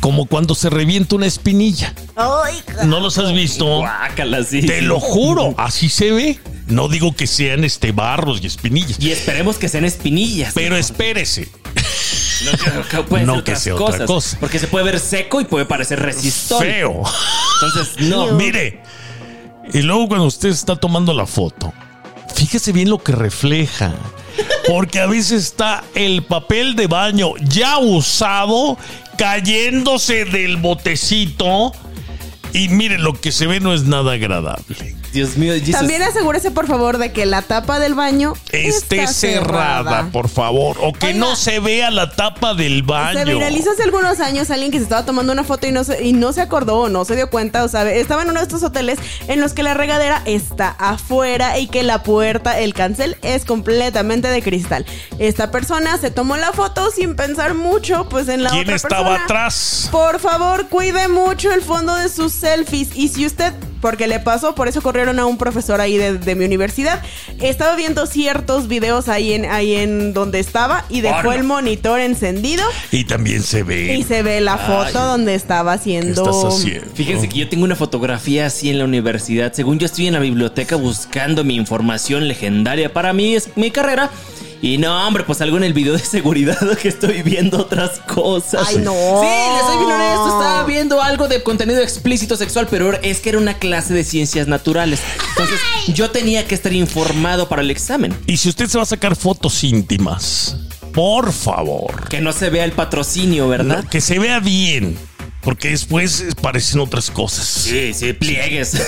como 0.00 0.26
cuando 0.26 0.54
se 0.54 0.70
revienta 0.70 1.16
una 1.16 1.26
espinilla. 1.26 1.94
¿No 2.84 3.00
los 3.00 3.18
has 3.18 3.32
visto? 3.32 3.78
Guácala, 3.78 4.42
sí. 4.44 4.62
Te 4.66 4.82
lo 4.82 5.00
juro, 5.00 5.54
así 5.58 5.88
se 5.88 6.10
ve. 6.12 6.38
No 6.68 6.88
digo 6.88 7.14
que 7.16 7.26
sean 7.26 7.64
este 7.64 7.90
barros 7.92 8.40
y 8.42 8.46
espinillas, 8.46 8.96
Y 9.00 9.10
esperemos 9.10 9.56
que 9.56 9.68
sean 9.68 9.84
espinillas. 9.84 10.52
pero 10.54 10.76
espérese. 10.76 11.48
No, 12.44 12.88
que, 12.88 13.02
pueden 13.02 13.26
No 13.26 13.34
ser 13.36 13.44
que 13.44 13.56
sea 13.56 13.74
otra 13.74 14.06
cosa. 14.06 14.38
Porque 14.40 14.58
se 14.58 14.66
puede 14.68 14.84
ver 14.86 14.98
seco 15.00 15.40
y 15.40 15.44
puede 15.44 15.66
parecer 15.66 16.00
resistol. 16.00 16.60
Feo. 16.64 17.02
Entonces, 17.62 18.08
no. 18.08 18.32
Mire, 18.32 18.80
y 19.72 19.82
luego 19.82 20.08
cuando 20.08 20.26
usted 20.26 20.48
está 20.48 20.76
tomando 20.76 21.14
la 21.14 21.26
foto, 21.26 21.72
fíjese 22.34 22.72
bien 22.72 22.90
lo 22.90 22.98
que 22.98 23.12
refleja. 23.12 23.92
Porque 24.66 25.00
a 25.00 25.06
veces 25.06 25.42
está 25.42 25.84
el 25.94 26.22
papel 26.22 26.76
de 26.76 26.86
baño 26.86 27.32
ya 27.42 27.78
usado 27.78 28.78
cayéndose 29.16 30.24
del 30.24 30.56
botecito. 30.56 31.72
Y 32.52 32.68
mire, 32.68 32.98
lo 32.98 33.14
que 33.20 33.32
se 33.32 33.46
ve 33.46 33.60
no 33.60 33.74
es 33.74 33.84
nada 33.84 34.12
agradable. 34.12 34.99
Dios 35.12 35.36
mío, 35.36 35.52
Jesus. 35.54 35.72
También 35.72 36.02
asegúrese, 36.02 36.50
por 36.50 36.66
favor, 36.66 36.98
de 36.98 37.12
que 37.12 37.26
la 37.26 37.42
tapa 37.42 37.78
del 37.78 37.94
baño 37.94 38.34
Esté 38.52 39.06
cerrada, 39.08 40.08
por 40.12 40.28
favor. 40.28 40.76
O 40.80 40.92
que 40.92 41.08
Oiga. 41.08 41.18
no 41.18 41.36
se 41.36 41.58
vea 41.60 41.90
la 41.90 42.10
tapa 42.12 42.54
del 42.54 42.82
baño. 42.82 43.18
Se 43.18 43.24
viralizó 43.24 43.72
hace 43.72 43.82
algunos 43.82 44.20
años 44.20 44.50
alguien 44.50 44.70
que 44.70 44.78
se 44.78 44.84
estaba 44.84 45.04
tomando 45.04 45.32
una 45.32 45.44
foto 45.44 45.66
y 45.66 45.72
no 45.72 45.84
se, 45.84 46.04
y 46.04 46.12
no 46.12 46.32
se 46.32 46.40
acordó 46.40 46.78
o 46.80 46.88
no 46.88 47.04
se 47.04 47.16
dio 47.16 47.28
cuenta, 47.30 47.64
o 47.64 47.68
sea, 47.68 47.90
estaba 47.90 48.22
en 48.22 48.30
uno 48.30 48.40
de 48.40 48.44
estos 48.44 48.62
hoteles 48.62 48.98
en 49.28 49.40
los 49.40 49.52
que 49.52 49.62
la 49.62 49.74
regadera 49.74 50.22
está 50.24 50.70
afuera 50.78 51.58
y 51.58 51.66
que 51.66 51.82
la 51.82 52.02
puerta, 52.02 52.58
el 52.60 52.74
cancel, 52.74 53.16
es 53.22 53.44
completamente 53.44 54.28
de 54.28 54.42
cristal. 54.42 54.86
Esta 55.18 55.50
persona 55.50 55.98
se 55.98 56.10
tomó 56.10 56.36
la 56.36 56.52
foto 56.52 56.90
sin 56.90 57.16
pensar 57.16 57.54
mucho, 57.54 58.08
pues 58.08 58.28
en 58.28 58.42
la 58.42 58.50
¿Quién 58.50 58.62
otra 58.62 58.76
estaba 58.76 59.02
persona. 59.10 59.24
atrás? 59.24 59.88
Por 59.90 60.20
favor, 60.20 60.68
cuide 60.68 61.08
mucho 61.08 61.52
el 61.52 61.62
fondo 61.62 61.94
de 61.96 62.08
sus 62.08 62.32
selfies. 62.32 62.88
Y 62.94 63.08
si 63.08 63.26
usted, 63.26 63.52
porque 63.80 64.06
le 64.06 64.20
pasó, 64.20 64.54
por 64.54 64.68
eso 64.68 64.82
corrieron 64.82 65.18
a 65.18 65.26
un 65.26 65.38
profesor 65.38 65.80
ahí 65.80 65.96
de, 65.96 66.18
de 66.18 66.34
mi 66.34 66.44
universidad, 66.44 67.02
estaba 67.40 67.74
viendo 67.76 68.06
ciertos 68.06 68.68
videos 68.68 69.08
ahí 69.08 69.32
en, 69.32 69.44
ahí 69.46 69.74
en 69.76 70.12
donde 70.12 70.38
estaba 70.40 70.84
y 70.90 71.00
dejó 71.00 71.28
Hola. 71.28 71.34
el 71.36 71.44
monitor 71.44 72.00
encendido 72.00 72.62
Y 72.92 73.04
también 73.04 73.42
se 73.42 73.62
ve. 73.62 73.96
y 73.96 74.02
se 74.02 74.22
ve 74.22 74.40
la 74.40 74.56
foto 74.58 74.98
Ay. 74.98 75.06
donde 75.08 75.34
estaba 75.34 75.72
¿Qué 75.72 75.78
haciendo. 75.80 76.22
estás 76.22 76.54
haciendo? 76.54 76.86
Fíjense 76.94 77.28
que 77.28 77.38
yo 77.38 77.48
tengo 77.48 77.64
una 77.64 77.76
fotografía 77.76 78.46
así 78.46 78.70
en 78.70 78.78
la 78.78 78.84
universidad. 78.84 79.52
Según 79.52 79.78
yo 79.78 79.86
estoy 79.86 80.06
en 80.06 80.14
la 80.14 80.20
biblioteca 80.20 80.76
buscando 80.76 81.44
mi 81.44 81.56
información 81.56 82.28
legendaria 82.28 82.92
para 82.92 83.12
mí, 83.12 83.34
es 83.34 83.50
mi 83.56 83.70
carrera. 83.70 84.10
Y 84.62 84.76
no, 84.78 85.06
hombre, 85.06 85.24
pues 85.24 85.40
algo 85.40 85.56
en 85.56 85.64
el 85.64 85.72
video 85.72 85.94
de 85.94 86.00
seguridad 86.00 86.58
que 86.82 86.88
estoy 86.88 87.22
viendo 87.22 87.58
otras 87.58 88.00
cosas. 88.00 88.66
Ay, 88.68 88.76
no. 88.78 88.92
Sí, 88.92 89.26
les 89.56 89.66
soy 89.66 89.76
bien 89.78 89.90
honesto, 89.90 90.26
estaba 90.26 90.64
viendo 90.64 91.00
algo 91.02 91.28
de 91.28 91.42
contenido 91.42 91.80
explícito 91.80 92.36
sexual, 92.36 92.66
pero 92.70 92.92
es 93.02 93.20
que 93.20 93.30
era 93.30 93.38
una 93.38 93.54
clase 93.54 93.94
de 93.94 94.04
ciencias 94.04 94.48
naturales. 94.48 95.00
Entonces, 95.30 95.58
yo 95.94 96.10
tenía 96.10 96.46
que 96.46 96.54
estar 96.54 96.72
informado 96.72 97.48
para 97.48 97.62
el 97.62 97.70
examen. 97.70 98.14
Y 98.26 98.36
si 98.36 98.48
usted 98.50 98.66
se 98.66 98.76
va 98.76 98.82
a 98.82 98.86
sacar 98.86 99.16
fotos 99.16 99.64
íntimas, 99.64 100.56
por 100.92 101.32
favor, 101.32 102.08
Que 102.08 102.20
no 102.20 102.32
se 102.32 102.50
vea 102.50 102.64
el 102.64 102.72
patrocinio, 102.72 103.48
¿verdad? 103.48 103.82
no, 103.84 103.88
que 103.88 104.00
se 104.00 104.18
vea 104.18 104.40
bien. 104.40 104.98
Porque 105.40 105.70
después 105.70 106.22
parecen 106.42 106.80
otras 106.80 107.10
cosas. 107.10 107.46
Sí, 107.46 107.94
sí, 107.94 108.12
pliegues. 108.12 108.74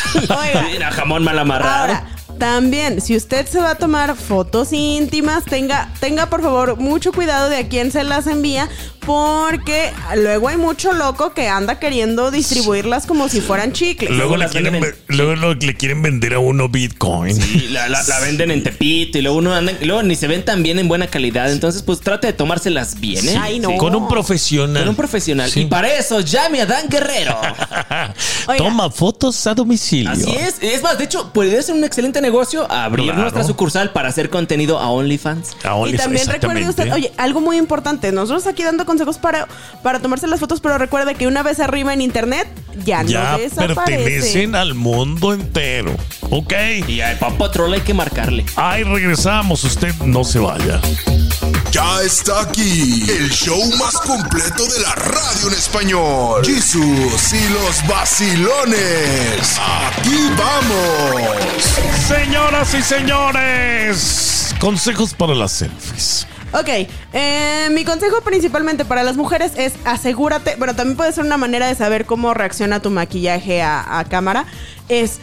Oiga. 0.14 0.66
Mira, 0.72 0.90
jamón 0.92 1.22
mal 1.24 1.38
amarrado. 1.38 1.80
Ahora, 1.80 2.06
también, 2.40 3.02
si 3.02 3.14
usted 3.16 3.46
se 3.46 3.60
va 3.60 3.72
a 3.72 3.74
tomar 3.74 4.16
fotos 4.16 4.72
íntimas, 4.72 5.44
tenga, 5.44 5.92
tenga 6.00 6.30
por 6.30 6.40
favor 6.40 6.78
mucho 6.78 7.12
cuidado 7.12 7.50
de 7.50 7.58
a 7.58 7.68
quién 7.68 7.92
se 7.92 8.02
las 8.02 8.26
envía, 8.26 8.66
porque 9.04 9.90
luego 10.16 10.48
hay 10.48 10.56
mucho 10.56 10.92
loco 10.92 11.32
que 11.32 11.48
anda 11.48 11.78
queriendo 11.78 12.30
distribuirlas 12.30 13.06
como 13.06 13.28
si 13.28 13.40
fueran 13.40 13.72
chicles. 13.72 14.10
Luego, 14.10 14.36
le 14.36 14.48
quieren, 14.48 14.84
luego 15.08 15.34
lo- 15.36 15.54
le 15.54 15.74
quieren 15.74 16.02
vender 16.02 16.34
a 16.34 16.38
uno 16.38 16.68
Bitcoin. 16.68 17.34
Sí, 17.40 17.68
la, 17.70 17.88
la- 17.88 18.02
la 18.02 18.20
venden 18.20 18.50
en 18.50 18.62
Tepito 18.62 19.18
y 19.18 19.22
luego 19.22 19.38
uno 19.38 19.54
anda, 19.54 19.72
luego 19.82 20.02
ni 20.02 20.16
se 20.16 20.26
ven 20.28 20.44
tan 20.44 20.62
bien 20.62 20.78
en 20.78 20.88
buena 20.88 21.06
calidad. 21.06 21.50
Entonces, 21.50 21.82
pues 21.82 22.00
trate 22.00 22.28
de 22.28 22.32
tomárselas 22.32 23.00
bien, 23.00 23.28
¿eh? 23.28 23.38
Ay, 23.40 23.58
no. 23.58 23.76
Con 23.76 23.94
un 23.94 24.08
profesional. 24.08 24.82
Con 24.82 24.90
un 24.90 24.96
profesional. 24.96 25.50
Sí. 25.50 25.60
Y 25.62 25.64
para 25.66 25.92
eso, 25.94 26.20
llame 26.20 26.60
a 26.60 26.66
Dan 26.66 26.88
Guerrero. 26.88 27.38
Toma 28.58 28.90
fotos 28.90 29.46
a 29.46 29.54
domicilio. 29.54 30.10
Así 30.10 30.30
es. 30.34 30.56
Es 30.60 30.82
más, 30.82 30.98
de 30.98 31.04
hecho, 31.04 31.32
podría 31.32 31.62
ser 31.62 31.74
un 31.74 31.84
excelente 31.84 32.20
negocio 32.20 32.70
abrir 32.70 33.06
Claro. 33.06 33.22
nuestra 33.22 33.44
sucursal 33.44 33.92
para 33.92 34.08
hacer 34.08 34.28
contenido 34.30 34.78
a 34.78 34.90
OnlyFans. 34.90 35.56
A 35.64 35.76
Y 35.88 35.94
también 35.96 36.26
recuerde 36.28 36.68
usted, 36.68 36.92
oye, 36.92 37.12
algo 37.16 37.40
muy 37.40 37.56
importante, 37.56 38.12
nosotros 38.12 38.46
aquí 38.46 38.62
dando 38.62 38.84
consejos 38.90 39.18
para, 39.18 39.46
para 39.82 40.00
tomarse 40.00 40.26
las 40.26 40.40
fotos, 40.40 40.60
pero 40.60 40.76
recuerde 40.78 41.14
que 41.14 41.26
una 41.26 41.42
vez 41.42 41.60
arriba 41.60 41.94
en 41.94 42.00
internet, 42.00 42.48
ya, 42.84 43.02
ya 43.02 43.32
no 43.32 43.38
desaparece. 43.38 43.74
pertenecen 43.74 44.54
al 44.56 44.74
mundo 44.74 45.32
entero. 45.32 45.94
Ok. 46.30 46.52
Y 46.88 47.00
al 47.00 47.18
Paw 47.18 47.36
Patrol 47.36 47.72
hay 47.74 47.80
que 47.80 47.94
marcarle. 47.94 48.44
Ahí 48.56 48.82
regresamos. 48.82 49.62
Usted 49.64 49.94
no 50.04 50.24
se 50.24 50.38
vaya. 50.38 50.80
Ya 51.70 52.02
está 52.02 52.40
aquí 52.42 53.06
el 53.08 53.30
show 53.30 53.60
más 53.78 53.94
completo 53.94 54.64
de 54.66 54.80
la 54.80 54.94
radio 54.96 55.48
en 55.48 55.54
español. 55.54 56.44
Jesús 56.44 57.32
y 57.32 57.48
los 57.52 57.86
vacilones. 57.88 59.58
Aquí 59.58 60.16
vamos. 60.36 61.62
Señoras 62.08 62.74
y 62.74 62.82
señores, 62.82 64.54
consejos 64.58 65.14
para 65.14 65.34
las 65.34 65.52
selfies. 65.52 66.26
Ok, 66.52 66.68
eh, 67.12 67.68
mi 67.70 67.84
consejo 67.84 68.22
principalmente 68.22 68.84
para 68.84 69.04
las 69.04 69.16
mujeres 69.16 69.52
es 69.56 69.74
asegúrate, 69.84 70.56
bueno, 70.56 70.74
también 70.74 70.96
puede 70.96 71.12
ser 71.12 71.24
una 71.24 71.36
manera 71.36 71.68
de 71.68 71.76
saber 71.76 72.06
cómo 72.06 72.34
reacciona 72.34 72.80
tu 72.82 72.90
maquillaje 72.90 73.62
a, 73.62 74.00
a 74.00 74.04
cámara, 74.04 74.46
es 74.88 75.20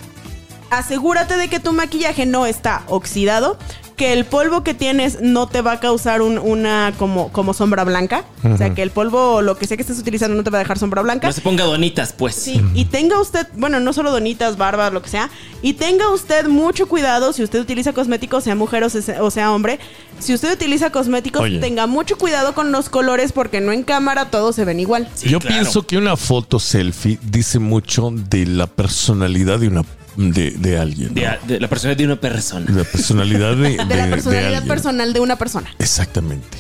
asegúrate 0.70 1.36
de 1.36 1.50
que 1.50 1.60
tu 1.60 1.74
maquillaje 1.74 2.26
no 2.26 2.46
está 2.46 2.84
oxidado, 2.88 3.58
que 3.98 4.14
el 4.14 4.26
polvo 4.26 4.64
que 4.64 4.74
tienes 4.76 5.20
no 5.22 5.48
te 5.48 5.62
va 5.62 5.74
a 5.74 5.80
causar 5.80 6.22
un- 6.22 6.38
una 6.38 6.94
como, 7.00 7.30
como 7.32 7.54
sombra 7.56 7.84
blanca, 7.84 8.24
o 8.44 8.56
sea, 8.56 8.74
que 8.76 8.84
el 8.84 8.92
polvo, 8.92 9.42
lo 9.42 9.58
que 9.58 9.66
sea 9.66 9.76
que 9.76 9.82
estés 9.82 9.98
utilizando 9.98 10.38
no 10.38 10.44
te 10.44 10.52
va 10.52 10.60
a 10.60 10.62
dejar 10.62 10.78
sombra 10.78 11.02
blanca. 11.02 11.26
No 11.28 11.34
se 11.34 11.42
ponga 11.42 11.64
donitas, 11.64 12.14
pues. 12.14 12.36
Sí, 12.36 12.62
y 12.76 12.86
tenga 12.86 13.20
usted, 13.20 13.48
bueno, 13.56 13.80
no 13.80 13.94
solo 13.94 14.12
donitas, 14.12 14.56
barbas, 14.56 14.94
lo 14.94 15.02
que 15.02 15.10
sea, 15.10 15.32
y 15.64 15.74
tenga 15.74 16.10
usted 16.12 16.46
mucho 16.48 16.88
cuidado 16.88 17.34
si 17.34 17.42
usted 17.44 17.60
utiliza 17.60 17.92
cosméticos, 17.92 18.44
sea 18.44 18.54
mujer 18.54 18.84
o 18.84 18.90
sea, 18.92 19.24
o 19.24 19.32
sea 19.32 19.52
hombre, 19.52 19.80
si 20.20 20.32
usted 20.36 20.54
utiliza 20.54 20.92
cosméticos, 20.92 21.42
Oye. 21.42 21.58
tenga 21.60 21.88
mucho 21.88 22.18
cuidado 22.20 22.54
con 22.54 22.72
los 22.72 22.90
colores 22.90 23.32
porque 23.32 23.62
no 23.62 23.72
en 23.72 23.82
cámara 23.82 24.30
todos 24.30 24.56
se 24.56 24.64
ven 24.64 24.80
igual. 24.80 25.10
Sí, 25.16 25.28
Yo 25.30 25.40
claro. 25.40 25.56
pienso 25.56 25.88
que 25.88 25.98
una 25.98 26.16
foto 26.16 26.60
selfie 26.60 27.18
dice 27.24 27.58
mucho 27.58 28.12
de 28.14 28.46
la 28.46 28.68
personalidad 28.68 29.58
de 29.58 29.70
una 29.70 29.84
de, 30.18 30.52
de 30.52 30.78
alguien. 30.78 31.14
¿no? 31.14 31.22
De, 31.22 31.38
de 31.54 31.60
la 31.60 31.68
persona 31.68 31.96
de 31.96 32.06
una 32.06 32.20
persona. 32.20 32.66
De 32.66 32.84
la 32.84 32.84
personalidad 32.84 33.56
de, 33.56 33.70
De, 33.88 33.96
la 33.96 34.08
personalidad 34.10 34.66
personal 34.66 35.14
de 35.14 35.20
una 35.20 35.38
persona. 35.38 35.70
Exactamente. 35.80 36.58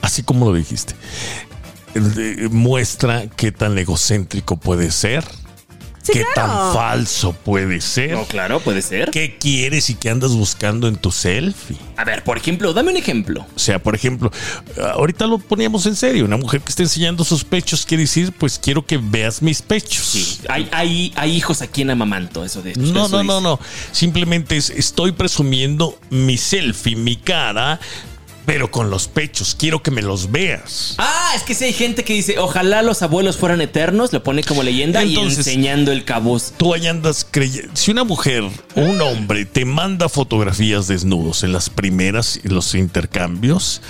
Así 0.00 0.22
como 0.22 0.46
lo 0.46 0.54
dijiste. 0.54 0.94
De- 1.94 2.48
muestra 2.50 3.26
qué 3.28 3.52
tan 3.52 3.76
egocéntrico 3.78 4.56
puede 4.56 4.90
ser. 4.90 5.24
Sí, 6.08 6.18
qué 6.18 6.24
claro. 6.34 6.52
tan 6.52 6.74
falso 6.74 7.32
puede 7.32 7.80
ser. 7.80 8.12
No, 8.12 8.24
claro, 8.24 8.60
puede 8.60 8.82
ser. 8.82 9.10
¿Qué 9.10 9.36
quieres 9.38 9.90
y 9.90 9.94
qué 9.94 10.08
andas 10.10 10.32
buscando 10.32 10.88
en 10.88 10.96
tu 10.96 11.12
selfie? 11.12 11.76
A 11.96 12.04
ver, 12.04 12.24
por 12.24 12.38
ejemplo, 12.38 12.72
dame 12.72 12.90
un 12.90 12.96
ejemplo. 12.96 13.46
O 13.54 13.58
sea, 13.58 13.78
por 13.78 13.94
ejemplo, 13.94 14.30
ahorita 14.94 15.26
lo 15.26 15.38
poníamos 15.38 15.84
en 15.86 15.96
serio. 15.96 16.24
Una 16.24 16.36
mujer 16.36 16.60
que 16.60 16.70
está 16.70 16.82
enseñando 16.82 17.24
sus 17.24 17.44
pechos 17.44 17.84
quiere 17.84 18.04
decir, 18.04 18.32
pues 18.32 18.58
quiero 18.58 18.86
que 18.86 18.98
veas 18.98 19.42
mis 19.42 19.60
pechos. 19.60 20.06
Sí, 20.06 20.38
hay, 20.48 20.68
hay, 20.72 21.12
hay 21.16 21.36
hijos 21.36 21.60
aquí 21.60 21.82
en 21.82 21.90
Amamanto, 21.90 22.44
eso 22.44 22.62
de 22.62 22.74
No, 22.74 23.06
eso 23.06 23.22
no, 23.22 23.24
no, 23.24 23.40
no. 23.40 23.60
Simplemente 23.92 24.56
es, 24.56 24.70
estoy 24.70 25.12
presumiendo 25.12 25.98
mi 26.10 26.38
selfie, 26.38 26.96
mi 26.96 27.16
cara, 27.16 27.78
pero 28.48 28.70
con 28.70 28.88
los 28.88 29.08
pechos. 29.08 29.54
Quiero 29.54 29.82
que 29.82 29.90
me 29.90 30.00
los 30.00 30.30
veas. 30.32 30.94
Ah, 30.96 31.32
es 31.36 31.42
que 31.42 31.54
si 31.54 31.64
hay 31.66 31.74
gente 31.74 32.02
que 32.02 32.14
dice, 32.14 32.38
ojalá 32.38 32.80
los 32.80 33.02
abuelos 33.02 33.36
fueran 33.36 33.60
eternos, 33.60 34.10
lo 34.10 34.22
pone 34.22 34.42
como 34.42 34.62
leyenda 34.62 35.02
Entonces- 35.02 35.46
y 35.46 35.50
enseñando 35.50 35.92
el 35.92 36.06
cabuz. 36.06 36.54
Tú 36.56 36.72
ahí 36.72 36.86
andas 36.86 37.26
creyendo. 37.30 37.70
Si 37.74 37.90
una 37.90 38.04
mujer 38.04 38.44
o 38.44 38.80
un 38.80 39.02
hombre 39.02 39.44
te 39.44 39.66
manda 39.66 40.08
fotografías 40.08 40.88
desnudos 40.88 41.42
en 41.42 41.52
las 41.52 41.68
primeras, 41.68 42.40
en 42.42 42.54
los 42.54 42.74
intercambios, 42.74 43.82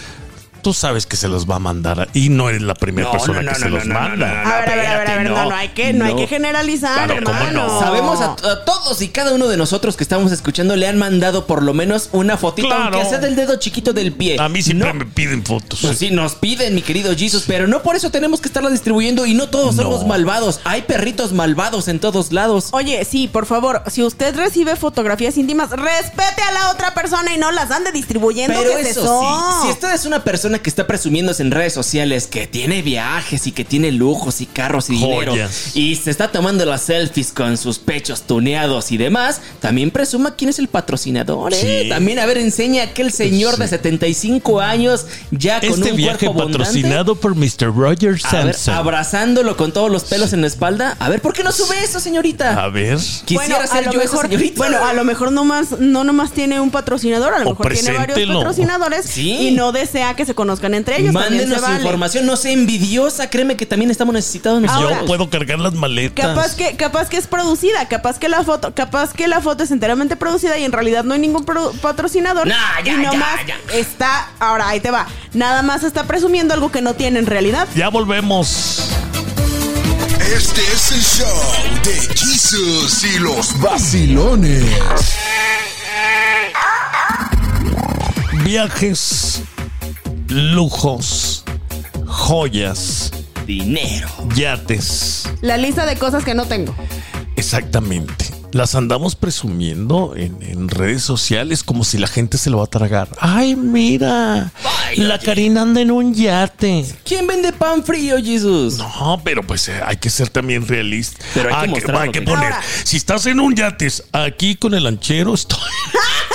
tú 0.62 0.72
sabes 0.74 1.06
que 1.06 1.16
se 1.16 1.28
los 1.28 1.48
va 1.48 1.56
a 1.56 1.58
mandar 1.58 2.08
y 2.14 2.28
no 2.28 2.48
eres 2.48 2.62
la 2.62 2.74
primera 2.74 3.06
No, 3.08 3.12
persona 3.12 3.42
no, 3.42 3.50
no, 3.50 3.52
que 3.52 3.58
no, 3.58 3.64
se 3.64 3.70
no, 3.70 3.76
los 3.76 3.86
manda. 3.86 4.16
no, 4.28 4.44
no, 4.44 4.50
A 4.50 4.60
ver, 4.60 4.70
a 4.70 4.74
ver, 4.76 4.86
a 4.86 4.98
ver, 4.98 5.10
a 5.10 5.16
ver, 5.16 5.30
no, 5.30 5.36
no. 5.44 5.50
no 5.50 5.56
hay 5.56 5.68
que, 5.70 5.92
no 5.92 6.04
hay 6.04 6.12
No. 6.14 6.18
que 6.20 6.26
generalizar, 6.26 7.06
Claro, 7.06 7.24
¿cómo 7.24 7.38
hermano. 7.38 7.66
no? 7.66 7.80
Sabemos 7.80 8.20
a, 8.20 8.32
a 8.32 8.64
todos 8.64 9.00
y 9.02 9.08
cada 9.08 9.32
uno 9.32 9.48
de 9.48 9.56
nosotros 9.56 9.96
que 9.96 10.04
estamos 10.04 10.32
escuchando 10.32 10.76
le 10.76 10.86
han 10.86 10.98
mandado 10.98 11.46
por 11.46 11.62
lo 11.62 11.74
menos 11.74 12.08
una 12.12 12.36
fotito, 12.36 12.68
Claro. 12.68 12.84
aunque 12.96 13.08
sea 13.08 13.18
del 13.18 13.36
dedo 13.36 13.56
chiquito 13.56 13.92
del 13.92 14.12
pie. 14.12 14.36
A 14.40 14.48
mí 14.48 14.62
siempre 14.62 14.88
No, 14.88 14.94
me 14.94 15.04
piden 15.06 15.44
fotos. 15.44 15.80
Pues 15.82 15.98
sí, 15.98 16.10
nos 16.10 16.34
piden, 16.34 16.74
mi 16.74 16.82
querido 16.82 17.14
Jesus, 17.16 17.44
pero 17.46 17.66
no 17.66 17.82
por 17.82 17.96
eso 17.96 18.10
tenemos 18.10 18.40
que 18.40 18.48
estarla 18.48 18.70
distribuyendo 18.70 19.26
y 19.26 19.34
no 19.34 19.48
todos 19.48 19.74
No. 19.76 19.82
somos 19.84 20.06
malvados. 20.06 20.60
Hay 20.64 20.82
perritos 20.82 21.32
malvados 21.32 21.88
en 21.88 22.00
todos 22.00 22.32
lados. 22.32 22.68
Oye, 22.72 23.04
sí, 23.04 23.28
por 23.28 23.46
favor, 23.46 23.82
si 23.90 24.02
usted 24.02 24.34
recibe 24.36 24.76
fotografías 24.76 25.36
íntimas, 25.36 25.70
respete 25.70 26.42
a 26.48 26.52
la 26.52 26.70
otra 26.70 26.94
persona 26.94 27.34
y 27.34 27.38
no 27.38 27.50
las 27.52 27.70
ande 27.70 27.92
distribuyendo. 27.92 28.58
Pero 28.58 28.74
¿qué 28.76 28.80
es 28.82 28.96
eso 28.96 29.20
sí, 29.20 29.66
si 29.66 29.72
usted 29.72 29.92
es 29.94 30.04
una 30.06 30.24
persona 30.24 30.47
que 30.60 30.70
está 30.70 30.86
presumiéndose 30.86 31.42
en 31.42 31.50
redes 31.50 31.74
sociales 31.74 32.26
que 32.26 32.46
tiene 32.46 32.80
viajes 32.80 33.46
y 33.46 33.52
que 33.52 33.64
tiene 33.64 33.92
lujos 33.92 34.40
y 34.40 34.46
carros 34.46 34.88
y 34.88 34.94
dinero 34.94 35.34
y 35.74 35.96
se 35.96 36.10
está 36.10 36.32
tomando 36.32 36.64
las 36.64 36.82
selfies 36.82 37.32
con 37.32 37.56
sus 37.58 37.78
pechos 37.78 38.22
tuneados 38.22 38.90
y 38.92 38.96
demás, 38.96 39.40
también 39.60 39.90
presuma 39.90 40.34
quién 40.34 40.48
es 40.50 40.58
el 40.58 40.68
patrocinador. 40.68 41.52
¿eh? 41.52 41.82
Sí. 41.82 41.88
También, 41.90 42.18
a 42.18 42.26
ver, 42.26 42.38
enseña 42.38 42.82
a 42.82 42.86
aquel 42.86 43.12
señor 43.12 43.56
de 43.58 43.68
75 43.68 44.60
años 44.60 45.06
ya 45.30 45.60
con 45.60 45.70
Este 45.70 45.90
un 45.90 45.96
viaje 45.96 46.26
cuerpo 46.26 46.46
patrocinado 46.46 47.14
por 47.16 47.34
Mr. 47.34 47.74
Roger 47.74 48.16
ver, 48.32 48.56
abrazándolo 48.68 49.56
con 49.56 49.72
todos 49.72 49.90
los 49.90 50.04
pelos 50.04 50.32
en 50.32 50.40
la 50.40 50.46
espalda. 50.46 50.96
A 50.98 51.08
ver, 51.08 51.20
¿por 51.20 51.32
qué 51.32 51.42
no 51.42 51.52
sube 51.52 51.76
eso, 51.82 52.00
señorita? 52.00 52.62
A 52.62 52.68
ver. 52.68 52.96
Quisiera 53.24 53.58
Bueno, 53.58 53.66
ser 53.66 53.78
a 53.78 53.82
lo 53.82 53.90
esa 53.90 53.98
mejor, 53.98 54.26
señorita. 54.28 54.56
Bueno, 54.56 54.84
a 54.84 54.92
lo 54.92 55.04
mejor 55.04 55.32
no, 55.32 55.44
más, 55.44 55.78
no 55.78 56.04
nomás 56.04 56.32
tiene 56.32 56.60
un 56.60 56.70
patrocinador, 56.70 57.34
a 57.34 57.38
lo 57.40 57.46
O 57.46 57.50
mejor 57.50 57.72
tiene 57.72 57.92
varios 57.92 58.18
patrocinadores 58.36 59.06
Sí. 59.06 59.48
y 59.48 59.50
no 59.52 59.72
desea 59.72 60.14
que 60.14 60.24
se 60.24 60.34
conozcan 60.38 60.72
entre 60.74 61.00
ellos. 61.00 61.12
Mándenos 61.12 61.60
vale. 61.60 61.78
información, 61.78 62.24
no 62.24 62.36
sea 62.36 62.52
envidiosa, 62.52 63.28
créeme 63.28 63.56
que 63.56 63.66
también 63.66 63.90
estamos 63.90 64.14
necesitados. 64.14 64.62
Ahora, 64.68 65.00
Yo 65.00 65.06
puedo 65.06 65.28
cargar 65.28 65.58
las 65.58 65.74
maletas. 65.74 66.28
Capaz 66.28 66.54
que, 66.54 66.76
capaz 66.76 67.08
que 67.08 67.16
es 67.16 67.26
producida, 67.26 67.88
capaz 67.88 68.20
que 68.20 68.28
la 68.28 68.44
foto, 68.44 68.72
capaz 68.72 69.12
que 69.12 69.26
la 69.26 69.40
foto 69.40 69.64
es 69.64 69.72
enteramente 69.72 70.14
producida 70.14 70.56
y 70.56 70.64
en 70.64 70.70
realidad 70.70 71.02
no 71.02 71.14
hay 71.14 71.18
ningún 71.18 71.44
patrocinador. 71.44 72.46
Nah, 72.46 72.54
ya, 72.84 72.92
y 72.92 72.96
nomás 72.98 73.46
ya, 73.48 73.56
está, 73.74 74.30
ahora 74.38 74.68
ahí 74.68 74.78
te 74.78 74.92
va. 74.92 75.08
Nada 75.34 75.62
más 75.62 75.82
está 75.82 76.04
presumiendo 76.04 76.54
algo 76.54 76.70
que 76.70 76.82
no 76.82 76.94
tiene 76.94 77.18
en 77.18 77.26
realidad. 77.26 77.66
Ya 77.74 77.88
volvemos. 77.88 78.90
Este 80.20 80.60
es 80.60 80.92
el 80.92 81.02
show 81.02 81.42
de 81.82 81.94
Jesus 82.14 83.02
y 83.02 83.18
los 83.18 83.60
vacilones. 83.60 84.64
Viajes, 88.44 89.42
lujos, 90.28 91.44
joyas, 92.06 93.12
Dinero. 93.46 94.08
yates. 94.36 95.24
La 95.40 95.56
lista 95.56 95.86
de 95.86 95.96
cosas 95.96 96.24
que 96.24 96.34
no 96.34 96.44
tengo. 96.46 96.74
Exactamente. 97.36 98.26
Las 98.52 98.74
andamos 98.74 99.14
presumiendo 99.14 100.14
en, 100.16 100.38
en 100.42 100.68
redes 100.68 101.02
sociales 101.02 101.62
como 101.62 101.84
si 101.84 101.98
la 101.98 102.06
gente 102.06 102.38
se 102.38 102.48
lo 102.48 102.58
va 102.58 102.64
a 102.64 102.68
tragar. 102.68 103.08
Ay, 103.20 103.54
mira. 103.56 104.52
La. 104.96 105.18
Karina 105.18 105.62
anda 105.62 105.82
en 105.82 105.90
un 105.90 106.14
yate. 106.14 106.84
¿Quién 107.04 107.26
vende 107.26 107.52
pan 107.52 107.84
frío, 107.84 108.16
Jesus? 108.16 108.78
No, 108.78 109.20
pero 109.22 109.42
pues 109.46 109.68
eh, 109.68 109.80
hay 109.84 109.98
que 109.98 110.08
ser 110.08 110.30
también 110.30 110.66
realista. 110.66 111.22
Pero 111.34 111.54
hay 111.54 111.70
que 111.72 111.82
Ah, 111.92 112.00
hay 112.00 112.10
que 112.10 112.22
poner. 112.22 112.44
Ahora- 112.52 112.62
Si 112.84 112.96
estás 112.96 113.26
en 113.26 113.38
un 113.38 113.54
yates, 113.54 114.04
aquí 114.12 114.56
con 114.56 114.72
el 114.74 114.84
lanchero 114.84 115.34
estoy. 115.34 115.58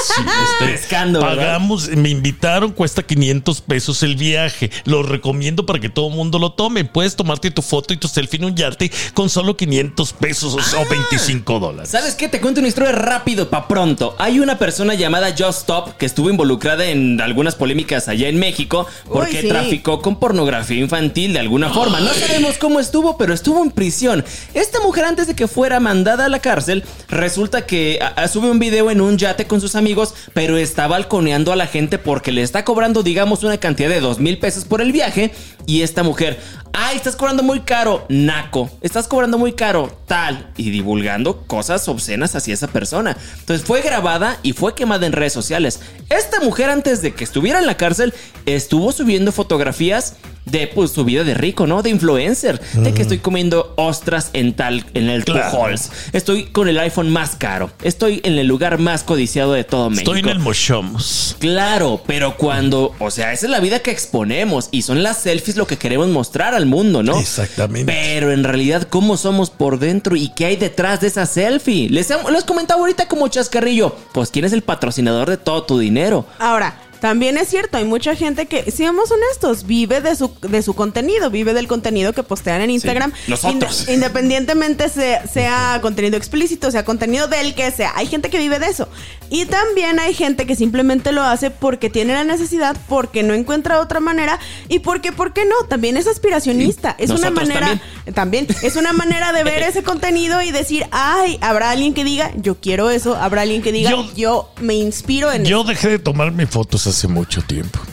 Sí, 0.05 0.21
este, 0.21 0.73
Pescando, 0.73 1.21
¿verdad? 1.21 1.37
Pagamos, 1.37 1.87
me 1.87 2.09
invitaron, 2.09 2.71
cuesta 2.73 3.01
500 3.03 3.61
pesos 3.61 4.03
el 4.03 4.17
viaje. 4.17 4.69
Lo 4.83 5.01
recomiendo 5.01 5.65
para 5.65 5.79
que 5.79 5.87
todo 5.87 6.09
el 6.09 6.13
mundo 6.15 6.39
lo 6.39 6.51
tome. 6.51 6.83
Puedes 6.83 7.15
tomarte 7.15 7.49
tu 7.51 7.61
foto 7.61 7.93
y 7.93 7.97
tu 7.97 8.09
selfie 8.09 8.37
en 8.39 8.45
un 8.45 8.53
yate 8.55 8.91
con 9.13 9.29
solo 9.29 9.55
500 9.55 10.11
pesos 10.13 10.53
o- 10.55 10.81
o 10.81 10.85
25 10.89 11.57
dólares. 11.57 11.89
¿Sabes 12.03 12.17
qué? 12.17 12.27
Te 12.27 12.41
cuento 12.41 12.59
una 12.59 12.67
historia 12.67 12.91
rápido, 12.91 13.49
pa' 13.49 13.65
pronto. 13.65 14.13
Hay 14.19 14.41
una 14.41 14.59
persona 14.59 14.93
llamada 14.93 15.29
Just 15.29 15.59
Stop 15.59 15.95
que 15.95 16.05
estuvo 16.05 16.29
involucrada 16.29 16.83
en 16.83 17.21
algunas 17.21 17.55
polémicas 17.55 18.09
allá 18.09 18.27
en 18.27 18.37
México 18.37 18.85
porque 19.07 19.37
Uy, 19.37 19.41
sí. 19.43 19.47
traficó 19.47 20.01
con 20.01 20.19
pornografía 20.19 20.81
infantil 20.81 21.31
de 21.31 21.39
alguna 21.39 21.69
forma. 21.69 22.01
No 22.01 22.13
sabemos 22.13 22.57
cómo 22.57 22.81
estuvo, 22.81 23.17
pero 23.17 23.33
estuvo 23.33 23.63
en 23.63 23.71
prisión. 23.71 24.25
Esta 24.53 24.81
mujer 24.81 25.05
antes 25.05 25.27
de 25.27 25.33
que 25.33 25.47
fuera 25.47 25.79
mandada 25.79 26.25
a 26.25 26.29
la 26.29 26.39
cárcel, 26.39 26.83
resulta 27.07 27.65
que 27.65 28.01
sube 28.29 28.51
un 28.51 28.59
video 28.59 28.91
en 28.91 28.99
un 28.99 29.17
yate 29.17 29.47
con 29.47 29.61
sus 29.61 29.77
amigos, 29.77 30.13
pero 30.33 30.57
está 30.57 30.87
balconeando 30.87 31.53
a 31.53 31.55
la 31.55 31.67
gente 31.67 31.99
porque 31.99 32.33
le 32.33 32.41
está 32.41 32.65
cobrando, 32.65 33.03
digamos, 33.03 33.43
una 33.43 33.59
cantidad 33.59 33.87
de 33.87 34.01
dos 34.01 34.19
mil 34.19 34.39
pesos 34.39 34.65
por 34.65 34.81
el 34.81 34.91
viaje. 34.91 35.31
Y 35.65 35.83
esta 35.83 36.03
mujer, 36.03 36.37
ay, 36.73 36.97
estás 36.97 37.15
cobrando 37.15 37.43
muy 37.43 37.61
caro, 37.61 38.05
naco, 38.09 38.69
estás 38.81 39.07
cobrando 39.07 39.37
muy 39.37 39.53
caro, 39.53 39.95
tal, 40.07 40.51
y 40.57 40.71
divulgando 40.71 41.43
cosas 41.45 41.87
obscenas 41.87 42.35
hacia 42.35 42.53
esa 42.53 42.67
persona. 42.67 43.15
Entonces 43.39 43.65
fue 43.65 43.81
grabada 43.81 44.39
y 44.43 44.53
fue 44.53 44.73
quemada 44.75 45.05
en 45.05 45.13
redes 45.13 45.33
sociales. 45.33 45.79
Esta 46.09 46.39
mujer 46.41 46.69
antes 46.69 47.01
de 47.01 47.13
que 47.13 47.23
estuviera 47.23 47.59
en 47.59 47.67
la 47.67 47.77
cárcel 47.77 48.13
estuvo 48.45 48.91
subiendo 48.91 49.31
fotografías 49.31 50.15
de 50.45 50.67
pues 50.67 50.91
su 50.91 51.05
vida 51.05 51.23
de 51.23 51.33
rico, 51.33 51.67
¿no? 51.67 51.81
De 51.81 51.89
influencer, 51.89 52.59
de 52.73 52.93
que 52.93 53.01
estoy 53.01 53.19
comiendo 53.19 53.73
ostras 53.77 54.29
en 54.33 54.53
tal 54.53 54.85
en 54.93 55.09
el 55.09 55.23
Claro. 55.25 55.63
Halls. 55.63 55.89
Estoy 56.11 56.45
con 56.45 56.67
el 56.67 56.77
iPhone 56.79 57.09
más 57.09 57.35
caro. 57.35 57.71
Estoy 57.81 58.19
en 58.23 58.37
el 58.37 58.47
lugar 58.47 58.77
más 58.77 59.03
codiciado 59.03 59.53
de 59.53 59.63
todo 59.63 59.89
México. 59.89 60.13
Estoy 60.13 60.19
en 60.29 60.35
el 60.37 60.39
Moshomos. 60.39 61.35
Claro, 61.39 62.01
pero 62.05 62.35
cuando, 62.37 62.93
o 62.99 63.11
sea, 63.11 63.31
esa 63.33 63.45
es 63.45 63.49
la 63.51 63.59
vida 63.59 63.79
que 63.79 63.91
exponemos 63.91 64.67
y 64.71 64.81
son 64.81 65.03
las 65.03 65.17
selfies 65.19 65.55
lo 65.57 65.67
que 65.67 65.77
queremos 65.77 66.07
mostrar 66.09 66.53
al 66.53 66.65
mundo, 66.65 67.03
¿no? 67.03 67.19
Exactamente. 67.19 67.91
Pero 67.91 68.31
en 68.31 68.43
realidad, 68.43 68.83
¿cómo 68.89 69.17
somos 69.17 69.49
por 69.49 69.79
dentro 69.79 70.15
y 70.15 70.29
qué 70.29 70.45
hay 70.45 70.55
detrás 70.55 71.01
de 71.01 71.07
esa 71.07 71.25
selfie? 71.25 71.89
Les, 71.89 72.09
he- 72.11 72.31
les 72.31 72.43
comentaba 72.43 72.81
ahorita 72.81 73.07
como 73.07 73.27
chascarrillo, 73.27 73.95
pues 74.13 74.29
¿quién 74.29 74.45
es 74.45 74.53
el 74.53 74.61
patrocinador 74.61 75.29
de 75.29 75.37
todo 75.37 75.63
tu 75.63 75.79
dinero? 75.79 76.25
Ahora, 76.39 76.75
también 77.03 77.37
es 77.37 77.49
cierto, 77.49 77.75
hay 77.75 77.83
mucha 77.83 78.15
gente 78.15 78.45
que, 78.45 78.71
seamos 78.71 79.11
honestos, 79.11 79.65
vive 79.65 79.99
de 79.99 80.15
su, 80.15 80.31
de 80.41 80.61
su 80.61 80.73
contenido, 80.73 81.29
vive 81.29 81.53
del 81.53 81.67
contenido 81.67 82.13
que 82.13 82.23
postean 82.23 82.61
en 82.61 82.69
Instagram. 82.69 83.11
nosotros. 83.27 83.81
Inde- 83.89 83.93
independientemente 83.95 84.87
sea, 84.87 85.27
sea 85.27 85.79
contenido 85.81 86.15
explícito, 86.15 86.71
sea 86.71 86.85
contenido 86.85 87.27
del 87.27 87.55
que 87.55 87.69
sea. 87.71 87.91
Hay 87.95 88.07
gente 88.07 88.29
que 88.29 88.37
vive 88.37 88.57
de 88.57 88.67
eso. 88.67 88.87
Y 89.29 89.43
también 89.47 89.99
hay 89.99 90.13
gente 90.13 90.45
que 90.45 90.55
simplemente 90.55 91.11
lo 91.11 91.23
hace 91.23 91.51
porque 91.51 91.89
tiene 91.89 92.13
la 92.13 92.23
necesidad, 92.23 92.77
porque 92.87 93.21
no 93.21 93.33
encuentra 93.33 93.81
otra 93.81 93.99
manera 93.99 94.39
y 94.69 94.79
porque, 94.79 95.11
¿por 95.11 95.33
qué 95.33 95.43
no? 95.43 95.55
También 95.67 95.97
es 95.97 96.07
aspiracionista. 96.07 96.95
Sí, 96.97 97.03
es 97.03 97.09
una 97.09 97.31
nosotros 97.31 97.49
manera, 97.49 97.81
también. 98.13 98.47
es 98.61 98.77
una 98.77 98.93
manera 98.93 99.33
de 99.33 99.43
ver 99.43 99.61
ese 99.63 99.83
contenido 99.83 100.41
y 100.41 100.51
decir, 100.51 100.85
ay, 100.91 101.37
habrá 101.41 101.71
alguien 101.71 101.93
que 101.93 102.05
diga, 102.05 102.31
yo 102.37 102.55
quiero 102.61 102.89
eso, 102.91 103.15
habrá 103.17 103.41
alguien 103.41 103.61
que 103.61 103.73
diga, 103.73 103.89
Yo- 103.89 104.13
yo, 104.15 104.53
me 104.61 104.75
inspiro 104.75 105.33
en 105.33 105.43
Yo 105.43 105.65
dejé 105.65 105.89
de 105.89 105.99
tomarme 105.99 106.47
fotos 106.47 106.87
hace 106.93 107.07
mucho 107.07 107.41
tiempo. 107.41 107.92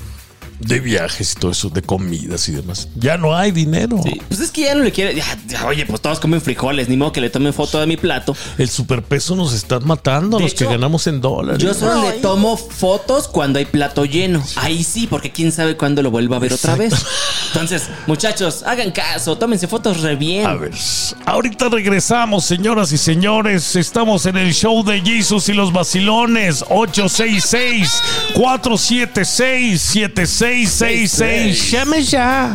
De 0.60 0.78
viajes 0.80 1.32
y 1.32 1.34
todo 1.40 1.50
eso, 1.50 1.68
de 1.70 1.82
comidas 1.82 2.48
y 2.48 2.52
demás. 2.52 2.88
Ya 2.94 3.16
no 3.16 3.34
hay 3.36 3.50
dinero. 3.50 3.98
Sí, 4.04 4.20
pues 4.28 4.40
es 4.40 4.50
que 4.50 4.62
ya 4.62 4.74
no 4.74 4.82
le 4.84 4.92
quiere. 4.92 5.14
ya- 5.14 5.38
ya, 5.46 5.66
oye, 5.66 5.86
pues 5.86 6.00
todos 6.00 6.20
comen 6.20 6.40
frijoles, 6.40 6.88
ni 6.88 6.96
modo 6.96 7.12
que 7.12 7.20
le 7.20 7.30
tomen 7.30 7.52
foto 7.52 7.80
de 7.80 7.86
mi 7.86 7.96
plato. 7.96 8.36
El 8.58 8.68
superpeso 8.68 9.34
nos 9.34 9.52
está 9.54 9.80
matando 9.80 10.36
a 10.36 10.40
los 10.40 10.54
que 10.54 10.66
ganamos 10.66 11.06
en 11.06 11.20
dólares. 11.20 11.62
Yo 11.62 11.72
solo 11.74 12.02
Ay. 12.06 12.16
le 12.16 12.20
tomo 12.20 12.56
fotos 12.56 13.26
cuando 13.28 13.58
hay 13.58 13.64
plato 13.64 14.04
lleno. 14.04 14.42
Ahí 14.56 14.84
sí, 14.84 15.06
porque 15.08 15.30
quién 15.32 15.50
sabe 15.52 15.76
cuándo 15.76 16.02
lo 16.02 16.10
vuelva 16.10 16.36
a 16.36 16.40
ver 16.40 16.52
otra 16.52 16.76
vez. 16.76 16.92
Entonces, 17.52 17.84
muchachos, 18.06 18.62
hagan 18.64 18.92
caso, 18.92 19.36
tómense 19.36 19.66
fotos 19.66 20.00
re 20.02 20.14
bien. 20.16 20.46
A 20.46 20.54
ver, 20.54 20.72
ahorita 21.26 21.68
regresamos, 21.68 22.44
señoras 22.44 22.92
y 22.92 22.98
señores. 22.98 23.74
Estamos 23.76 24.26
en 24.26 24.36
el 24.36 24.52
show 24.54 24.84
de 24.84 25.00
Jesus 25.00 25.48
y 25.48 25.52
los 25.54 25.72
vacilones. 25.72 26.64
866-476-7666. 30.50 31.70
Llame 31.70 32.02
ya. 32.02 32.52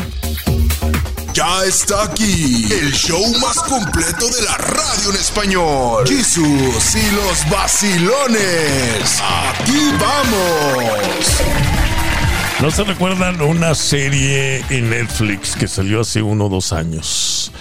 Ya 1.33 1.65
está 1.65 2.03
aquí 2.03 2.65
el 2.71 2.93
show 2.93 3.21
más 3.39 3.57
completo 3.57 4.29
de 4.29 4.41
la 4.43 4.57
radio 4.57 5.09
en 5.09 5.15
español. 5.17 6.07
Jesus 6.07 6.95
y 6.95 7.11
los 7.11 7.49
vacilones. 7.49 9.21
Aquí 9.21 9.91
vamos. 9.99 11.41
¿No 12.61 12.71
se 12.71 12.85
recuerdan 12.85 13.41
una 13.41 13.75
serie 13.75 14.63
en 14.69 14.89
Netflix 14.89 15.55
que 15.57 15.67
salió 15.67 16.01
hace 16.01 16.21
uno 16.21 16.45
o 16.45 16.49
dos 16.49 16.71
años? 16.71 17.51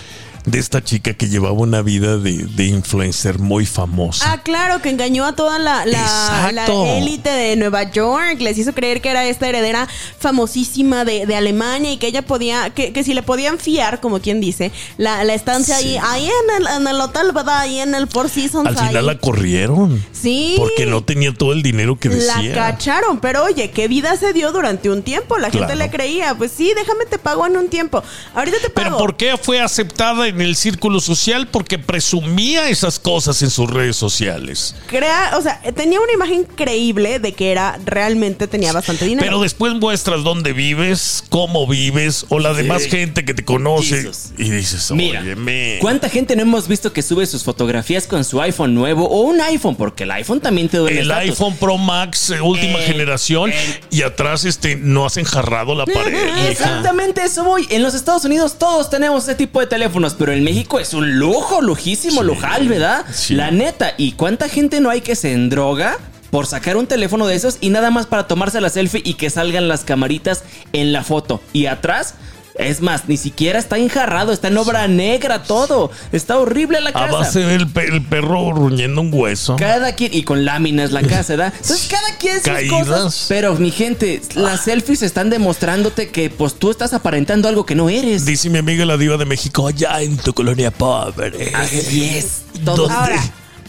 De 0.47 0.59
esta 0.59 0.85
chica 0.85 1.15
que 1.15 1.29
llevaba 1.29 1.55
una 1.55 1.81
vida 1.81 2.19
de, 2.19 2.33
de 2.45 2.65
influencer 2.67 3.39
muy 3.39 3.65
famosa. 3.65 4.31
Ah, 4.33 4.43
claro, 4.43 4.83
que 4.83 4.91
engañó 4.91 5.25
a 5.25 5.35
toda 5.35 5.59
la, 5.59 5.87
la, 5.87 6.51
la 6.53 6.67
élite 6.99 7.31
de 7.31 7.57
Nueva 7.57 7.91
York. 7.91 8.37
Les 8.41 8.59
hizo 8.59 8.75
creer 8.75 9.01
que 9.01 9.09
era 9.09 9.25
esta 9.27 9.49
heredera 9.49 9.89
famosísima 10.19 11.05
de, 11.05 11.27
de 11.27 11.37
Alemania 11.37 11.93
y 11.93 11.97
que 11.97 12.09
ella 12.09 12.23
podía, 12.23 12.71
que, 12.71 12.93
que 12.93 13.05
si 13.05 13.15
le 13.15 13.23
podían 13.23 13.59
fiar, 13.59 14.01
como 14.01 14.21
quien 14.21 14.41
dice, 14.41 14.73
la, 14.99 15.25
la 15.25 15.33
estancia 15.35 15.77
Sí. 15.79 15.97
ahí, 15.97 15.99
ahí 16.03 16.27
en 16.27 16.63
el, 16.63 16.67
en 16.83 16.89
el 16.89 17.01
hotel, 17.01 17.33
¿verdad? 17.33 17.61
Ahí 17.61 17.79
en 17.81 17.95
el 17.95 18.07
Four 18.09 18.29
Seasons. 18.29 18.67
Al 18.69 18.79
ahí. 18.79 18.89
final 18.89 19.07
la 19.07 19.19
corrieron. 19.19 20.05
Sí. 20.13 20.57
Porque 20.59 20.87
no 20.87 21.03
tenía 21.05 21.33
todo 21.33 21.53
el 21.53 21.63
dinero 21.63 21.99
que 21.99 22.09
La 22.11 22.37
decía. 22.37 22.55
cacharon, 22.55 23.19
pero 23.21 23.45
oye, 23.45 23.71
¿qué 23.71 23.89
vida 23.89 24.17
se 24.17 24.33
dio 24.33 24.53
durante 24.53 24.91
un 24.91 25.03
tiempo? 25.03 25.39
La 25.39 25.51
gente 25.51 25.75
le 25.77 25.91
creía, 25.91 26.35
pues 26.35 26.53
sí, 26.55 26.73
déjame 26.77 27.07
te 27.07 27.19
pago 27.19 27.47
en 27.47 27.57
un 27.57 27.69
tiempo. 27.69 28.03
Ahorita 28.35 28.59
te 28.61 28.71
pago. 28.71 28.85
Pero 28.89 28.99
¿por 28.99 29.17
qué 29.17 29.37
fue 29.41 29.61
aceptada 29.61 30.27
en 30.29 30.34
el 30.41 30.57
círculo 30.57 31.01
social? 31.01 31.47
Porque 31.49 31.79
presumía 31.79 32.69
esas 32.69 32.99
cosas 32.99 33.41
en 33.43 33.51
sus 33.51 33.71
redes 33.71 33.97
sociales. 33.97 34.75
Crea, 34.87 35.33
o 35.37 35.41
sea, 35.43 35.61
tenía 35.75 36.01
una 36.01 36.13
imagen 36.13 36.45
creíble 36.45 37.19
de 37.19 37.33
que 37.33 37.51
era 37.53 37.79
realmente 37.85 38.47
tenía 38.47 38.73
bastante 38.73 39.05
dinero. 39.05 39.25
Pero 39.25 39.41
después 39.41 39.75
muestras 39.75 40.23
dónde 40.25 40.53
vives, 40.53 41.25
cómo 41.29 41.67
vives, 41.67 42.27
o 42.29 42.39
la 42.39 42.53
demás 42.55 42.85
gente 42.85 43.25
que 43.25 43.35
te 43.35 43.45
conoce. 43.45 43.97
Jesus. 44.03 44.33
Y 44.39 44.51
dices, 44.51 44.91
Mira, 44.93 45.21
óyeme. 45.21 45.79
¿cuánta 45.81 46.09
gente 46.09 46.37
no 46.37 46.43
hemos 46.43 46.69
visto 46.69 46.93
que 46.93 47.03
sube 47.03 47.27
sus 47.27 47.43
fotografías 47.45 48.07
con 48.07 48.25
su 48.25 48.41
iPhone 48.41 48.75
nuevo 48.75 49.09
o 49.09 49.23
un 49.23 49.41
iPhone? 49.41 49.77
Porque 49.77 50.05
el 50.05 50.11
iPhone 50.13 50.41
también 50.41 50.69
te 50.69 50.79
duele 50.79 51.01
El 51.01 51.11
iPhone 51.11 51.57
Pro 51.57 51.79
Max, 51.79 52.31
eh, 52.31 52.41
última 52.41 52.79
Eh, 52.81 52.87
generación, 52.87 53.51
eh. 53.51 53.81
y 53.91 54.03
atrás 54.03 54.45
este 54.45 54.77
no 54.77 55.07
has 55.07 55.17
enjarrado 55.17 55.75
la 55.75 55.85
pared. 55.95 56.15
Exactamente 56.51 57.23
eso 57.25 57.45
voy. 57.45 57.67
En 57.71 57.83
los 57.83 57.95
Estados 57.95 58.25
Unidos 58.25 58.59
todos 58.59 58.91
tenemos 58.91 59.25
ese 59.25 59.35
tipo 59.35 59.61
de 59.61 59.67
teléfonos, 59.67 60.15
pero 60.25 60.33
en 60.39 60.43
México 60.43 60.81
es 60.81 60.95
un 60.95 61.19
lujo, 61.19 61.61
lujísimo, 61.61 62.23
Sí. 62.23 62.27
lujal, 62.27 62.67
¿verdad? 62.67 63.05
Sí. 63.13 63.35
La 63.35 63.51
neta. 63.51 63.93
¿Y 63.99 64.13
cuánta 64.13 64.49
gente 64.49 64.81
no 64.81 64.89
hay 64.89 65.03
que 65.03 65.17
se 65.17 65.35
endroga? 65.35 65.99
Por 66.31 66.47
sacar 66.47 66.79
un 66.79 66.87
teléfono 66.87 67.27
de 67.27 67.35
esos 67.35 67.59
y 67.61 67.69
nada 67.69 67.91
más 67.91 68.07
para 68.07 68.27
tomarse 68.27 68.59
la 68.63 68.71
selfie 68.71 69.03
y 69.05 69.15
que 69.15 69.29
salgan 69.29 69.69
las 69.69 69.85
camaritas 69.85 70.43
en 70.73 70.95
la 70.95 71.05
foto. 71.05 71.43
Y 71.53 71.67
atrás, 71.67 72.15
Es 72.57 72.81
más, 72.81 73.09
ni 73.09 73.17
siquiera 73.17 73.59
está 73.59 73.79
enjarrado, 73.79 74.33
está 74.33 74.47
en 74.49 74.57
obra 74.59 74.87
negra 74.87 75.43
todo. 75.43 75.91
Está 76.13 76.39
horrible 76.39 76.81
la 76.81 76.91
A 76.91 76.93
casa. 76.93 77.13
base 77.13 77.41
del 77.41 77.69
pe- 77.69 77.87
el 77.89 78.01
perro 78.03 78.53
ruñendo 78.53 79.01
un 79.01 79.11
hueso. 79.13 79.57
Cada 79.57 79.95
quien, 79.97 80.15
y 80.15 80.23
con 80.23 80.45
láminas 80.45 80.93
la 80.93 81.03
casa, 81.03 81.35
¿verdad? 81.37 81.53
Entonces 81.61 81.89
cada 81.91 82.17
quien 82.19 82.35
sus 82.37 82.45
Caídas. 82.45 82.87
cosas. 82.87 83.27
Pero 83.29 83.55
mi 83.57 83.73
gente, 83.73 84.23
las 84.37 84.63
selfies 84.63 85.03
están 85.03 85.31
demostrándote 85.31 86.11
que 86.11 86.31
pues 86.31 86.55
tú 86.55 86.71
estás 86.71 86.93
aparentando 86.95 87.49
algo 87.49 87.67
que 87.67 87.75
no 87.75 87.89
eres. 87.89 88.25
Dice 88.25 88.49
mi 88.51 88.59
amiga 88.59 88.85
la 88.85 88.97
diva 88.97 89.17
de 89.17 89.25
México, 89.25 89.67
allá 89.67 90.01
en 90.01 90.17
tu 90.17 90.33
colonia 90.33 90.71
pobre. 90.71 91.53
Así 91.55 92.05
es. 92.17 92.43
Todo- 92.65 92.77
¿Dónde? 92.89 92.95
Ahora, 92.95 93.23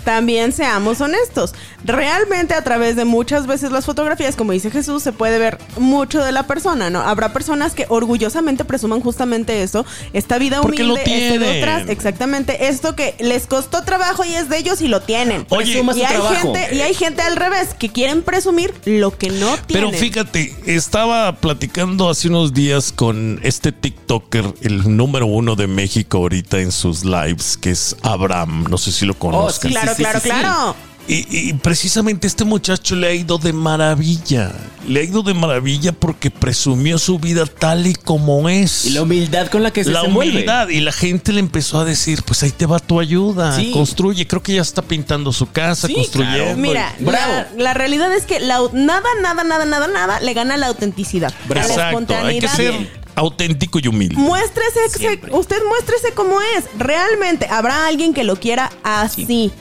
también 0.05 0.53
seamos 0.53 1.01
honestos. 1.01 1.53
Realmente 1.83 2.53
a 2.53 2.63
través 2.63 2.95
de 2.95 3.03
muchas 3.03 3.47
veces 3.47 3.71
las 3.71 3.85
fotografías, 3.85 4.35
como 4.35 4.53
dice 4.53 4.71
Jesús, 4.71 5.03
se 5.03 5.11
puede 5.11 5.39
ver 5.39 5.57
mucho 5.77 6.23
de 6.23 6.31
la 6.31 6.47
persona, 6.47 6.89
¿no? 6.89 7.01
Habrá 7.01 7.33
personas 7.33 7.73
que 7.73 7.85
orgullosamente 7.89 8.63
presuman 8.63 9.01
justamente 9.01 9.63
eso, 9.63 9.85
esta 10.13 10.37
vida 10.37 10.61
Porque 10.61 10.83
lo 10.83 10.93
humilde, 10.93 11.11
este 11.11 11.37
tienen. 11.39 11.53
detrás, 11.53 11.89
exactamente, 11.89 12.67
esto 12.67 12.95
que 12.95 13.15
les 13.19 13.47
costó 13.47 13.83
trabajo 13.83 14.23
y 14.23 14.33
es 14.33 14.47
de 14.47 14.59
ellos 14.59 14.81
y 14.81 14.87
lo 14.87 15.01
tienen. 15.01 15.45
Oye, 15.49 15.81
y 15.81 16.01
hay 16.01 16.07
trabajo. 16.07 16.53
gente 16.53 16.75
y 16.75 16.81
hay 16.81 16.93
gente 16.93 17.21
al 17.21 17.35
revés 17.35 17.73
que 17.73 17.89
quieren 17.89 18.21
presumir 18.21 18.73
lo 18.85 19.17
que 19.17 19.29
no 19.31 19.57
tienen. 19.57 19.89
Pero 19.89 19.91
fíjate, 19.91 20.55
estaba 20.67 21.35
platicando 21.37 22.09
hace 22.09 22.27
unos 22.27 22.53
días 22.53 22.91
con 22.91 23.39
este 23.41 23.71
TikToker, 23.71 24.53
el 24.61 24.95
número 24.95 25.25
uno 25.25 25.55
de 25.55 25.65
México 25.65 26.19
ahorita 26.19 26.59
en 26.59 26.71
sus 26.71 27.03
lives, 27.03 27.57
que 27.57 27.71
es 27.71 27.95
Abraham. 28.03 28.65
No 28.69 28.77
sé 28.77 28.91
si 28.91 29.05
lo 29.05 29.15
conozcan. 29.15 29.71
sí, 29.71 29.75
claro, 29.75 29.94
sí, 29.95 30.03
claro, 30.03 30.19
sí, 30.19 30.29
sí. 30.29 30.35
claro. 30.39 30.75
Y, 31.07 31.49
y 31.49 31.53
precisamente 31.53 32.25
este 32.25 32.45
muchacho 32.45 32.95
le 32.95 33.07
ha 33.07 33.13
ido 33.13 33.37
de 33.37 33.53
maravilla. 33.53 34.51
Le 34.87 35.01
ha 35.01 35.03
ido 35.03 35.21
de 35.21 35.35
maravilla 35.35 35.91
porque 35.91 36.31
presumió 36.31 36.97
su 36.97 37.19
vida 37.19 37.45
tal 37.45 37.85
y 37.85 37.93
como 37.93 38.49
es. 38.49 38.85
Y 38.85 38.89
la 38.89 39.03
humildad 39.03 39.47
con 39.51 39.61
la 39.61 39.71
que 39.71 39.83
se 39.83 39.91
la 39.91 40.01
humildad 40.01 40.69
y 40.69 40.79
la 40.79 40.91
gente 40.91 41.31
le 41.31 41.41
empezó 41.41 41.79
a 41.79 41.85
decir 41.85 42.23
pues 42.23 42.41
ahí 42.41 42.49
te 42.49 42.65
va 42.65 42.79
tu 42.79 42.99
ayuda 42.99 43.55
Sí. 43.55 43.69
construye 43.71 44.25
creo 44.25 44.41
que 44.41 44.55
ya 44.55 44.63
está 44.63 44.81
pintando 44.81 45.31
su 45.31 45.47
casa 45.51 45.85
Sí, 45.85 45.93
construyendo 45.93 46.43
claro. 46.43 46.57
Mira, 46.57 46.95
Bravo. 46.99 47.33
la, 47.33 47.47
la 47.55 47.73
realidad 47.75 48.11
es 48.15 48.25
que 48.25 48.39
la- 48.39 48.61
nada, 48.73 49.07
nada, 49.21 49.43
nada, 49.43 49.65
nada, 49.65 49.87
nada 49.87 50.19
le 50.21 50.33
gana 50.33 50.57
la 50.57 50.67
autenticidad. 50.67 51.31
a 51.49 51.53
la 51.53 51.61
exacto 51.67 52.15
hay 52.15 52.39
que 52.39 52.47
ser 52.47 52.89
auténtico 53.13 53.77
y 53.79 53.87
humilde 53.87 54.15
Muéstrese, 54.15 54.89
Siempre. 54.97 55.31
usted 55.35 55.57
muéstrese 55.69 56.13
como 56.15 56.41
es. 56.41 56.65
Realmente 56.79 57.47
habrá 57.47 57.85
alguien 57.85 58.13
que 58.15 58.23
lo 58.23 58.37
quiera 58.37 58.71
así. 58.83 59.51